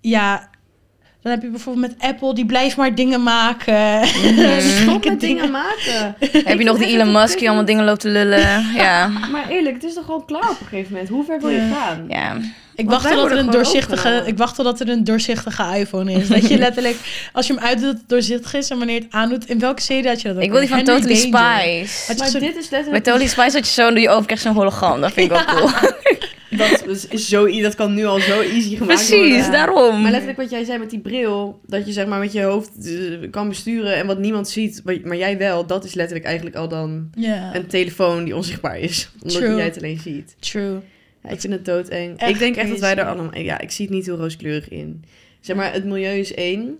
ja, 0.00 0.48
dan 1.24 1.32
heb 1.32 1.42
je 1.42 1.48
bijvoorbeeld 1.48 1.86
met 1.86 2.10
Apple, 2.10 2.34
die 2.34 2.46
blijft 2.46 2.76
maar 2.76 2.94
dingen 2.94 3.22
maken. 3.22 4.06
Stop 4.76 4.92
Gekke 4.92 5.08
met 5.08 5.20
dingen 5.20 5.50
maken. 5.50 6.14
Heb 6.50 6.58
je 6.58 6.64
nog 6.64 6.78
die 6.78 6.86
Elon 6.86 7.12
Musk 7.12 7.38
die 7.38 7.46
allemaal 7.46 7.64
dingen 7.66 7.84
loopt 7.84 8.00
te 8.00 8.08
lullen? 8.08 8.66
Ja. 8.76 9.06
Maar 9.08 9.48
eerlijk, 9.48 9.74
het 9.74 9.84
is 9.84 9.94
toch 9.94 10.04
gewoon 10.04 10.24
klaar 10.24 10.50
op 10.50 10.60
een 10.60 10.66
gegeven 10.66 10.92
moment. 10.92 11.08
Hoe 11.08 11.24
ver 11.24 11.40
wil 11.40 11.48
je 11.50 11.70
gaan? 11.74 12.04
ja. 12.08 12.36
Ik 12.76 12.88
wacht 12.90 13.08
totdat 13.08 13.30
er 13.30 13.38
een 13.38 13.50
doorzichtige, 13.50 14.22
ik 14.26 14.36
wacht 14.38 14.54
totdat 14.54 14.80
er 14.80 14.88
een 14.88 15.04
doorzichtige 15.04 15.76
iPhone 15.78 16.12
is. 16.12 16.28
Dat 16.28 16.48
je 16.48 16.58
letterlijk, 16.58 16.96
als 17.32 17.46
je 17.46 17.54
hem 17.54 17.62
uitdoet, 17.62 17.86
dat 17.86 17.96
het 17.96 18.08
doorzichtig 18.08 18.54
is 18.54 18.70
en 18.70 18.78
wanneer 18.78 18.96
je 18.96 19.02
het 19.02 19.12
aandoet, 19.12 19.48
in 19.48 19.58
welke 19.58 19.80
serie 19.82 20.08
had 20.08 20.20
je 20.20 20.28
dat 20.28 20.36
ook? 20.36 20.42
Ik 20.42 20.50
wil 20.50 20.60
die 20.60 20.68
van 20.68 20.84
Totally. 20.84 21.14
Spice. 21.14 22.14
Maar 22.18 22.28
zo'n- 22.28 22.40
dit 22.40 22.56
is 22.56 22.68
Bij 22.68 22.78
letterlijk... 22.78 23.04
Totally 23.04 23.26
Spice 23.28 23.56
had 23.56 23.66
je 23.66 23.72
zo, 23.72 23.88
doe 23.90 24.00
je 24.00 24.08
over, 24.08 24.24
krijg 24.24 24.42
je 24.42 24.48
zo'n 24.48 24.56
hologram. 24.56 25.00
Dat 25.00 25.12
vind 25.12 25.30
ik 25.30 25.36
wel 25.36 25.56
cool. 25.56 25.70
Dat 26.56 26.86
is, 26.86 27.28
zo, 27.28 27.60
dat 27.60 27.74
kan 27.74 27.94
nu 27.94 28.04
al 28.04 28.20
zo 28.20 28.40
easy 28.40 28.76
gemaakt 28.76 28.86
Precies, 29.08 29.10
worden. 29.32 29.52
daarom. 29.52 30.00
Maar 30.02 30.10
letterlijk 30.10 30.38
wat 30.40 30.50
jij 30.50 30.64
zei 30.64 30.78
met 30.78 30.90
die 30.90 31.00
bril, 31.00 31.60
dat 31.66 31.86
je 31.86 31.92
zeg 31.92 32.06
maar 32.06 32.18
met 32.20 32.32
je 32.32 32.42
hoofd 32.42 32.70
eh, 32.86 33.30
kan 33.30 33.48
besturen 33.48 33.96
en 33.96 34.06
wat 34.06 34.18
niemand 34.18 34.48
ziet, 34.48 34.82
maar- 35.04 35.16
jij 35.16 35.38
wel, 35.38 35.66
dat 35.66 35.84
is 35.84 35.94
letterlijk 35.94 36.26
eigenlijk 36.26 36.56
al 36.56 36.68
dan 36.68 37.10
een 37.52 37.66
telefoon 37.66 38.24
die 38.24 38.36
onzichtbaar 38.36 38.78
is. 38.78 39.10
Omdat 39.22 39.36
True. 39.38 39.54
jij 39.56 39.64
het 39.64 39.76
alleen 39.76 39.98
ziet. 40.00 40.36
true. 40.38 40.78
Ja, 41.22 41.30
ik 41.30 41.40
vind 41.40 41.52
het 41.52 41.64
doodeng. 41.64 42.18
Echt 42.18 42.30
ik 42.30 42.38
denk 42.38 42.56
echt 42.56 42.68
dat 42.68 42.78
wij 42.80 42.90
er 42.90 42.96
crazy. 42.96 43.10
allemaal... 43.18 43.38
Ja, 43.38 43.60
ik 43.60 43.70
zie 43.70 43.86
het 43.86 43.94
niet 43.94 44.06
heel 44.06 44.16
rooskleurig 44.16 44.68
in. 44.68 45.04
Zeg 45.40 45.56
maar, 45.56 45.72
het 45.72 45.84
milieu 45.84 46.18
is 46.18 46.34
één. 46.34 46.78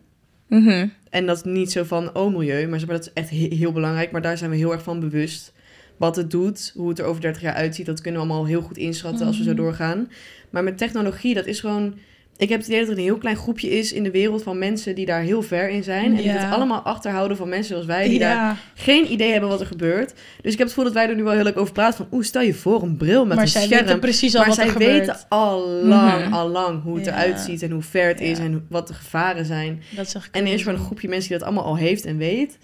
Mhm. 0.49 0.87
En 1.11 1.27
dat 1.27 1.37
is 1.37 1.43
niet 1.43 1.73
zo 1.73 1.83
van, 1.85 2.15
oh 2.15 2.37
milieu, 2.37 2.67
maar, 2.69 2.79
zeg 2.79 2.89
maar 2.89 2.97
dat 2.97 3.07
is 3.07 3.13
echt 3.13 3.31
he- 3.31 3.57
heel 3.57 3.73
belangrijk. 3.73 4.11
Maar 4.11 4.23
daar 4.23 4.39
zijn 4.39 4.51
we 4.51 4.57
heel 4.57 4.73
erg 4.73 4.83
van 4.83 5.01
bewust. 5.01 5.53
Wat 5.97 6.17
het 6.17 6.31
doet, 6.31 6.73
hoe 6.77 6.89
het 6.89 6.99
er 6.99 7.05
over 7.05 7.21
30 7.21 7.43
jaar 7.43 7.55
uitziet, 7.55 7.87
dat 7.87 8.01
kunnen 8.01 8.21
we 8.21 8.27
allemaal 8.27 8.47
heel 8.47 8.63
goed 8.63 8.77
inschatten 8.79 9.27
als 9.27 9.37
we 9.39 9.43
zo 9.45 9.51
Mhm. 9.53 9.59
doorgaan. 9.61 10.11
Maar 10.51 10.63
met 10.65 10.79
technologie, 10.79 11.35
dat 11.35 11.47
is 11.47 11.61
gewoon... 11.61 11.95
Ik 12.37 12.49
heb 12.49 12.59
het 12.59 12.69
idee 12.69 12.81
dat 12.81 12.89
er 12.89 12.97
een 12.97 13.03
heel 13.03 13.19
klein 13.19 13.37
groepje 13.37 13.71
is 13.71 13.93
in 13.93 14.03
de 14.03 14.11
wereld 14.11 14.43
van 14.43 14.59
mensen 14.59 14.95
die 14.95 15.07
daar 15.07 15.21
heel 15.23 15.43
ver 15.43 15.69
in 15.69 15.83
zijn. 15.83 16.05
En 16.17 16.17
die 16.17 16.29
het 16.31 16.53
allemaal 16.53 16.81
achterhouden 16.81 17.37
van 17.37 17.49
mensen 17.49 17.69
zoals 17.69 17.87
wij, 17.87 18.09
die 18.09 18.19
daar 18.19 18.59
geen 18.75 19.13
idee 19.13 19.31
hebben 19.31 19.49
wat 19.51 19.61
er 19.61 19.67
gebeurt. 19.67 20.15
Dus 20.43 20.53
ik 20.53 20.59
heb 20.59 20.67
het 20.67 20.69
gevoel 20.69 20.85
dat 20.85 20.93
wij 20.93 21.09
er 21.09 21.15
nu 21.15 21.23
wel 21.23 21.33
heel 21.33 21.43
leuk 21.43 21.57
over 21.59 21.73
praten. 21.73 21.97
Van, 21.97 22.07
oeh, 22.13 22.25
stel 22.25 22.43
je 22.43 22.55
voor 22.55 22.83
een 22.83 22.97
bril 22.97 23.25
met 23.27 23.35
maar 23.35 23.45
een 23.45 23.51
zij 23.51 23.63
scherm. 23.65 23.85
weten 23.85 24.01
precies 24.01 24.35
al 24.35 24.41
maar 24.41 24.49
wat 24.49 24.59
er 24.59 24.63
zij 24.65 24.73
gebeurt. 24.73 24.99
weten 25.07 25.17
al 25.29 25.69
lang, 25.69 26.25
Mhm. 26.25 26.33
al 26.33 26.49
lang 26.49 26.83
hoe 26.83 26.97
het 26.97 27.05
Ja. 27.05 27.13
eruit 27.13 27.41
ziet 27.41 27.63
en 27.63 27.71
hoe 27.71 27.83
ver 27.83 28.09
het 28.09 28.21
is 28.21 28.39
en 28.39 28.67
wat 28.69 28.89
de 28.89 28.95
gevaren 28.95 29.45
zijn. 29.45 29.83
Dat 29.97 30.29
En 30.33 30.47
er 30.47 30.53
is 30.53 30.63
gewoon 30.63 30.79
een 30.79 30.85
groepje 30.85 31.09
mensen 31.09 31.29
die 31.29 31.39
dat 31.39 31.47
allemaal 31.47 31.65
al 31.65 31.77
heeft 31.77 32.05
en 32.05 32.17
weet. 32.17 32.59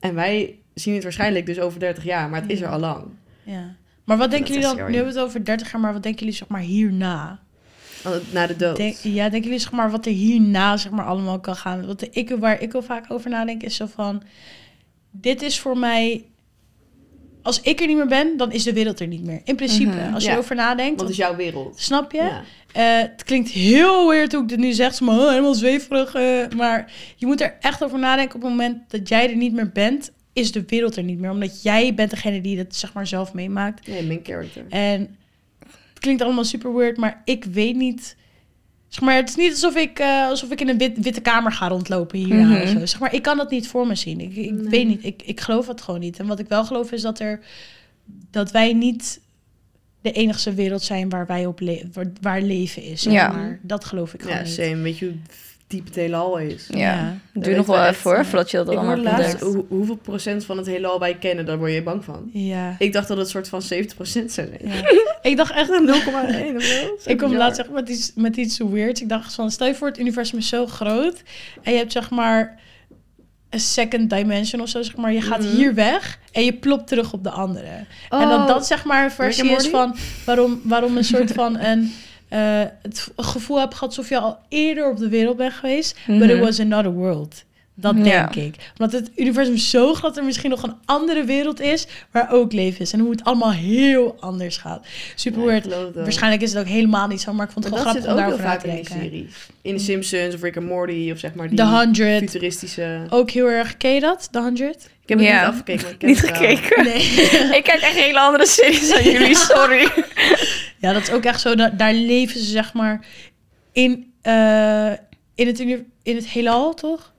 En 0.00 0.14
wij 0.14 0.58
zien 0.74 0.94
het 0.94 1.02
waarschijnlijk 1.02 1.46
dus 1.46 1.58
over 1.60 1.80
30 1.80 2.04
jaar, 2.04 2.28
maar 2.30 2.40
het 2.40 2.50
is 2.50 2.60
er 2.60 2.68
al 2.68 2.78
lang. 2.78 3.04
Ja. 3.42 3.74
Maar 4.04 4.16
wat 4.16 4.30
denken 4.30 4.48
jullie 4.54 4.62
dan, 4.62 4.76
nu 4.76 4.82
hebben 4.82 5.12
we 5.12 5.18
het 5.18 5.28
over 5.28 5.44
30 5.44 5.72
jaar, 5.72 5.80
maar 5.80 5.92
wat 5.92 6.02
denken 6.02 6.20
jullie 6.20 6.36
zeg 6.38 6.48
maar 6.48 6.60
hierna? 6.60 7.40
Na 8.30 8.46
de 8.46 8.56
dood. 8.56 8.76
Denk, 8.76 8.96
ja, 8.96 9.22
denken 9.28 9.42
jullie 9.42 9.58
zeg 9.58 9.72
maar 9.72 9.90
wat 9.90 10.06
er 10.06 10.12
hierna 10.12 10.76
zeg 10.76 10.92
maar 10.92 11.04
allemaal 11.04 11.40
kan 11.40 11.56
gaan? 11.56 11.86
Wat 11.86 12.08
ik, 12.10 12.30
waar 12.38 12.60
ik 12.60 12.72
wel 12.72 12.82
vaak 12.82 13.04
over 13.08 13.30
nadenk 13.30 13.62
is 13.62 13.76
zo 13.76 13.86
van, 13.94 14.22
dit 15.10 15.42
is 15.42 15.60
voor 15.60 15.78
mij, 15.78 16.24
als 17.42 17.60
ik 17.60 17.80
er 17.80 17.86
niet 17.86 17.96
meer 17.96 18.06
ben, 18.06 18.36
dan 18.36 18.52
is 18.52 18.62
de 18.62 18.72
wereld 18.72 19.00
er 19.00 19.06
niet 19.06 19.24
meer. 19.24 19.40
In 19.44 19.56
principe, 19.56 19.94
Mhm. 19.94 20.14
als 20.14 20.22
je 20.22 20.28
Ja. 20.28 20.34
erover 20.34 20.56
nadenkt. 20.56 20.96
Want 20.96 21.00
het 21.00 21.10
is 21.10 21.16
jouw 21.16 21.36
wereld. 21.36 21.78
Snap 21.80 22.12
je? 22.12 22.18
Ja. 22.22 22.42
Eh, 22.72 23.08
het 23.10 23.24
klinkt 23.24 23.50
heel 23.50 24.08
weird 24.08 24.32
hoe 24.32 24.42
ik 24.42 24.48
dit 24.48 24.58
nu 24.58 24.72
zeg, 24.72 25.00
maar 25.00 25.18
oh, 25.18 25.28
helemaal 25.28 25.54
zweverig. 25.54 26.14
eh, 26.14 26.48
maar 26.56 26.92
je 27.16 27.26
moet 27.26 27.40
er 27.40 27.56
echt 27.60 27.84
over 27.84 27.98
nadenken 27.98 28.34
op 28.36 28.40
het 28.42 28.50
moment 28.50 28.90
dat 28.90 29.08
jij 29.08 29.30
er 29.30 29.36
niet 29.36 29.52
meer 29.52 29.70
bent, 29.72 30.12
is 30.32 30.52
de 30.52 30.64
wereld 30.66 30.96
er 30.96 31.02
niet 31.02 31.18
meer. 31.18 31.30
Omdat 31.30 31.62
jij 31.62 31.94
bent 31.94 32.10
degene 32.10 32.40
die 32.40 32.56
dat 32.56 32.74
zeg 32.76 32.92
maar 32.92 33.06
zelf 33.06 33.32
meemaakt. 33.32 33.86
Nee, 33.86 34.06
main 34.06 34.20
character. 34.22 34.64
En 34.68 35.16
het 35.90 35.98
klinkt 35.98 36.22
allemaal 36.22 36.44
super 36.44 36.74
weird, 36.74 36.96
maar 36.96 37.22
ik 37.24 37.44
weet 37.44 37.76
niet. 37.76 38.16
Zeg 38.88 39.00
maar, 39.04 39.14
het 39.16 39.28
is 39.28 39.36
niet 39.36 39.50
alsof 39.50 39.76
ik, 39.76 39.98
eh, 39.98 40.26
alsof 40.28 40.50
ik 40.50 40.60
in 40.60 40.68
een 40.68 40.78
wit, 40.78 40.98
witte 40.98 41.20
kamer 41.20 41.52
ga 41.52 41.68
rondlopen 41.68 42.18
hier. 42.18 42.34
Mhm. 42.34 42.66
zo. 42.66 42.86
Zeg 42.86 43.00
maar, 43.00 43.14
ik 43.14 43.22
kan 43.22 43.36
dat 43.36 43.50
niet 43.50 43.68
voor 43.68 43.86
me 43.86 43.94
zien. 43.94 44.20
Ik, 44.20 44.36
ik 44.36 44.50
Nee. 44.52 44.68
weet 44.68 44.86
niet. 44.86 45.04
Ik, 45.04 45.22
ik 45.22 45.40
geloof 45.40 45.66
het 45.66 45.80
gewoon 45.80 46.00
niet. 46.00 46.18
En 46.18 46.26
wat 46.26 46.38
ik 46.38 46.48
wel 46.48 46.64
geloof 46.64 46.92
is 46.92 47.02
dat 47.02 47.20
er 47.20 47.40
dat 48.30 48.50
wij 48.50 48.72
niet 48.72 49.20
de 50.00 50.12
enigste 50.12 50.54
wereld 50.54 50.82
zijn 50.82 51.08
waar 51.08 51.26
wij 51.26 51.46
op 51.46 51.60
le 51.60 51.88
waar, 51.92 52.12
waar 52.20 52.42
leven 52.42 52.82
is. 52.82 53.02
Zeg 53.02 53.12
Ja. 53.12 53.28
maar. 53.32 53.58
Dat 53.62 53.84
geloof 53.84 54.14
ik 54.14 54.20
gewoon 54.22 54.36
Ja, 54.36 54.42
niet. 54.42 54.52
same. 54.52 54.76
Weet 54.76 54.98
je 54.98 55.14
diep 55.72 55.86
het 55.86 55.94
heelal 55.94 56.38
is? 56.38 56.66
Ja. 56.70 56.78
Ja. 56.78 57.16
Dat 57.32 57.44
duurt 57.44 57.56
nog 57.56 57.66
wel 57.66 57.80
we 57.82 57.86
even 57.88 58.10
hoor, 58.10 58.18
ja. 58.18 58.24
voordat 58.24 58.50
je 58.50 58.56
dat 58.56 58.70
Ik 58.70 58.78
allemaal 58.78 58.96
laatst 58.96 59.40
hoe, 59.40 59.64
hoeveel 59.68 59.96
procent 59.96 60.44
van 60.44 60.56
het 60.56 60.66
heelal 60.66 60.98
wij 60.98 61.14
kennen, 61.14 61.46
daar 61.46 61.58
word 61.58 61.72
je 61.72 61.82
bang 61.82 62.04
van. 62.04 62.30
Ja. 62.32 62.74
Ik 62.78 62.92
dacht 62.92 63.08
dat 63.08 63.16
het 63.16 63.28
soort 63.28 63.48
van 63.48 63.62
70% 63.62 63.64
zou 63.64 64.26
zijn. 64.26 64.50
ja. 64.64 64.72
ik 65.30 65.36
dacht 65.36 65.52
echt 65.52 65.70
0,1 66.50 66.56
of 66.56 66.62
zo. 66.62 66.96
Ik 67.10 67.18
kom 67.18 67.34
laatst 67.36 67.60
echt 67.60 67.70
met 67.70 67.88
iets, 67.88 68.12
met 68.14 68.36
iets 68.36 68.58
weirds. 68.58 69.00
Ik 69.02 69.08
dacht 69.08 69.34
van, 69.34 69.50
stel 69.50 69.66
je 69.66 69.74
voor, 69.74 69.88
het 69.88 69.98
universum 69.98 70.38
is 70.38 70.48
zo 70.48 70.66
groot. 70.66 71.22
En 71.62 71.72
je 71.72 71.78
hebt 71.78 71.92
zeg 71.92 72.10
maar 72.10 72.60
een 73.50 73.60
second 73.60 74.10
dimension 74.10 74.62
of 74.62 74.68
zo, 74.68 74.82
zeg 74.82 74.96
maar. 74.96 75.12
Je 75.12 75.20
gaat 75.20 75.40
Mhm. 75.42 75.54
hier 75.56 75.74
weg 75.74 76.18
en 76.32 76.44
je 76.44 76.52
plopt 76.52 76.86
terug 76.86 77.12
op 77.12 77.22
de 77.24 77.30
andere. 77.30 77.66
En 77.66 77.86
Oh. 78.10 78.28
dat 78.28 78.48
dat 78.48 78.66
zeg 78.66 78.84
maar 78.84 79.04
een 79.04 79.10
versie 79.10 79.50
is 79.50 79.68
van 79.68 79.96
waarom, 80.26 80.60
waarom 80.64 80.96
een 80.96 81.04
soort 81.04 81.32
van 81.32 81.58
een... 81.58 81.92
eh, 82.32 82.60
het 82.82 83.08
gevoel 83.16 83.60
heb 83.60 83.72
gehad 83.72 83.88
alsof 83.88 84.08
je 84.08 84.18
al 84.18 84.38
eerder 84.48 84.90
op 84.90 84.96
de 84.98 85.08
wereld 85.08 85.36
bent 85.36 85.52
geweest. 85.52 85.96
But 86.06 86.22
it 86.30 86.36
Mhm. 86.36 86.40
was 86.44 86.60
another 86.60 86.92
world. 86.92 87.44
Dat 87.74 87.94
Ja. 87.96 88.02
denk 88.02 88.34
ik. 88.34 88.54
Omdat 88.78 88.92
het 89.00 89.10
universum 89.16 89.56
zo 89.56 89.86
groot 89.94 90.02
dat 90.02 90.16
er 90.16 90.24
misschien 90.24 90.50
nog 90.50 90.62
een 90.62 90.74
andere 90.84 91.24
wereld 91.24 91.60
is 91.60 91.86
waar 92.10 92.30
ook 92.32 92.52
leven 92.52 92.80
is. 92.80 92.92
En 92.92 93.00
hoe 93.00 93.10
het 93.10 93.24
allemaal 93.24 93.52
heel 93.52 94.16
anders 94.20 94.56
gaat. 94.56 94.86
Super 95.14 95.44
weird. 95.44 95.66
Waarschijnlijk 95.94 96.42
is 96.42 96.50
het 96.52 96.58
ook 96.60 96.68
helemaal 96.68 97.06
niet 97.06 97.20
zo, 97.20 97.32
maar 97.32 97.46
ik 97.46 97.52
vond 97.52 97.64
het 97.64 97.74
Maar 97.74 97.82
wel 97.84 97.92
grappig 97.92 98.10
om 98.12 98.18
daarover 98.18 98.44
na 98.46 98.56
te 98.56 98.66
in 98.68 98.74
denken. 98.74 98.94
series. 99.00 99.32
In 99.62 99.76
The 99.76 99.82
Simpsons 99.84 100.34
of 100.34 100.42
Rick 100.42 100.56
and 100.56 100.66
Morty 100.66 101.10
of 101.12 101.18
zeg 101.18 101.34
maar 101.34 101.48
die 101.48 101.56
The 101.56 101.64
100. 101.66 102.18
futuristische... 102.18 103.00
Ook 103.10 103.30
heel 103.30 103.46
erg. 103.48 103.76
Ken 103.76 103.94
je 103.94 104.00
dat? 104.00 104.28
The 104.32 104.38
100? 104.38 104.76
Ik 105.02 105.08
heb 105.08 105.18
het 105.18 105.26
Ja. 105.26 105.40
niet 105.40 105.48
afgekeken, 105.50 105.82
maar 105.82 105.92
ik 105.92 105.98
ken 105.98 106.08
Niet 106.08 106.20
gekeken. 106.20 106.84
Nee. 106.84 107.02
Ik 107.58 107.62
kijk 107.64 107.80
echt 107.80 107.96
hele 107.96 108.20
andere 108.20 108.46
series 108.46 108.88
dan 108.92 109.02
jullie, 109.12 109.34
sorry. 109.36 109.88
ja, 110.82 110.92
dat 110.92 111.02
is 111.02 111.10
ook 111.10 111.24
echt 111.24 111.40
zo. 111.40 111.54
da- 111.54 111.68
daar 111.68 111.94
leven 111.94 112.40
ze 112.40 112.46
zeg 112.46 112.72
maar 112.72 113.06
in, 113.72 114.12
eh, 114.22 114.90
in, 115.34 115.46
het, 115.46 115.58
in 116.02 116.16
het 116.16 116.28
heelal, 116.28 116.74
toch? 116.74 117.12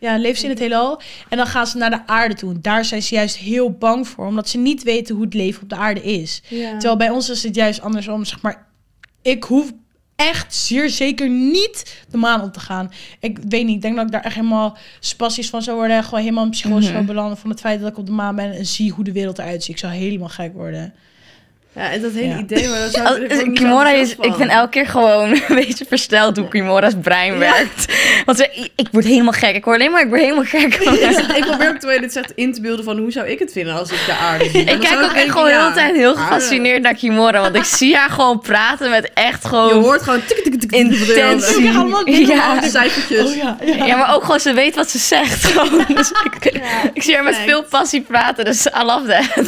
Ja. 0.00 0.16
Leven 0.16 0.38
ze 0.38 0.44
in 0.44 0.50
het 0.50 0.58
heelal. 0.58 1.00
En 1.28 1.36
dan 1.36 1.46
gaan 1.46 1.66
ze 1.66 1.76
naar 1.76 1.90
de 1.90 2.06
aarde 2.06 2.34
toe. 2.34 2.52
En 2.52 2.58
Daar 2.62 2.84
zijn 2.84 3.02
ze 3.02 3.14
juist 3.14 3.36
heel 3.36 3.70
bang 3.70 4.08
voor. 4.08 4.26
Omdat 4.26 4.48
ze 4.48 4.58
niet 4.58 4.82
weten 4.82 5.14
hoe 5.14 5.24
het 5.24 5.34
leven 5.34 5.62
op 5.62 5.68
de 5.68 5.74
aarde 5.76 6.02
is. 6.02 6.42
Ja. 6.48 6.70
Terwijl 6.70 6.96
bij 6.96 7.10
ons 7.10 7.28
is 7.30 7.42
het 7.42 7.54
juist 7.54 7.80
andersom. 7.80 8.24
Zeg 8.24 8.40
maar, 8.42 8.66
ik 9.22 9.44
hoef 9.44 9.72
echt 10.16 10.54
zeer 10.54 10.90
zeker 10.90 11.28
niet 11.30 12.04
de 12.10 12.16
maan 12.16 12.42
op 12.42 12.52
te 12.52 12.60
gaan. 12.60 12.90
Ik 13.20 13.38
weet 13.48 13.64
niet, 13.66 13.74
ik 13.76 13.82
denk 13.82 13.96
dat 13.96 14.04
ik 14.06 14.12
daar 14.12 14.24
echt 14.24 14.34
helemaal 14.34 14.76
spastisch 15.00 15.48
van 15.50 15.62
zou 15.62 15.76
worden. 15.76 15.96
en 15.96 16.04
Gewoon 16.04 16.20
helemaal 16.20 16.44
in 16.44 16.50
psychose 16.50 16.88
zou 16.92 17.04
belanden 17.04 17.36
van 17.38 17.50
het 17.50 17.60
feit 17.60 17.80
dat 17.80 17.90
ik 17.90 17.98
op 17.98 18.06
de 18.06 18.12
maan 18.12 18.36
ben 18.36 18.52
en 18.52 18.66
zie 18.66 18.90
hoe 18.92 19.04
de 19.04 19.12
wereld 19.12 19.38
eruit 19.38 19.62
ziet. 19.62 19.74
Ik 19.74 19.80
zou 19.80 19.92
helemaal 19.92 20.28
gek 20.28 20.52
worden. 20.52 20.94
Ja, 21.78 21.90
en 21.90 22.00
dat 22.02 22.12
hele 22.12 22.28
Ja. 22.28 22.38
idee, 22.38 22.68
maar 22.68 22.78
dat 22.80 22.92
zou 22.92 23.20
ik 23.24 23.54
Kimora 23.54 23.90
is, 23.90 24.14
ik 24.20 24.36
ben 24.36 24.48
elke 24.48 24.68
keer 24.70 24.86
gewoon 24.86 25.30
een 25.48 25.54
beetje 25.54 25.84
versteld 25.88 26.36
hoe 26.36 26.48
Kimora's 26.48 26.92
brein 27.02 27.38
werkt. 27.38 27.92
Want 28.24 28.38
ze- 28.38 28.68
ik 28.76 28.88
word 28.92 29.04
helemaal 29.04 29.32
gek. 29.32 29.54
Ik 29.56 29.64
hoor 29.64 29.74
alleen 29.74 29.90
maar, 29.90 30.02
ik 30.02 30.08
word 30.08 30.20
helemaal 30.20 30.44
gek. 30.44 30.74
ik 30.74 31.44
probeer 31.46 31.68
ook 31.68 31.76
terwijl 31.78 31.92
je 31.92 32.00
dit 32.00 32.12
zegt 32.12 32.32
in 32.34 32.52
te 32.54 32.60
beelden 32.60 32.84
van 32.84 32.98
hoe 32.98 33.10
zou 33.12 33.26
ik 33.28 33.38
het 33.38 33.52
vinden 33.52 33.74
als 33.74 33.90
ik 33.90 33.98
de 34.06 34.12
aarde 34.12 34.50
zie. 34.50 34.60
Ik 34.64 34.80
kijk 34.80 35.02
ook 35.02 35.12
echt 35.12 35.30
gewoon 35.30 35.44
de 35.46 35.52
hele 35.52 35.72
tijd 35.72 35.94
heel 35.96 36.14
gefascineerd 36.14 36.82
naar 36.82 36.94
Kimora. 36.94 37.40
Want 37.40 37.54
ik 37.54 37.64
zie 37.64 37.96
haar 37.96 38.10
gewoon 38.10 38.40
praten 38.40 38.90
met 38.90 39.10
echt 39.14 39.42
Je 39.42 39.48
gewoon 39.48 39.82
hoort 39.82 40.02
gewoon 40.02 40.20
dingen 42.04 42.26
Ja. 42.26 42.62
cijfertjes. 42.62 43.26
Oh 43.30 43.34
ja, 43.86 43.96
maar 43.96 44.14
ook 44.14 44.22
gewoon 44.24 44.40
ze 44.40 44.52
weet 44.52 44.74
wat 44.74 44.90
ze 44.90 44.98
zegt. 44.98 45.42
Dus 45.96 46.12
ik, 46.94 47.02
zie 47.02 47.14
haar 47.14 47.24
met 47.24 47.36
veel 47.46 47.62
passie 47.64 48.00
praten. 48.00 48.44
Dus 48.44 48.66
I 48.66 48.84
love 48.84 49.06
that. 49.06 49.46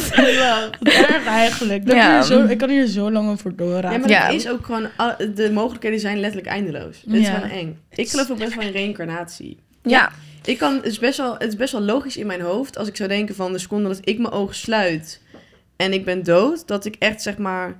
Erg 0.83 1.25
eigenlijk. 1.27 1.81
Ja. 1.93 2.20
Hier 2.27 2.37
zo, 2.37 2.45
ik 2.51 2.57
kan 2.57 2.69
hier 2.69 2.87
zo 2.87 3.11
lang 3.11 3.29
over 3.29 3.49
Ja, 3.49 3.55
doorraken. 3.57 3.99
maar 3.99 4.09
Ja. 4.09 4.25
het 4.25 4.35
is 4.35 4.49
ook 4.49 4.65
gewoon, 4.65 4.87
de 5.35 5.51
mogelijkheden 5.53 5.99
zijn 5.99 6.19
letterlijk 6.19 6.47
eindeloos. 6.51 7.01
Dit 7.05 7.21
is 7.21 7.27
Ja. 7.27 7.33
gewoon 7.33 7.49
eng. 7.49 7.79
Ik 7.89 8.09
geloof 8.09 8.31
ook 8.31 8.37
best 8.37 8.55
wel 8.55 8.65
in 8.65 8.71
reïncarnatie. 8.71 9.57
Ja. 9.83 10.11
Ik 10.45 10.57
kan, 10.57 10.75
het, 10.75 10.85
is 10.85 10.99
best 10.99 11.17
wel, 11.17 11.33
het 11.33 11.47
is 11.47 11.55
best 11.55 11.71
wel 11.71 11.81
logisch 11.81 12.17
in 12.17 12.27
mijn 12.27 12.41
hoofd 12.41 12.77
als 12.77 12.87
ik 12.87 12.95
zou 12.95 13.09
denken 13.09 13.35
van 13.35 13.51
de 13.51 13.57
seconde 13.59 13.87
dat 13.87 13.99
ik 14.03 14.17
mijn 14.19 14.33
ogen 14.33 14.55
sluit 14.55 15.21
en 15.75 15.93
ik 15.93 16.05
ben 16.05 16.23
dood, 16.23 16.67
dat 16.67 16.85
ik 16.85 16.95
echt 16.99 17.21
zeg 17.21 17.37
maar, 17.37 17.77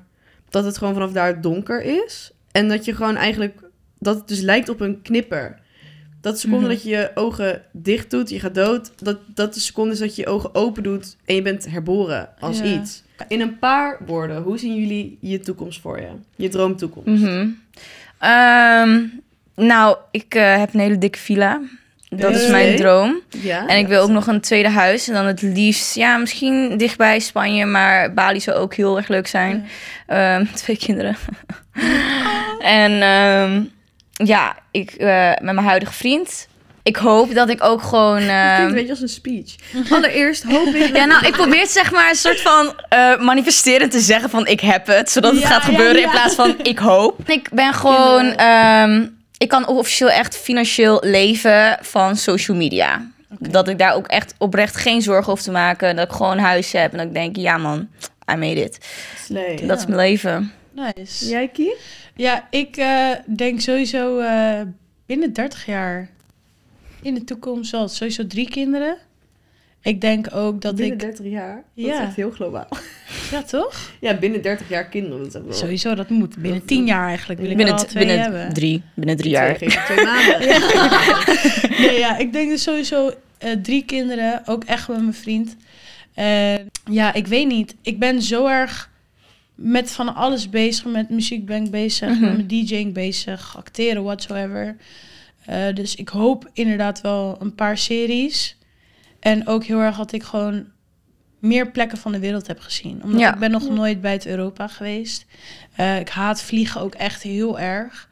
dat 0.49 0.63
het 0.65 0.77
gewoon 0.77 0.93
vanaf 0.93 1.11
daar 1.11 1.41
donker 1.41 1.81
is. 2.03 2.31
En 2.51 2.67
dat 2.69 2.85
je 2.85 2.95
gewoon 2.95 3.15
eigenlijk, 3.15 3.59
dat 3.99 4.15
het 4.15 4.27
dus 4.27 4.39
lijkt 4.39 4.69
op 4.69 4.79
een 4.79 5.01
knipper. 5.01 5.59
Dat 6.21 6.33
de 6.33 6.39
seconde 6.39 6.65
Mhm. 6.65 6.73
dat 6.73 6.83
je 6.83 6.89
je 6.89 7.11
ogen 7.15 7.61
dicht 7.71 8.09
doet, 8.09 8.29
je 8.29 8.39
gaat 8.39 8.55
dood, 8.55 8.91
dat, 8.97 9.17
dat 9.33 9.53
de 9.53 9.59
seconde 9.59 9.93
is 9.93 9.99
dat 9.99 10.15
je 10.15 10.21
je 10.21 10.27
ogen 10.27 10.55
open 10.55 10.83
doet 10.83 11.15
en 11.25 11.35
je 11.35 11.41
bent 11.41 11.69
herboren 11.69 12.29
als 12.39 12.57
Ja. 12.57 12.63
iets. 12.65 13.03
In 13.27 13.41
een 13.41 13.59
paar 13.59 13.97
woorden, 14.05 14.41
hoe 14.41 14.57
zien 14.57 14.75
jullie 14.75 15.17
je 15.21 15.39
toekomst 15.39 15.81
voor 15.81 15.99
je? 15.99 16.09
Je 16.35 16.49
droomtoekomst? 16.49 17.23
Ehm, 18.19 18.99
nou, 19.55 19.97
ik 20.11 20.35
eh, 20.35 20.57
heb 20.57 20.73
een 20.73 20.79
hele 20.79 20.97
dikke 20.97 21.19
villa. 21.19 21.61
Dat 22.09 22.35
is 22.35 22.47
mijn 22.47 22.75
droom. 22.75 23.19
Ja? 23.29 23.67
En 23.67 23.77
ik 23.77 23.87
wil 23.87 24.01
ook 24.01 24.09
nog 24.09 24.27
een 24.27 24.41
tweede 24.41 24.69
huis. 24.69 25.07
En 25.07 25.13
dan 25.13 25.25
het 25.25 25.41
liefst, 25.41 25.95
ja, 25.95 26.17
misschien 26.17 26.77
dichtbij 26.77 27.19
Spanje. 27.19 27.65
Maar 27.65 28.13
Bali 28.13 28.39
zou 28.39 28.57
ook 28.57 28.73
heel 28.73 28.97
erg 28.97 29.07
leuk 29.07 29.27
zijn. 29.27 29.67
Ehm, 30.07 30.45
twee 30.53 30.77
kinderen. 30.77 31.15
en 32.59 33.01
ehm, 33.01 33.63
ja, 34.27 34.57
ik 34.71 34.91
eh, 34.91 35.27
met 35.27 35.53
mijn 35.53 35.67
huidige 35.67 35.93
vriend. 35.93 36.47
Ik 36.83 36.95
hoop 36.95 37.33
dat 37.33 37.49
ik 37.49 37.63
ook 37.63 37.81
gewoon... 37.81 38.17
Het 38.17 38.29
ehm, 38.29 38.55
klinkt 38.55 38.69
een 38.69 38.73
beetje 38.73 38.89
als 38.89 39.01
een 39.01 39.09
speech. 39.09 39.55
Allereerst 39.91 40.43
hoop 40.43 40.67
ik... 40.67 40.95
ja, 40.97 41.05
nou, 41.05 41.25
ik 41.25 41.31
probeer 41.31 41.59
het 41.59 41.71
zeg 41.71 41.91
maar 41.91 42.09
een 42.09 42.15
soort 42.15 42.41
van 42.41 42.73
eh 42.89 43.17
manifesterend 43.17 43.91
te 43.91 43.99
zeggen 43.99 44.29
van 44.29 44.47
ik 44.47 44.59
heb 44.59 44.87
het. 44.87 45.11
Zodat 45.11 45.31
het 45.33 45.41
Ja, 45.41 45.47
gaat 45.47 45.63
gebeuren 45.63 45.97
ja. 45.97 46.03
in 46.03 46.09
plaats 46.09 46.35
van 46.35 46.55
ik 46.63 46.79
hoop. 46.79 47.29
Ik 47.29 47.49
ben 47.51 47.73
gewoon... 47.73 48.25
Ehm, 48.35 49.05
ik 49.37 49.47
kan 49.47 49.67
officieel 49.67 50.09
echt 50.09 50.37
financieel 50.37 51.01
leven 51.03 51.77
van 51.81 52.15
social 52.15 52.57
media. 52.57 53.09
Dat 53.39 53.67
ik 53.67 53.77
daar 53.77 53.93
ook 53.93 54.07
echt 54.07 54.33
oprecht 54.37 54.75
geen 54.75 55.01
zorgen 55.01 55.31
hoef 55.31 55.41
te 55.41 55.51
maken. 55.51 55.95
Dat 55.95 56.05
ik 56.05 56.11
gewoon 56.11 56.31
een 56.31 56.43
huis 56.43 56.71
heb 56.71 56.91
en 56.91 56.97
dat 56.97 57.07
ik 57.07 57.13
denk, 57.13 57.35
ja 57.35 57.57
man, 57.57 57.87
I 58.31 58.35
made 58.35 58.63
it. 58.63 58.77
Dat 59.67 59.79
is 59.79 59.85
mijn 59.85 59.99
leven. 59.99 60.51
Nice. 60.71 61.27
Jij, 61.27 61.47
Kie? 61.47 61.75
Ja, 62.15 62.47
ik 62.49 62.77
eh, 62.77 63.09
denk 63.25 63.61
sowieso 63.61 64.19
eh, 64.19 64.61
binnen 65.05 65.33
30 65.33 65.65
jaar 65.65 66.09
in 67.01 67.13
de 67.13 67.23
toekomst 67.23 67.71
wel 67.71 67.87
sowieso 67.87 68.27
drie 68.27 68.49
kinderen. 68.49 68.97
Ik 69.83 70.01
denk 70.01 70.35
ook 70.35 70.61
dat 70.61 70.75
binnen 70.75 70.93
ik... 70.93 70.99
30 70.99 71.25
jaar? 71.25 71.55
Dat 71.55 71.85
Ja. 71.85 71.93
is 71.93 71.99
echt 72.07 72.15
heel 72.15 72.31
globaal. 72.31 72.67
Ja, 73.31 73.43
toch? 73.43 73.91
Ja, 73.99 74.13
binnen 74.17 74.41
30 74.41 74.69
jaar 74.69 74.85
kinderen. 74.85 75.31
Dat 75.31 75.43
wel... 75.43 75.53
Sowieso, 75.53 75.95
dat 75.95 76.09
moet. 76.09 76.35
Binnen 76.35 76.59
Dat- 76.59 76.67
10 76.67 76.85
jaar 76.85 77.07
eigenlijk 77.07 77.39
wil 77.39 77.49
ik 77.49 77.57
Binnen, 77.57 77.75
al 77.75 77.85
twee 77.85 78.05
binnen 78.05 78.23
hebben. 78.23 78.53
drie, 78.53 78.81
binnen 78.93 79.17
drie 79.17 79.33
Twee, 79.35 79.69
jaar. 79.69 79.85
twee 79.85 80.05
maanden. 80.05 80.39
Nee, 81.87 81.99
ja, 81.99 82.17
ik 82.17 82.33
denk 82.33 82.49
dus 82.49 82.63
sowieso 82.63 83.11
eh, 83.37 83.51
drie 83.51 83.85
kinderen, 83.85 84.41
ook 84.45 84.63
echt 84.63 84.87
met 84.87 84.97
mijn 85.01 85.13
vriend. 85.13 85.55
En 86.13 86.67
ja, 86.91 87.13
ik 87.13 87.27
weet 87.27 87.47
niet. 87.47 87.75
Ik 87.81 87.99
ben 87.99 88.21
zo 88.21 88.47
erg 88.47 88.89
met 89.55 89.91
van 89.91 90.15
alles 90.15 90.49
bezig. 90.49 90.85
Met 90.85 91.09
muziek 91.09 91.45
ben 91.45 91.63
ik 91.65 91.71
bezig, 91.71 92.09
Mhm. 92.09 92.19
met 92.21 92.31
mijn 92.33 92.47
DJing 92.47 92.93
bezig, 92.93 93.57
acteren, 93.57 94.03
whatsoever. 94.03 94.75
Eh, 95.51 95.75
dus 95.75 95.95
ik 95.95 96.09
hoop 96.09 96.49
inderdaad 96.53 97.01
wel 97.01 97.37
een 97.39 97.55
paar 97.55 97.77
series. 97.77 98.57
En 99.19 99.47
ook 99.47 99.63
heel 99.63 99.79
erg 99.79 99.97
dat 99.97 100.11
ik 100.11 100.23
gewoon 100.23 100.65
meer 101.39 101.71
plekken 101.71 101.97
van 101.97 102.11
de 102.11 102.19
wereld 102.19 102.47
heb 102.47 102.59
gezien. 102.59 103.03
Omdat 103.03 103.19
Ja. 103.19 103.33
ik 103.33 103.39
ben 103.39 103.51
nog 103.51 103.69
nooit 103.69 104.01
buiten 104.01 104.29
Europa 104.31 104.67
geweest. 104.67 105.25
Eh, 105.75 105.99
ik 105.99 106.09
haat 106.09 106.41
vliegen 106.41 106.81
ook 106.81 106.93
echt 106.95 107.21
heel 107.21 107.59
erg. 107.59 108.09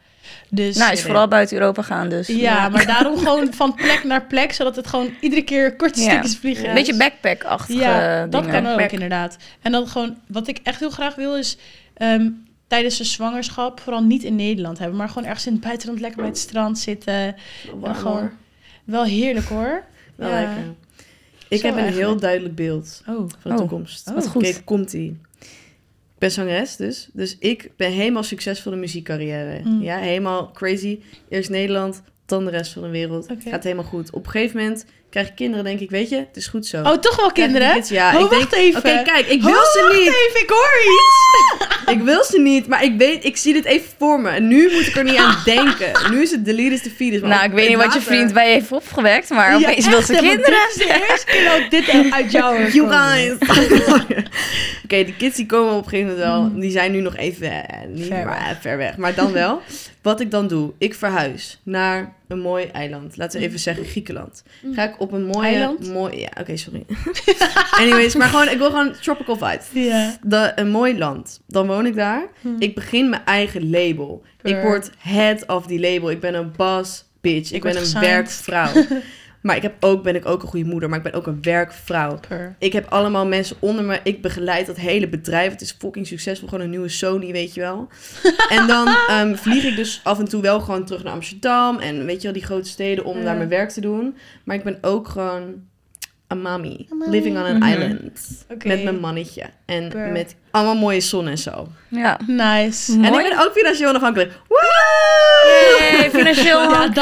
Dus 0.50 0.76
Nou, 0.78 0.92
is 0.92 1.02
vooral 1.02 1.28
buiten 1.28 1.58
Europa 1.58 1.82
gaan 1.82 2.10
dus. 2.10 2.28
ja, 2.28 2.70
maar 2.70 2.86
daarom 2.86 3.18
gewoon 3.26 3.54
van 3.54 3.74
plek 3.76 4.04
naar 4.04 4.26
plek, 4.26 4.52
zodat 4.54 4.76
het 4.76 4.88
gewoon 4.88 5.10
iedere 5.22 5.42
keer 5.44 5.76
korte 5.76 6.00
Ja. 6.02 6.10
stukjes 6.10 6.38
vliegen. 6.38 6.70
Een 6.70 6.74
beetje 6.76 6.98
backpack-achtige 6.98 7.80
Ja, 7.80 8.26
dat 8.28 8.44
dingen. 8.44 8.64
kan 8.64 8.72
ook 8.72 8.78
Back- 8.78 8.92
inderdaad. 8.92 9.38
En 9.62 9.72
dan 9.72 9.88
gewoon, 9.88 10.18
wat 10.28 10.48
ik 10.48 10.60
echt 10.64 10.80
heel 10.80 10.90
graag 10.90 11.16
wil 11.16 11.36
is 11.36 11.58
ehm, 11.94 12.30
tijdens 12.70 12.98
de 12.98 13.04
zwangerschap 13.04 13.80
vooral 13.80 14.04
niet 14.04 14.24
in 14.24 14.36
Nederland 14.36 14.78
hebben, 14.80 14.98
maar 14.98 15.08
gewoon 15.10 15.26
ergens 15.28 15.46
in 15.48 15.54
het 15.54 15.62
buitenland 15.62 16.00
lekker 16.00 16.20
bij 16.20 16.30
het 16.30 16.38
strand 16.38 16.80
zitten. 16.80 17.36
Warm, 17.80 17.94
gewoon-. 17.96 18.30
Wel 18.84 19.04
heerlijk 19.04 19.46
hoor. 19.46 19.84
Wel 20.16 20.30
Ja. 20.30 20.40
lekker. 20.42 20.64
Ik 21.48 21.60
Zo 21.60 21.66
heb 21.68 21.76
een 21.78 21.94
heel 21.94 22.16
duidelijk 22.20 22.56
beeld 22.56 23.02
Oh, 23.08 23.16
van 23.16 23.28
de 23.44 23.50
Oh, 23.50 23.56
toekomst. 23.56 24.10
wat 24.14 24.28
goed. 24.28 24.42
Kijk, 24.44 24.62
komt-ie. 24.66 25.18
Ik 26.14 26.26
ben 26.26 26.32
zangeres 26.32 26.76
dus. 26.76 27.10
Dus 27.14 27.38
ik 27.40 27.72
ben 27.76 27.92
helemaal 27.92 28.24
succesvol 28.24 28.72
in 28.72 28.80
muziekcarrière. 28.80 29.62
Mm. 29.64 29.82
Ja, 29.82 29.98
helemaal 29.98 30.52
crazy. 30.52 31.00
Eerst 31.30 31.50
Nederland, 31.50 32.02
dan 32.26 32.46
de 32.46 32.52
rest 32.52 32.72
van 32.74 32.82
de 32.82 32.90
wereld. 32.90 33.28
Gaat 33.46 33.64
helemaal 33.64 33.86
goed. 33.86 34.12
Op 34.12 34.26
een 34.26 34.32
gegeven 34.32 34.58
moment 34.58 34.86
krijg 35.10 35.28
ik 35.28 35.36
kinderen, 35.36 35.66
denk 35.66 35.80
ik, 35.80 35.90
weet 35.90 36.10
je, 36.10 36.16
het 36.16 36.36
is 36.38 36.48
goed 36.48 36.66
zo. 36.66 36.82
oh 36.84 36.94
toch 36.98 37.16
wel 37.16 37.32
kinderen? 37.32 37.74
kids? 37.74 37.90
Ja, 37.90 38.16
oh, 38.16 38.22
ik 38.24 38.30
wacht 38.30 38.52
denk, 38.52 38.64
even. 38.64 38.80
Oké, 38.80 39.02
kijk, 39.04 39.26
ik 39.28 39.40
Oh, 39.40 39.46
wil 39.46 39.64
ze 39.74 39.82
wacht 39.82 39.94
niet. 39.98 40.08
even, 40.08 40.42
ik 40.42 40.50
hoor 40.50 40.80
iets. 40.84 41.18
Ik 41.90 42.02
wil 42.02 42.24
ze 42.24 42.40
niet, 42.42 42.68
maar 42.68 42.84
ik 42.84 42.98
weet, 42.98 43.26
ik 43.26 43.38
zie 43.38 43.54
dit 43.54 43.66
even 43.66 43.90
voor 43.98 44.20
me. 44.22 44.30
En 44.30 44.48
nu 44.48 44.72
moet 44.72 44.88
ik 44.88 44.96
er 44.96 45.04
niet 45.04 45.18
aan 45.18 45.38
denken. 45.56 45.92
Nu 46.12 46.22
is 46.22 46.32
het 46.32 46.46
delete 46.46 46.74
is 46.74 46.82
de 46.82 46.90
fetus. 46.90 47.22
Nou, 47.22 47.44
ik 47.44 47.52
weet 47.52 47.68
niet 47.70 47.78
wat 47.78 47.94
je 47.94 48.02
vriend 48.02 48.34
bij 48.34 48.48
je 48.48 48.54
heeft 48.54 48.72
opgewekt, 48.72 49.30
maar 49.30 49.60
Ja, 49.60 49.68
opeens 49.70 49.88
wil 49.88 50.02
ze 50.02 50.14
hè, 50.14 50.20
kinderen. 50.20 50.54
Dit 50.54 50.70
is 50.70 50.76
de 50.88 51.06
eerste 51.10 51.26
keer 51.26 51.44
dat 51.60 51.72
dit 51.72 52.12
uit 52.14 52.32
jou 52.38 52.72
You 52.72 52.92
guys. 52.92 53.32
Oké, 54.84 55.04
die 55.04 55.16
kids 55.18 55.36
die 55.36 55.46
komen 55.46 55.74
op 55.74 55.84
een 55.84 55.90
gegeven 55.90 56.08
moment 56.12 56.26
wel. 56.28 56.42
Mm. 56.44 56.60
Die 56.60 56.72
zijn 56.72 56.92
nu 56.92 57.02
nog 57.02 57.16
even 57.16 57.52
eh, 57.68 57.80
niet 57.88 58.08
Ver 58.08 58.26
maar, 58.26 58.40
weg. 58.40 58.50
eh, 58.50 58.62
ver 58.62 58.78
weg. 58.78 58.98
Maar 58.98 59.14
dan 59.16 59.32
wel. 59.32 59.62
Wat 60.10 60.20
ik 60.20 60.32
dan 60.32 60.48
doe, 60.48 60.72
ik 60.78 60.94
verhuis 60.94 61.60
naar 61.64 62.16
een 62.28 62.40
mooi 62.40 62.66
eiland. 62.66 63.18
Laten 63.18 63.40
we 63.40 63.46
even 63.46 63.60
zeggen 63.60 63.86
Griekenland. 63.86 64.44
Ga 64.72 64.84
ik 64.84 65.00
op 65.00 65.12
een 65.12 65.24
mooie... 65.26 65.48
Mm. 65.48 65.54
Eiland? 65.54 65.92
Mooi, 65.92 66.20
ja, 66.20 66.30
oké, 66.40 66.58
sorry. 66.58 66.86
Anyways, 67.82 68.16
maar 68.16 68.28
gewoon, 68.28 68.50
ik 68.50 68.58
wil 68.58 68.70
gewoon 68.70 68.94
tropical 69.02 69.36
vibes. 69.36 69.68
Ja. 69.72 70.18
De, 70.24 70.52
een 70.56 70.70
mooi 70.70 70.98
land. 70.98 71.40
Dan 71.48 71.68
woon 71.68 71.86
ik 71.86 71.96
daar. 71.96 72.28
Hm. 72.42 72.48
Ik 72.60 72.76
begin 72.76 73.10
mijn 73.10 73.26
eigen 73.26 73.70
label. 73.70 74.24
Ik 74.42 74.62
word 74.62 74.90
head 74.98 75.48
of 75.48 75.66
die 75.66 75.80
label. 75.80 76.10
Ik 76.10 76.20
ben 76.20 76.34
een 76.34 76.52
boss 76.56 77.06
bitch. 77.22 77.50
Ik, 77.50 77.56
Ik 77.56 77.62
ben 77.62 77.76
een 77.76 77.78
gesigned. 77.78 78.10
werkvrouw. 78.10 78.72
maar 79.42 79.56
ik 79.56 79.62
heb 79.62 79.74
ook, 79.80 80.04
ben 80.04 80.16
ik 80.16 80.26
ook 80.26 80.42
een 80.42 80.48
goede 80.48 80.66
moeder. 80.70 80.90
Maar 80.90 80.98
ik 80.98 81.04
ben 81.04 81.14
ook 81.14 81.28
een 81.28 81.42
werkvrouw. 81.42 82.20
Per. 82.28 82.56
Ik 82.60 82.74
heb 82.74 82.86
allemaal 82.90 83.28
mensen 83.28 83.56
onder 83.60 83.84
me. 83.86 84.00
Ik 84.04 84.22
begeleid 84.22 84.66
dat 84.66 84.78
hele 84.78 85.10
bedrijf. 85.10 85.52
Het 85.52 85.62
is 85.62 85.76
fucking 85.80 86.08
succesvol. 86.08 86.48
Gewoon 86.48 86.64
een 86.64 86.70
nieuwe 86.70 86.90
Sony, 86.90 87.32
weet 87.32 87.54
je 87.54 87.60
wel. 87.62 87.88
en 88.58 88.68
dan 88.68 88.88
ehm, 89.08 89.36
vlieg 89.36 89.64
ik 89.64 89.76
dus 89.76 90.02
af 90.04 90.20
en 90.20 90.26
toe 90.28 90.42
wel 90.42 90.60
gewoon 90.60 90.86
terug 90.86 91.04
naar 91.04 91.14
Amsterdam. 91.14 91.78
En 91.78 92.06
weet 92.06 92.18
je 92.18 92.24
wel, 92.24 92.34
die 92.34 92.46
grote 92.46 92.70
steden 92.70 93.06
om 93.06 93.18
Ja. 93.18 93.24
daar 93.24 93.36
mijn 93.38 93.50
werk 93.50 93.70
te 93.70 93.82
doen. 93.82 94.18
Maar 94.44 94.56
ik 94.56 94.64
ben 94.64 94.78
ook 94.82 95.08
gewoon 95.08 95.68
een 96.28 96.42
mommy. 96.42 96.88
Living 97.10 97.38
on 97.38 97.44
an 97.44 97.58
Mhm. 97.58 97.68
island. 97.70 98.46
Met 98.64 98.84
mijn 98.84 99.00
mannetje. 99.00 99.44
En 99.66 99.90
Per. 99.90 100.12
met 100.12 100.36
allemaal 100.52 100.76
mooie 100.76 101.02
zon 101.02 101.28
en 101.28 101.38
zo. 101.38 101.68
Ja. 101.88 102.18
Nice. 102.28 102.92
Mooi. 102.98 103.08
En 103.08 103.20
ik 103.26 103.30
ben 103.30 103.46
ook 103.46 103.52
financieel 103.56 103.90
onafhankelijk. 103.90 104.32
Woe! 104.48 104.58
Yay, 105.98 106.10
financieel 106.10 106.62
Ja, 106.72 106.88
dat 106.88 106.96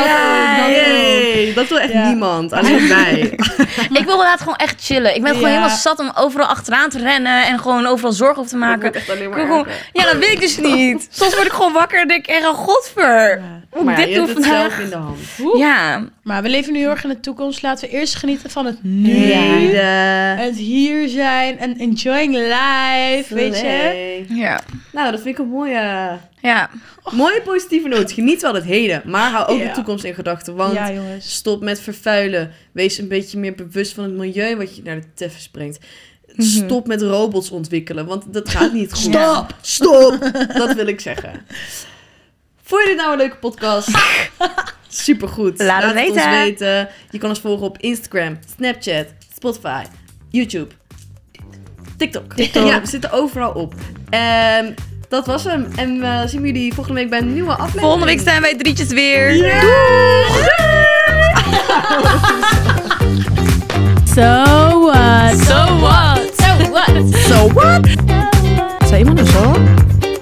dat 1.55 1.67
wil 1.67 1.79
echt 1.79 1.91
Ja. 1.93 2.07
niemand. 2.07 2.53
Alleen 2.53 2.87
wij. 2.95 3.19
Ik 3.19 4.03
wil 4.05 4.11
inderdaad 4.11 4.39
gewoon 4.39 4.55
echt 4.55 4.85
chillen. 4.85 5.15
Ik 5.15 5.21
ben 5.21 5.31
gewoon 5.33 5.49
Ja. 5.49 5.55
helemaal 5.55 5.77
zat 5.77 5.99
om 5.99 6.11
overal 6.15 6.47
achteraan 6.47 6.89
te 6.89 6.99
rennen 6.99 7.45
en 7.45 7.59
gewoon 7.59 7.85
overal 7.85 8.11
zorgen 8.11 8.41
op 8.41 8.47
te 8.47 8.53
Ik 8.55 8.59
maken. 8.61 8.93
echt 8.93 9.09
alleen 9.09 9.23
Ik 9.23 9.29
maar 9.29 9.37
wil 9.37 9.45
gewoon- 9.47 9.67
ja, 9.93 10.03
dat 10.03 10.13
weet 10.17 10.31
ik 10.31 10.39
dus 10.39 10.57
niet. 10.57 11.07
Soms 11.19 11.33
word 11.35 11.45
ik 11.45 11.51
gewoon 11.53 11.73
wakker 11.73 12.01
en 12.01 12.07
denk 12.07 12.27
ik, 12.27 12.35
echt, 12.35 12.47
oh, 12.47 12.53
godver. 12.53 13.41
Maar 13.83 13.95
dit 13.95 14.07
je 14.09 14.15
doen 14.15 14.25
hebt 14.25 14.37
het 14.37 14.45
zelf 14.47 14.59
vandaag? 14.61 14.79
in 14.79 14.89
de 14.89 14.95
hand. 14.95 15.17
Oeh. 15.41 15.59
Ja, 15.59 16.03
Maar 16.23 16.41
we 16.43 16.49
leven 16.49 16.73
nu 16.73 16.79
heel 16.79 16.89
erg 16.89 17.03
in 17.03 17.09
de 17.09 17.19
toekomst. 17.19 17.61
Laten 17.61 17.89
we 17.89 17.95
eerst 17.95 18.15
genieten 18.15 18.49
van 18.49 18.65
het 18.65 18.77
nu. 18.83 19.15
Ja. 19.15 20.35
Het 20.35 20.55
hier 20.55 21.07
zijn 21.09 21.59
en 21.59 21.77
enjoying 21.77 22.33
life. 22.35 23.33
Weet 23.37 23.59
je. 23.59 24.25
Ja. 24.35 24.61
Nou, 24.91 25.11
dat 25.11 25.21
vind 25.21 25.37
ik 25.39 25.43
een 25.45 25.49
mooie, 25.51 26.17
Ja. 26.41 26.69
mooie 27.11 27.41
positieve 27.41 27.87
noot. 27.87 28.11
Geniet 28.11 28.41
wel 28.41 28.53
het 28.53 28.63
heden, 28.63 29.01
maar 29.05 29.31
hou 29.31 29.47
ook 29.47 29.59
Ja. 29.59 29.67
de 29.67 29.71
toekomst 29.73 30.03
in 30.03 30.13
gedachten. 30.13 30.55
Want 30.55 30.73
Ja, 30.73 30.91
jongens. 30.91 31.33
stop 31.35 31.61
met 31.61 31.79
vervuilen. 31.81 32.51
Wees 32.71 32.97
een 32.97 33.07
beetje 33.07 33.37
meer 33.39 33.55
bewust 33.55 33.93
van 33.93 34.03
het 34.03 34.13
milieu 34.13 34.55
wat 34.55 34.75
je 34.75 34.81
naar 34.83 34.95
de 35.01 35.13
teffens 35.13 35.49
brengt. 35.49 35.79
Mhm. 36.35 36.47
Stop 36.47 36.87
met 36.87 37.01
robots 37.01 37.51
ontwikkelen, 37.51 38.05
want 38.05 38.33
dat 38.33 38.49
gaat 38.49 38.73
niet 38.73 38.93
goed. 38.93 39.01
Stop! 39.13 39.55
Stop! 39.61 40.31
Dat 40.57 40.73
wil 40.73 40.87
ik 40.87 40.99
zeggen. 40.99 41.45
Vond 42.63 42.81
je 42.83 42.87
dit 42.87 42.97
nou 42.97 43.11
een 43.11 43.17
leuke 43.17 43.37
podcast? 43.37 43.89
Supergoed. 44.87 45.59
Laat 45.59 45.83
het 45.83 45.91
ons 46.09 46.13
weten. 46.15 46.31
weten. 46.31 46.89
Je 47.09 47.17
kan 47.17 47.29
ons 47.29 47.39
volgen 47.39 47.65
op 47.65 47.77
Instagram, 47.77 48.39
Snapchat, 48.55 49.05
Spotify, 49.35 49.83
YouTube, 50.29 50.73
TikTok. 51.97 52.33
Ja, 52.35 52.81
we 52.81 52.87
zitten 52.87 53.11
overal 53.11 53.51
op. 53.51 53.73
En 54.09 54.75
dat 55.09 55.25
was 55.25 55.43
hem. 55.43 55.67
En 55.75 55.99
we 55.99 56.23
zien 56.25 56.41
jullie 56.45 56.73
volgende 56.73 56.99
week 56.99 57.09
bij 57.09 57.19
een 57.19 57.33
nieuwe 57.33 57.51
aflevering. 57.51 57.81
Volgende 57.81 58.05
week 58.05 58.19
zijn 58.19 58.41
wij 58.41 58.55
drietjes 58.55 58.87
weer. 58.87 59.35
So 64.17 64.23
what? 64.23 65.37
So 65.45 65.77
what? 65.79 66.35
So 66.35 66.67
what? 66.71 67.05
So 67.27 67.47
what? 67.53 67.85